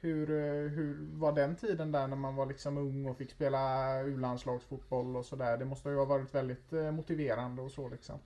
Hur, 0.00 0.30
eh, 0.30 0.70
hur 0.70 0.96
var 1.18 1.32
den 1.32 1.56
tiden 1.56 1.92
där 1.92 2.06
när 2.06 2.16
man 2.16 2.36
var 2.36 2.46
liksom 2.46 2.78
ung 2.78 3.06
och 3.06 3.18
fick 3.18 3.30
spela 3.30 3.90
U-landslagsfotboll 4.00 5.16
och 5.16 5.24
sådär? 5.24 5.56
Det 5.56 5.64
måste 5.64 5.88
ju 5.88 5.96
ha 5.96 6.04
varit 6.04 6.34
väldigt 6.34 6.72
eh, 6.72 6.92
motiverande 6.92 7.62
och 7.62 7.70
så 7.70 7.88
liksom. 7.88 8.20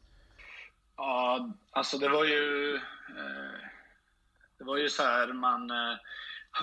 Ja, 0.96 1.50
alltså 1.70 1.98
det 1.98 2.08
var 2.08 2.24
ju... 2.24 2.74
Eh, 3.08 3.68
det 4.58 4.64
var 4.64 4.76
ju 4.76 4.88
så 4.88 5.02
här 5.02 5.32
man... 5.32 5.70
Eh, 5.70 5.96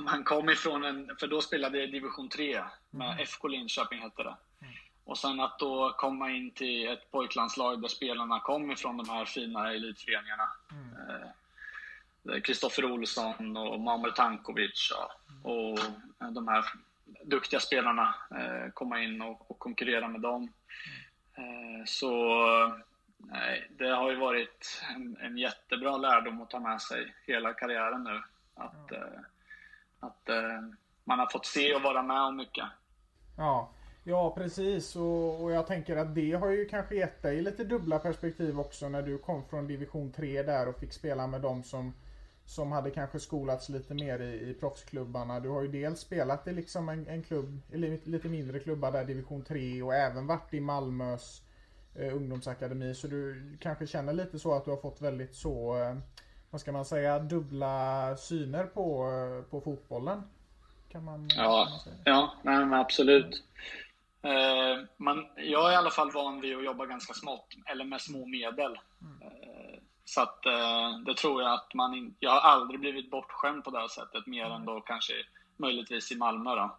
man 0.01 0.23
kom 0.23 0.49
ifrån 0.49 0.83
en... 0.83 1.15
För 1.19 1.27
då 1.27 1.41
spelade 1.41 1.77
jag 1.77 1.87
i 1.87 1.91
division 1.91 2.29
3 2.29 2.63
med 2.89 3.19
FK 3.19 3.47
Linköping 3.47 3.99
hette 3.99 4.23
det. 4.23 4.35
Och 5.03 5.17
sen 5.17 5.39
att 5.39 5.59
då 5.59 5.95
komma 5.97 6.29
in 6.31 6.51
till 6.51 6.89
ett 6.89 7.11
pojklandslag 7.11 7.81
där 7.81 7.87
spelarna 7.87 8.39
kom 8.39 8.71
ifrån 8.71 8.97
de 8.97 9.09
här 9.09 9.25
fina 9.25 9.73
elitföreningarna. 9.73 10.49
Eh, 10.71 11.15
är 11.15 11.33
Kristoffer 12.43 12.85
Olsson 12.85 13.57
och 13.57 13.79
Mamer 13.79 14.11
Tankovic 14.11 14.91
och 15.43 15.79
de 16.33 16.47
här 16.47 16.65
duktiga 17.23 17.59
spelarna. 17.59 18.15
Eh, 18.31 18.71
komma 18.73 19.01
in 19.01 19.21
och, 19.21 19.59
konkurrera 19.59 20.07
med 20.07 20.21
dem. 20.21 20.53
Eh, 21.37 21.85
så 21.85 22.33
nej, 23.17 23.71
det 23.77 23.89
har 23.89 24.11
ju 24.11 24.17
varit 24.17 24.81
en, 24.95 25.17
en 25.21 25.37
jättebra 25.37 25.97
lärdom 25.97 26.41
att 26.41 26.49
ta 26.49 26.59
med 26.59 26.81
sig 26.81 27.15
hela 27.27 27.53
karriären 27.53 28.03
nu. 28.03 28.21
Att, 28.55 28.91
eh, 28.91 29.19
att 29.99 30.29
eh, 30.29 30.61
man 31.03 31.19
har 31.19 31.29
fått 31.31 31.45
se 31.45 31.75
och 31.75 31.81
vara 31.81 32.03
med 32.03 32.21
om 32.21 32.35
mycket. 32.35 32.65
Ja, 33.37 33.69
ja 34.03 34.35
precis. 34.35 34.95
Och, 34.95 35.43
och 35.43 35.51
jag 35.51 35.67
tänker 35.67 35.97
att 35.97 36.15
det 36.15 36.31
har 36.31 36.49
ju 36.49 36.65
kanske 36.65 36.95
gett 36.95 37.21
dig 37.21 37.41
lite 37.41 37.63
dubbla 37.63 37.99
perspektiv 37.99 38.59
också 38.59 38.89
när 38.89 39.01
du 39.01 39.17
kom 39.17 39.45
från 39.49 39.67
division 39.67 40.11
3 40.11 40.43
där 40.43 40.67
och 40.67 40.79
fick 40.79 40.93
spela 40.93 41.27
med 41.27 41.41
dem 41.41 41.63
som, 41.63 41.93
som 42.47 42.71
hade 42.71 42.91
kanske 42.91 43.19
skolats 43.19 43.69
lite 43.69 43.93
mer 43.93 44.19
i, 44.19 44.49
i 44.49 44.53
proffsklubbarna. 44.59 45.39
Du 45.39 45.49
har 45.49 45.61
ju 45.61 45.67
dels 45.67 45.99
spelat 45.99 46.47
i 46.47 46.53
liksom 46.53 46.89
en, 46.89 47.07
en 47.07 47.23
klubb, 47.23 47.59
eller 47.73 47.99
lite 48.03 48.27
mindre 48.27 48.59
klubbar 48.59 48.91
där 48.91 49.05
division 49.05 49.43
3 49.43 49.81
och 49.81 49.95
även 49.95 50.27
varit 50.27 50.53
i 50.53 50.59
Malmös 50.59 51.41
eh, 51.95 52.15
ungdomsakademi. 52.15 52.95
Så 52.95 53.07
du 53.07 53.57
kanske 53.61 53.87
känner 53.87 54.13
lite 54.13 54.39
så 54.39 54.53
att 54.53 54.65
du 54.65 54.71
har 54.71 54.77
fått 54.77 55.01
väldigt 55.01 55.35
så, 55.35 55.77
eh, 55.77 55.97
vad 56.49 56.61
ska 56.61 56.71
man 56.71 56.85
säga, 56.85 57.19
dubbla 57.19 58.15
syner 58.17 58.63
på, 58.63 59.09
eh, 59.11 59.49
på 59.51 59.61
fotbollen. 59.61 60.21
Kan 60.91 61.03
man, 61.03 61.29
Ja, 61.37 61.63
kan 61.65 61.71
man 61.71 61.79
säga. 61.79 61.95
ja 62.03 62.33
nej, 62.43 62.65
men 62.65 62.73
absolut. 62.79 63.43
Eh, 64.21 64.85
man, 64.97 65.25
jag 65.35 65.69
är 65.69 65.73
i 65.73 65.75
alla 65.75 65.89
fall 65.89 66.11
van 66.11 66.41
vid 66.41 66.57
att 66.57 66.65
jobba 66.65 66.85
ganska 66.85 67.13
smått, 67.13 67.47
eller 67.71 67.85
med 67.85 68.01
små 68.01 68.25
medel. 68.25 68.77
Eh, 69.21 69.56
så 70.09 70.21
att 70.21 70.45
eh, 70.45 70.99
det 71.05 71.15
tror 71.15 71.41
jag 71.41 71.53
att 71.53 71.73
man 71.73 71.93
in, 71.93 72.15
Jag 72.19 72.31
har 72.31 72.39
aldrig 72.39 72.79
blivit 72.79 73.11
bortskämd 73.11 73.63
på 73.63 73.71
det 73.71 73.79
här 73.79 73.87
sättet, 73.87 74.27
mer 74.27 74.45
än 74.45 74.65
då 74.65 74.79
kanske 74.81 75.13
möjligtvis 75.57 76.11
i 76.11 76.15
Malmö 76.15 76.55
då. 76.55 76.77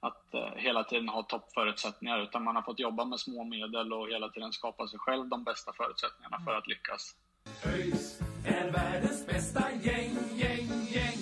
Att 0.00 0.34
eh, 0.34 0.52
hela 0.56 0.84
tiden 0.84 1.08
ha 1.08 1.22
toppförutsättningar, 1.22 2.18
utan 2.22 2.44
man 2.44 2.56
har 2.56 2.62
fått 2.62 2.78
jobba 2.80 3.04
med 3.04 3.20
små 3.20 3.44
medel 3.44 3.92
och 3.92 4.08
hela 4.08 4.28
tiden 4.28 4.52
skapa 4.52 4.86
sig 4.86 4.98
själv 4.98 5.28
de 5.28 5.44
bästa 5.44 5.72
förutsättningarna 5.72 6.40
för 6.44 6.54
att 6.54 6.66
lyckas. 6.66 7.14
ÖIS 7.66 8.20
är 8.46 8.70
världens 8.70 9.26
bästa 9.26 9.60
gäng, 9.82 10.16
gäng, 10.34 10.68
gäng. 10.88 11.18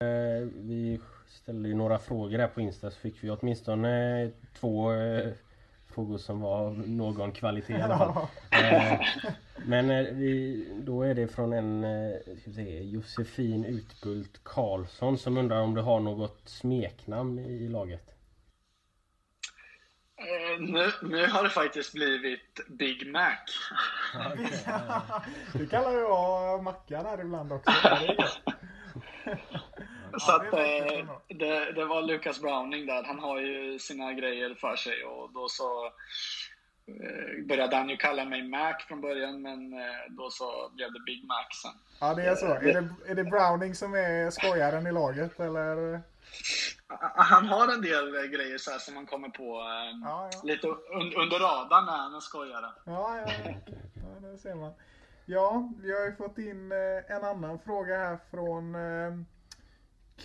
Eh, 0.00 0.48
Vi 0.54 1.00
ställde 1.28 1.68
ju 1.68 1.74
några 1.74 1.98
frågor 1.98 2.38
där 2.38 2.48
på 2.48 2.60
Insta 2.60 2.90
så 2.90 3.00
fick 3.00 3.24
vi 3.24 3.30
åtminstone 3.30 4.22
eh, 4.22 4.30
två 4.60 4.92
eh, 4.92 5.32
frågor 5.94 6.18
som 6.18 6.40
var 6.40 6.58
av 6.66 6.88
någon 6.88 7.32
kvalitet 7.32 7.72
i 7.78 7.82
alla 7.82 7.98
fall. 7.98 8.26
Men 9.66 9.90
eh, 9.90 10.14
vi, 10.14 10.64
då 10.82 11.02
är 11.02 11.14
det 11.14 11.28
från 11.28 11.52
en 11.52 11.84
eh, 11.84 12.20
ska 12.20 12.50
vi 12.50 12.54
se, 12.54 12.82
Josefin 12.82 13.64
Utbult 13.64 14.44
Karlsson 14.44 15.18
som 15.18 15.36
undrar 15.36 15.60
om 15.60 15.74
du 15.74 15.80
har 15.80 16.00
något 16.00 16.48
smeknamn 16.48 17.38
i 17.38 17.68
laget? 17.68 18.08
Eh, 20.16 20.60
nu, 20.60 20.90
nu 21.02 21.26
har 21.26 21.42
det 21.42 21.50
faktiskt 21.50 21.92
blivit 21.92 22.68
Big 22.68 23.12
Mac. 23.12 23.36
Du 25.52 25.66
kallar 25.66 25.92
ju 25.92 25.98
jag 25.98 26.62
Mackan 26.62 27.06
här 27.06 27.20
ibland 27.20 27.52
också. 27.52 27.72
Så 30.18 30.32
att, 30.32 30.52
eh, 30.52 31.06
det, 31.28 31.72
det 31.72 31.84
var 31.84 32.02
Lucas 32.02 32.40
Browning 32.40 32.86
där. 32.86 33.02
Han 33.02 33.18
har 33.18 33.40
ju 33.40 33.78
sina 33.78 34.12
grejer 34.12 34.54
för 34.54 34.76
sig 34.76 35.04
och 35.04 35.32
då 35.32 35.48
så 35.48 35.92
började 37.48 37.76
han 37.76 37.88
ju 37.88 37.96
kalla 37.96 38.24
mig 38.24 38.42
Mac 38.42 38.74
från 38.88 39.00
början 39.00 39.42
men 39.42 39.72
eh, 39.72 39.78
då 40.08 40.30
så 40.30 40.70
blev 40.74 40.92
det 40.92 41.00
Big 41.06 41.24
Mac 41.24 41.46
sen. 41.62 41.70
Ja, 42.00 42.14
det 42.14 42.22
är 42.24 42.34
så. 42.34 42.46
Är 42.46 42.60
det, 42.60 43.10
är 43.10 43.14
det 43.14 43.24
Browning 43.24 43.74
som 43.74 43.94
är 43.94 44.30
skojaren 44.30 44.86
i 44.86 44.92
laget 44.92 45.40
eller? 45.40 46.00
Ah, 46.86 47.22
Han 47.22 47.46
har 47.48 47.72
en 47.72 47.82
del 47.82 48.16
eh, 48.16 48.22
grejer 48.22 48.58
så 48.58 48.70
här 48.70 48.78
som 48.78 48.94
man 48.94 49.06
kommer 49.06 49.28
på 49.28 49.60
eh, 49.60 49.98
Ja, 50.04 50.30
ja. 50.32 50.40
lite 50.44 50.66
un, 50.68 51.14
under 51.16 51.38
radarn 51.38 51.84
när 51.86 51.96
han 51.96 52.14
är 52.14 52.20
skojare. 52.20 52.66
Ja, 52.84 53.18
ja, 53.26 53.32
ja. 53.94 54.28
det 54.28 54.38
ser 54.38 54.54
man. 54.54 54.72
Ja, 55.26 55.72
vi 55.82 55.92
har 55.92 56.06
ju 56.06 56.12
fått 56.16 56.38
in 56.38 56.72
eh, 56.72 57.16
en 57.16 57.24
annan 57.24 57.58
fråga 57.58 57.96
här 57.96 58.18
från 58.30 58.74
eh, 58.74 59.12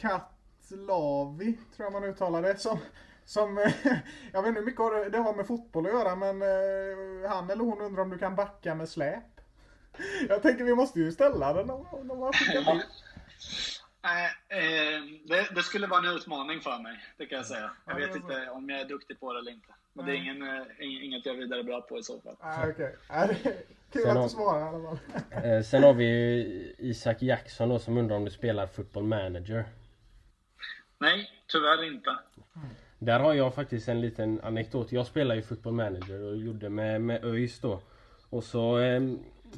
Katlavi, 0.01 1.59
tror 1.75 1.85
jag 1.85 1.93
man 1.93 2.03
uttalar 2.03 2.41
det. 2.41 2.57
Som, 2.57 2.79
som 3.25 3.57
eh, 3.57 3.73
jag 4.31 4.41
vet 4.41 4.49
inte 4.49 4.59
hur 4.59 4.65
mycket 4.65 4.79
har 4.81 5.09
det- 5.09 5.17
har 5.17 5.33
med 5.33 5.47
fotboll 5.47 5.85
att 5.85 5.91
göra, 5.93 6.15
men 6.15 6.41
eh, 6.41 7.29
han 7.29 7.49
eller 7.49 7.63
hon 7.63 7.81
undrar 7.81 8.03
om 8.03 8.09
du 8.09 8.17
kan 8.17 8.35
backa 8.35 8.75
med 8.75 8.89
släp. 8.89 9.23
Jag 10.29 10.41
tänker 10.41 10.63
vi 10.63 10.75
måste 10.75 10.99
ju 10.99 11.11
ställa 11.11 11.53
den 11.53 11.69
om, 11.69 12.07
de 12.07 12.19
har 12.19 12.33
skickat 12.33 12.67
in. 12.75 12.81
Nej, 14.03 14.31
eh, 14.49 15.01
det, 15.27 15.55
det 15.55 15.63
skulle 15.63 15.87
vara 15.87 16.07
en 16.09 16.15
utmaning 16.17 16.59
för 16.61 16.79
mig, 16.79 16.99
det 17.17 17.25
kan 17.25 17.37
jag 17.37 17.45
säga. 17.45 17.71
Jag 17.85 17.95
vet 17.95 18.15
inte 18.15 18.49
om 18.49 18.69
jag 18.69 18.79
är 18.81 18.85
duktig 18.85 19.19
på 19.19 19.33
det 19.33 19.39
eller 19.39 19.51
inte. 19.51 19.67
Men 19.93 20.05
det 20.05 20.11
är 20.11 20.13
Nej. 20.13 20.23
ingen, 20.23 20.41
eh, 20.41 20.63
ing- 20.79 21.01
inget 21.01 21.25
jag 21.25 21.35
är 21.35 21.39
vidare 21.39 21.63
bra 21.63 21.81
på 21.81 21.97
i 21.99 22.03
så 22.03 22.21
fall. 22.21 22.35
Ah, 22.39 22.67
Okej, 22.69 22.95
är 23.09 23.27
kul 23.91 24.01
Sen 24.01 24.09
att 24.11 24.17
har- 24.17 24.23
du 24.23 24.29
svarar 24.29 24.59
i 24.59 24.63
alla 24.75 24.83
fall. 24.83 24.97
Eh, 25.45 25.61
Sen 25.63 25.83
har 25.83 25.93
vi 25.93 26.05
ju 26.05 26.75
Isak 26.77 27.21
Jackson 27.21 27.69
då 27.69 27.79
som 27.79 27.97
undrar 27.97 28.15
om 28.15 28.25
du 28.25 28.31
spelar 28.31 28.67
football 28.67 29.03
manager. 29.03 29.65
Nej, 30.97 31.29
tyvärr 31.47 31.83
inte. 31.83 32.09
Där 33.05 33.19
har 33.19 33.33
jag 33.33 33.53
faktiskt 33.53 33.87
en 33.89 34.01
liten 34.01 34.39
anekdot. 34.43 34.91
Jag 34.91 35.05
spelar 35.05 35.35
ju 35.35 35.41
football 35.41 35.73
manager 35.73 36.21
och 36.21 36.37
gjorde 36.37 36.69
med, 36.69 37.01
med 37.01 37.25
ÖIS 37.25 37.59
då. 37.59 37.79
Och 38.29 38.43
så, 38.43 38.79
eh, 38.79 39.01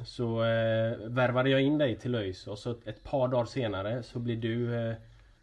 så 0.04 0.44
eh, 0.44 0.96
värvade 1.08 1.50
jag 1.50 1.62
in 1.62 1.78
dig 1.78 1.96
till 1.96 2.14
ÖIS 2.14 2.46
och 2.46 2.58
så 2.58 2.70
ett 2.84 3.04
par 3.04 3.28
dagar 3.28 3.44
senare 3.44 4.02
så 4.02 4.18
blir 4.18 4.36
du 4.36 4.74
eh, 4.74 4.94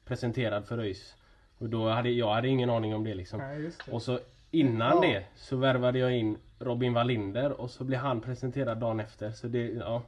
presenterad 0.06 0.66
för 0.66 0.78
ÖIS. 0.78 1.16
Och 1.58 1.70
då 1.70 1.90
hade 1.90 2.10
jag 2.10 2.34
hade 2.34 2.48
ingen 2.48 2.70
aning 2.70 2.96
om 2.96 3.04
det 3.04 3.14
liksom. 3.14 3.40
Nej, 3.40 3.62
det. 3.62 3.92
Och 3.92 4.02
så 4.02 4.20
innan 4.52 5.04
Ja. 5.04 5.10
det 5.10 5.24
så 5.36 5.56
värvade 5.56 6.00
jag 6.00 6.14
in 6.18 6.38
Robin 6.60 6.94
Wallinder 6.94 7.62
och 7.62 7.70
så 7.70 7.84
blir 7.84 7.98
han 7.98 8.22
presenterad 8.22 8.78
dagen 8.78 9.00
efter. 9.00 9.32
Så 9.32 9.48
det, 9.48 9.68
ja. 9.68 10.02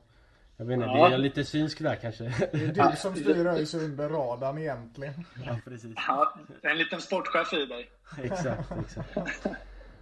Jag 0.57 0.65
vet 0.65 0.73
inte, 0.75 0.85
Ja. 0.85 1.09
det 1.09 1.13
är 1.15 1.17
lite 1.17 1.43
synsk 1.45 1.79
där 1.81 1.95
kanske. 1.95 2.23
Det 2.23 2.79
är 2.79 2.89
du 2.91 2.95
som 2.97 3.15
styr 3.15 3.45
ÖIS 3.45 3.73
under 3.73 4.09
radarn 4.09 4.57
egentligen. 4.57 5.13
ja, 5.45 5.57
precis. 5.65 5.93
Ja, 6.07 6.33
det 6.61 6.67
är 6.67 6.71
en 6.71 6.77
liten 6.77 7.01
sportchef 7.01 7.53
i 7.53 7.65
dig. 7.65 7.89
Exakt, 8.23 8.71
exakt. 8.85 9.47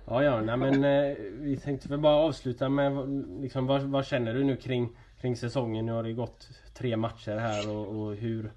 Ja, 0.07 0.23
ja, 0.23 0.41
nej 0.41 0.57
men 0.57 0.83
eh, 0.83 1.15
vi 1.19 1.57
tänkte 1.63 1.89
väl 1.89 1.99
bara 1.99 2.15
avsluta 2.15 2.69
med 2.69 2.91
vad- 2.91 3.41
liksom, 3.41 3.67
vad, 3.67 3.81
vad 3.81 4.05
känner 4.05 4.33
du 4.33 4.43
nu 4.43 4.55
kring, 4.55 4.89
kring 5.21 5.35
säsongen? 5.35 5.85
Nu 5.85 5.91
har 5.91 6.03
det 6.03 6.13
gått 6.13 6.49
tre 6.73 6.97
matcher 6.97 7.37
här 7.37 7.69
och, 7.69 7.87
och 7.87 8.15
hur, 8.15 8.51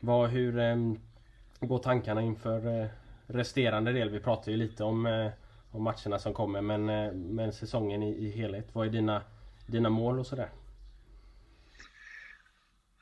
vad, 0.00 0.28
hur 0.30 0.58
eh, 0.58 0.76
går 1.60 1.78
tankarna 1.78 2.22
inför 2.22 2.80
eh, 2.80 2.86
resterande 3.26 3.92
del? 3.92 4.10
Vi 4.10 4.20
pratar 4.20 4.50
ju 4.52 4.56
lite 4.58 4.84
om, 4.84 5.06
eh, 5.06 5.28
om 5.70 5.82
matcherna 5.82 6.18
som 6.18 6.34
kommer 6.34 6.60
men, 6.60 6.88
eh, 6.88 7.12
men 7.12 7.52
säsongen 7.52 8.02
i, 8.02 8.10
i 8.10 8.30
helhet. 8.30 8.66
Vad 8.72 8.86
är 8.86 8.90
dina, 8.90 9.22
dina 9.66 9.88
mål 9.90 10.18
och 10.18 10.26
sådär? 10.26 10.48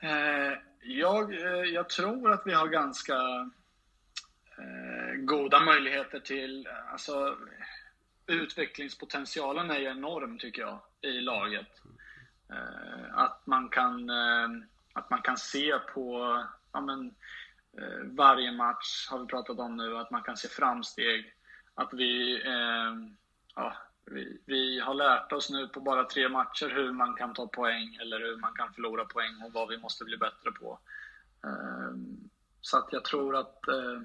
Eh, 0.04 0.58
jag, 0.80 1.34
eh, 1.34 1.64
jag 1.74 1.88
tror 1.88 2.32
att 2.32 2.42
vi 2.46 2.52
har 2.52 2.68
ganska 2.68 3.14
eh, 4.58 5.14
goda 5.18 5.60
möjligheter 5.60 6.20
till... 6.20 6.66
Eh, 6.66 6.92
alltså, 6.92 7.36
utvecklingspotentialen 8.26 9.70
är 9.70 9.78
ju 9.78 9.86
enorm, 9.86 10.38
tycker 10.38 10.62
jag, 10.62 10.80
i 11.00 11.20
laget. 11.20 11.82
Eh, 12.50 13.18
att, 13.18 13.46
man 13.46 13.68
kan, 13.68 14.10
eh, 14.10 14.48
att 14.92 15.10
man 15.10 15.22
kan 15.22 15.36
se 15.36 15.78
på 15.94 16.38
ja, 16.72 16.80
men, 16.80 17.14
eh, 17.78 18.04
varje 18.04 18.52
match, 18.52 19.08
har 19.10 19.18
vi 19.18 19.26
pratat 19.26 19.58
om 19.58 19.76
nu, 19.76 19.96
att 19.96 20.10
man 20.10 20.22
kan 20.22 20.36
se 20.36 20.48
framsteg. 20.48 21.34
Att 21.74 21.92
vi, 21.92 22.42
eh, 22.46 22.94
ja, 23.54 23.76
vi, 24.06 24.38
vi 24.44 24.80
har 24.80 24.94
lärt 24.94 25.32
oss 25.32 25.50
nu 25.50 25.68
på 25.68 25.80
bara 25.80 26.04
tre 26.04 26.28
matcher 26.28 26.68
hur 26.68 26.92
man 26.92 27.14
kan 27.14 27.34
ta 27.34 27.46
poäng 27.46 27.98
eller 28.00 28.18
hur 28.18 28.36
man 28.36 28.54
kan 28.54 28.72
förlora 28.72 29.04
poäng 29.04 29.42
och 29.44 29.52
vad 29.52 29.68
vi 29.68 29.78
måste 29.78 30.04
bli 30.04 30.16
bättre 30.16 30.52
på. 30.52 30.78
Ehm, 31.44 32.30
så 32.60 32.78
att 32.78 32.88
jag 32.92 33.04
tror 33.04 33.36
att 33.36 33.68
eh, 33.68 34.00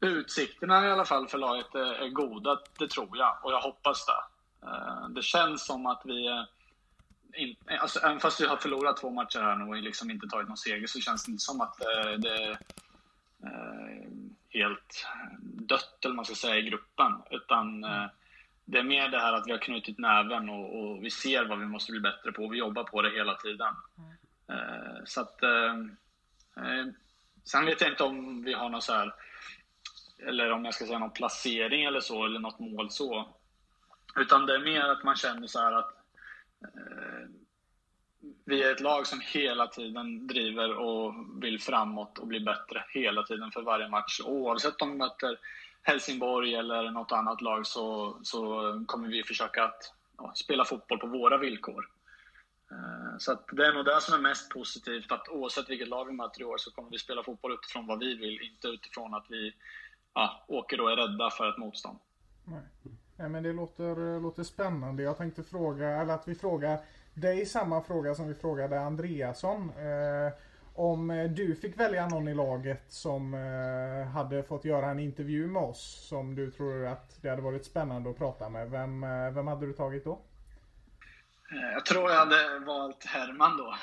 utsikterna 0.00 0.86
i 0.86 0.90
alla 0.90 1.04
fall 1.04 1.28
för 1.28 1.38
laget 1.38 1.74
är, 1.74 2.08
goda, 2.08 2.58
det 2.78 2.88
tror 2.88 3.18
jag. 3.18 3.38
Och 3.42 3.52
jag 3.52 3.60
hoppas 3.60 4.06
det. 4.06 4.22
Ehm, 4.66 5.14
det 5.14 5.22
känns 5.22 5.66
som 5.66 5.86
att 5.86 6.02
vi 6.04 6.26
är 6.26 6.46
in, 7.34 7.56
alltså, 7.80 7.98
även 7.98 8.20
fast 8.20 8.40
vi 8.40 8.46
har 8.46 8.56
förlorat 8.56 8.96
två 8.96 9.10
matcher 9.10 9.40
här 9.40 9.56
nu 9.56 9.64
och 9.64 9.76
liksom 9.76 10.10
inte 10.10 10.26
tagit 10.26 10.48
någon 10.48 10.56
seger 10.56 10.86
så 10.86 11.00
känns 11.00 11.24
det 11.24 11.32
inte 11.32 11.44
som 11.44 11.60
att 11.60 11.80
eh, 11.80 12.12
det 12.18 12.44
är 12.44 12.58
helt 14.48 15.06
dött 15.42 16.04
eller 16.04 16.14
man 16.14 16.24
ska 16.24 16.34
säga 16.34 16.56
i 16.56 16.62
gruppen. 16.62 17.12
Utan 17.30 17.84
det 18.66 18.78
är 18.78 18.82
mer 18.82 19.08
det 19.08 19.20
här 19.20 19.32
att 19.32 19.46
vi 19.46 19.52
har 19.52 19.58
knutit 19.58 19.98
näven 19.98 20.48
och, 20.48 20.80
och 20.80 21.04
vi 21.04 21.10
ser 21.10 21.44
vad 21.44 21.58
vi 21.58 21.66
måste 21.66 21.92
bli 21.92 22.00
bättre 22.00 22.32
på 22.32 22.44
och 22.44 22.52
vi 22.52 22.58
jobbar 22.58 22.84
på 22.84 23.02
det 23.02 23.10
hela 23.10 23.34
tiden. 23.34 23.74
Mm. 23.98 25.06
så 25.06 25.20
att 25.20 25.42
eh, 25.42 25.74
eh, 26.56 26.86
Sen 27.46 27.64
vet 27.64 27.80
jag 27.80 27.90
inte 27.90 28.04
om 28.04 28.42
vi 28.42 28.52
har 28.52 28.68
någon 28.68 28.82
så 28.82 28.92
här 28.92 29.14
eller 30.18 30.50
om 30.50 30.64
jag 30.64 30.74
ska 30.74 30.86
säga 30.86 30.98
någon 30.98 31.10
placering 31.10 31.84
eller 31.84 32.00
så 32.00 32.24
eller 32.24 32.40
något 32.40 32.58
mål 32.58 32.90
så. 32.90 33.36
Utan 34.16 34.46
det 34.46 34.54
är 34.54 34.58
mer 34.58 34.80
att 34.80 35.04
man 35.04 35.16
känner 35.16 35.46
så 35.46 35.60
här 35.60 35.72
att 35.72 35.92
eh, 36.62 37.28
vi 38.44 38.62
är 38.62 38.72
ett 38.72 38.80
lag 38.80 39.06
som 39.06 39.20
hela 39.20 39.66
tiden 39.66 40.26
driver 40.26 40.78
och 40.78 41.14
vill 41.42 41.60
framåt 41.60 42.18
och 42.18 42.26
bli 42.26 42.40
bättre 42.40 42.84
hela 42.88 43.22
tiden 43.22 43.50
för 43.50 43.62
varje 43.62 43.88
match. 43.88 44.20
Oavsett 44.24 44.82
om 44.82 44.90
vi 44.90 44.98
möter 44.98 45.38
Helsingborg 45.86 46.54
eller 46.54 46.90
något 46.90 47.12
annat 47.12 47.40
lag 47.40 47.66
så, 47.66 48.16
så 48.22 48.72
kommer 48.86 49.08
vi 49.08 49.22
försöka 49.22 49.64
att 49.64 49.92
ja, 50.18 50.32
spela 50.34 50.64
fotboll 50.64 50.98
på 50.98 51.06
våra 51.06 51.38
villkor. 51.38 51.88
Eh, 52.70 53.18
så 53.18 53.32
att 53.32 53.48
det 53.52 53.66
är 53.66 53.72
nog 53.72 53.84
det 53.84 54.00
som 54.00 54.14
är 54.14 54.28
mest 54.28 54.50
positivt, 54.50 55.12
att 55.12 55.28
oavsett 55.28 55.70
vilket 55.70 55.88
lag 55.88 56.04
vi 56.04 56.12
möter 56.12 56.40
i 56.40 56.44
år 56.44 56.58
så 56.58 56.70
kommer 56.70 56.90
vi 56.90 56.98
spela 56.98 57.22
fotboll 57.22 57.52
utifrån 57.52 57.86
vad 57.86 57.98
vi 57.98 58.14
vill, 58.14 58.42
inte 58.42 58.68
utifrån 58.68 59.14
att 59.14 59.26
vi 59.28 59.54
ja, 60.14 60.44
åker 60.48 60.80
och 60.80 60.92
är 60.92 60.96
rädda 60.96 61.30
för 61.30 61.48
ett 61.48 61.58
motstånd. 61.58 61.98
Nej. 62.44 62.62
Nej 63.16 63.28
men 63.28 63.42
det 63.42 63.52
låter, 63.52 64.20
låter 64.20 64.42
spännande. 64.42 65.02
Jag 65.02 65.16
tänkte 65.16 65.42
fråga, 65.42 65.88
eller 65.88 66.14
att 66.14 66.28
vi 66.28 66.34
frågar 66.34 66.78
dig 67.14 67.46
samma 67.46 67.82
fråga 67.82 68.14
som 68.14 68.28
vi 68.28 68.34
frågade 68.34 68.80
Andreasson. 68.80 69.70
Eh, 69.70 70.32
om 70.76 71.10
eh, 71.10 71.30
du 71.30 71.54
fick 71.54 71.80
välja 71.80 72.08
någon 72.08 72.28
i 72.28 72.34
laget 72.34 72.84
som 72.88 73.34
eh, 73.34 74.08
hade 74.08 74.42
fått 74.42 74.64
göra 74.64 74.90
en 74.90 74.98
intervju 74.98 75.46
med 75.46 75.62
oss 75.62 76.06
som 76.08 76.34
du 76.34 76.50
tror 76.50 76.86
att 76.86 77.22
det 77.22 77.28
hade 77.28 77.42
varit 77.42 77.64
spännande 77.64 78.10
att 78.10 78.18
prata 78.18 78.48
med. 78.48 78.70
Vem, 78.70 79.04
eh, 79.04 79.30
vem 79.30 79.46
hade 79.46 79.66
du 79.66 79.72
tagit 79.72 80.04
då? 80.04 80.18
Jag 81.74 81.86
tror 81.86 82.10
jag 82.10 82.18
hade 82.18 82.58
valt 82.58 83.04
Herman 83.04 83.56
då. 83.56 83.74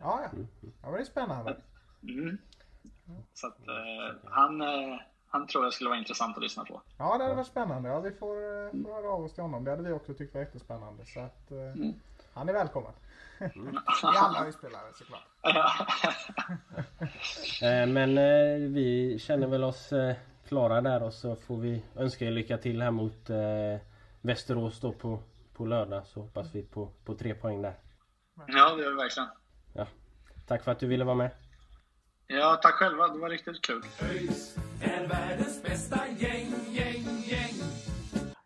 Ja, 0.00 0.20
ja. 0.22 0.38
Ja, 0.60 0.68
men 0.82 0.92
det 0.92 1.00
är 1.00 1.04
spännande. 1.04 1.56
Mm. 2.02 2.38
Så 3.34 3.46
att, 3.46 3.68
eh, 3.68 4.16
han, 4.24 4.60
eh, 4.60 5.00
han 5.28 5.46
tror 5.46 5.64
jag 5.64 5.72
skulle 5.72 5.90
vara 5.90 5.98
intressant 5.98 6.36
att 6.36 6.42
lyssna 6.42 6.64
på. 6.64 6.82
Ja, 6.98 7.18
det 7.18 7.24
hade 7.24 7.36
varit 7.36 7.46
spännande. 7.46 7.88
Ja, 7.88 8.00
vi 8.00 8.10
får, 8.10 8.70
får 8.82 8.94
höra 8.94 9.10
av 9.10 9.24
oss 9.24 9.34
till 9.34 9.42
honom. 9.42 9.64
Det 9.64 9.70
hade 9.70 9.82
vi 9.82 9.92
också 9.92 10.14
tyckt 10.14 10.34
var 10.34 10.40
jättespännande. 10.40 11.06
Så 11.06 11.20
att, 11.20 11.50
eh, 11.50 11.74
Han 12.36 12.48
är 12.48 12.52
välkommen. 12.52 12.92
I 13.40 13.44
alla 14.02 14.52
spelare 14.52 14.92
såklart. 14.94 15.22
Eh, 17.62 17.86
Men 17.86 18.18
eh, 18.18 18.70
vi 18.70 19.18
känner 19.18 19.46
väl 19.46 19.64
oss 19.64 19.92
eh, 19.92 20.16
klara 20.48 20.80
där 20.80 21.02
och 21.02 21.12
så 21.12 21.36
får 21.36 21.56
vi 21.56 21.82
önska 21.96 22.24
er 22.24 22.30
lycka 22.30 22.58
till 22.58 22.82
här 22.82 22.90
mot 22.90 23.30
eh, 23.30 23.36
Västerås 24.20 24.80
då 24.80 24.92
på, 24.92 25.22
på 25.54 25.66
lördag. 25.66 26.06
Så 26.06 26.20
hoppas 26.20 26.54
vi 26.54 26.62
på, 26.62 26.90
på 27.04 27.14
tre 27.14 27.34
poäng 27.34 27.62
där. 27.62 27.74
Ja, 28.46 28.74
det 28.74 28.82
gör 28.82 28.90
vi 28.90 28.96
verkligen. 28.96 29.28
Ja. 29.72 29.86
Tack 30.46 30.64
för 30.64 30.72
att 30.72 30.78
du 30.78 30.86
ville 30.86 31.04
vara 31.04 31.16
med. 31.16 31.30
Ja, 32.26 32.58
tack 32.62 32.74
själva. 32.74 33.08
Det 33.08 33.18
var 33.18 33.30
riktigt 33.30 33.62
kul. 33.62 33.82
ÖIS 34.02 34.56
är 34.82 35.06
världens 35.06 35.62
bästa 35.62 36.00
gäng. 36.18 36.54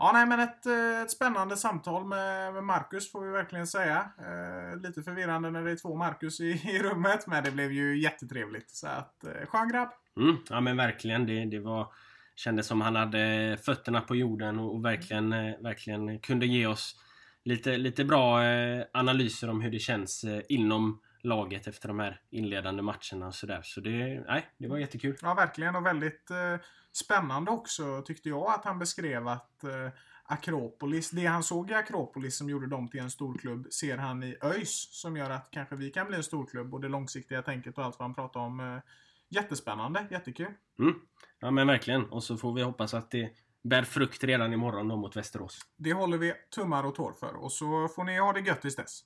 Ja, 0.03 0.11
nej, 0.13 0.27
men 0.27 0.41
ett, 0.41 0.67
eh, 0.67 1.03
ett 1.03 1.11
spännande 1.11 1.57
samtal 1.57 2.05
med, 2.05 2.55
med 2.55 2.65
Marcus 2.65 3.13
får 3.13 3.21
vi 3.21 3.31
verkligen 3.31 3.67
säga. 3.67 4.11
Eh, 4.19 4.81
lite 4.81 5.03
förvirrande 5.03 5.51
när 5.51 5.65
det 5.65 5.71
är 5.71 5.77
två 5.77 5.97
Marcus 5.97 6.41
i, 6.41 6.45
i 6.45 6.83
rummet, 6.83 7.27
men 7.27 7.45
det 7.45 7.51
blev 7.51 7.73
ju 7.73 8.03
jättetrevligt. 8.03 8.71
Så 8.71 8.87
att, 8.87 9.25
eh, 9.25 9.47
skön 9.47 9.69
grabb. 9.69 9.89
Mm, 10.21 10.37
ja 10.51 10.61
men 10.61 10.77
verkligen. 10.77 11.27
Det, 11.27 11.45
det 11.45 11.61
var... 11.61 11.93
Kändes 12.37 12.67
som 12.67 12.81
han 12.81 12.97
hade 12.97 13.57
fötterna 13.65 14.01
på 14.01 14.17
jorden 14.17 14.59
och, 14.59 14.75
och 14.75 14.85
verkligen, 14.85 15.33
eh, 15.33 15.55
verkligen 15.63 16.19
kunde 16.19 16.47
ge 16.47 16.67
oss 16.67 16.97
lite, 17.45 17.77
lite 17.77 18.05
bra 18.05 18.45
eh, 18.45 18.85
analyser 18.93 19.51
om 19.51 19.61
hur 19.61 19.71
det 19.71 19.79
känns 19.79 20.25
inom 20.49 21.01
laget 21.23 21.67
efter 21.67 21.89
de 21.89 21.99
här 21.99 22.21
inledande 22.31 22.83
matcherna 22.83 23.27
och 23.27 23.35
sådär. 23.35 23.61
Så 23.63 23.81
det, 23.81 24.25
nej, 24.27 24.51
det 24.59 24.69
var 24.69 24.79
jättekul. 24.79 25.17
Ja, 25.23 25.35
verkligen. 25.35 25.77
Och 25.77 25.87
väldigt 25.87 26.31
eh, 26.31 26.57
spännande 26.93 27.51
också 27.51 28.03
tyckte 28.03 28.29
jag 28.29 28.47
att 28.47 28.65
han 28.65 28.79
beskrev 28.79 29.29
att 29.29 29.65
eh, 29.65 29.89
Akropolis, 30.25 31.11
det 31.11 31.27
han 31.27 31.43
såg 31.43 31.71
i 31.71 31.75
Akropolis 31.75 32.37
som 32.37 32.49
gjorde 32.49 32.67
dem 32.67 32.89
till 32.89 33.01
en 33.01 33.11
storklubb, 33.11 33.73
ser 33.73 33.99
han 33.99 34.23
i 34.23 34.37
ÖIS 34.43 34.89
som 34.93 35.17
gör 35.17 35.31
att 35.31 35.51
kanske 35.51 35.77
vi 35.77 35.91
kan 35.91 36.07
bli 36.07 36.17
en 36.17 36.23
storklubb 36.23 36.75
och 36.75 36.81
det 36.81 36.89
långsiktiga 36.89 37.43
tänket 37.43 37.79
och 37.79 37.85
allt 37.85 37.99
vad 37.99 38.09
han 38.09 38.15
pratar 38.15 38.41
om. 38.41 38.61
Eh, 38.61 38.83
jättespännande, 39.29 40.07
jättekul. 40.11 40.53
Mm. 40.79 40.95
Ja 41.41 41.51
men 41.51 41.67
verkligen. 41.67 42.05
Och 42.05 42.25
så 42.25 42.37
får 42.37 42.55
vi 42.55 42.63
hoppas 42.63 42.95
att 42.95 43.11
det 43.11 43.31
bär 43.63 43.83
frukt 43.83 44.25
redan 44.25 44.53
imorgon 44.53 44.89
då 44.89 44.97
mot 44.97 45.17
Västerås. 45.17 45.59
Det 45.77 45.93
håller 45.93 46.19
vi 46.19 46.33
tummar 46.55 46.85
och 46.85 46.95
tår 46.95 47.13
för 47.13 47.35
och 47.35 47.53
så 47.53 47.89
får 47.89 48.05
ni 48.05 48.19
ha 48.19 48.33
det 48.33 48.41
gött 48.41 48.61
tills 48.61 48.77
dess. 48.77 49.01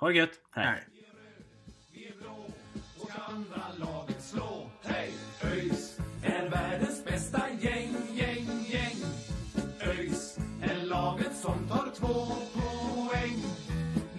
Ha 0.00 0.08
det 0.08 0.14
gött! 0.14 0.40
Hej! 0.50 0.64
Nej. 0.64 1.03
Vi 1.96 2.04
är 2.06 2.12
blå 2.20 2.50
och 3.00 3.10
ska 3.10 3.22
andra 3.22 3.62
laget 3.78 4.22
slå. 4.22 4.70
Hej! 4.82 5.12
ÖIS 5.42 5.98
är 6.22 6.48
världens 6.48 7.04
bästa 7.04 7.42
gäng, 7.60 7.96
gäng, 8.14 8.46
gäng. 8.68 8.96
ÖIS 9.80 10.38
är 10.62 10.86
laget 10.86 11.36
som 11.36 11.68
tar 11.68 11.90
två 11.94 12.26
poäng. 12.54 13.42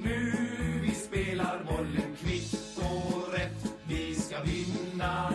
Nu 0.03 0.31
vi 0.81 0.91
spelar 0.91 1.63
bollen 1.63 2.15
kvitt 2.15 2.77
och 2.77 3.33
rätt. 3.33 3.73
Vi 3.87 4.15
ska 4.15 4.43
vinna 4.43 5.34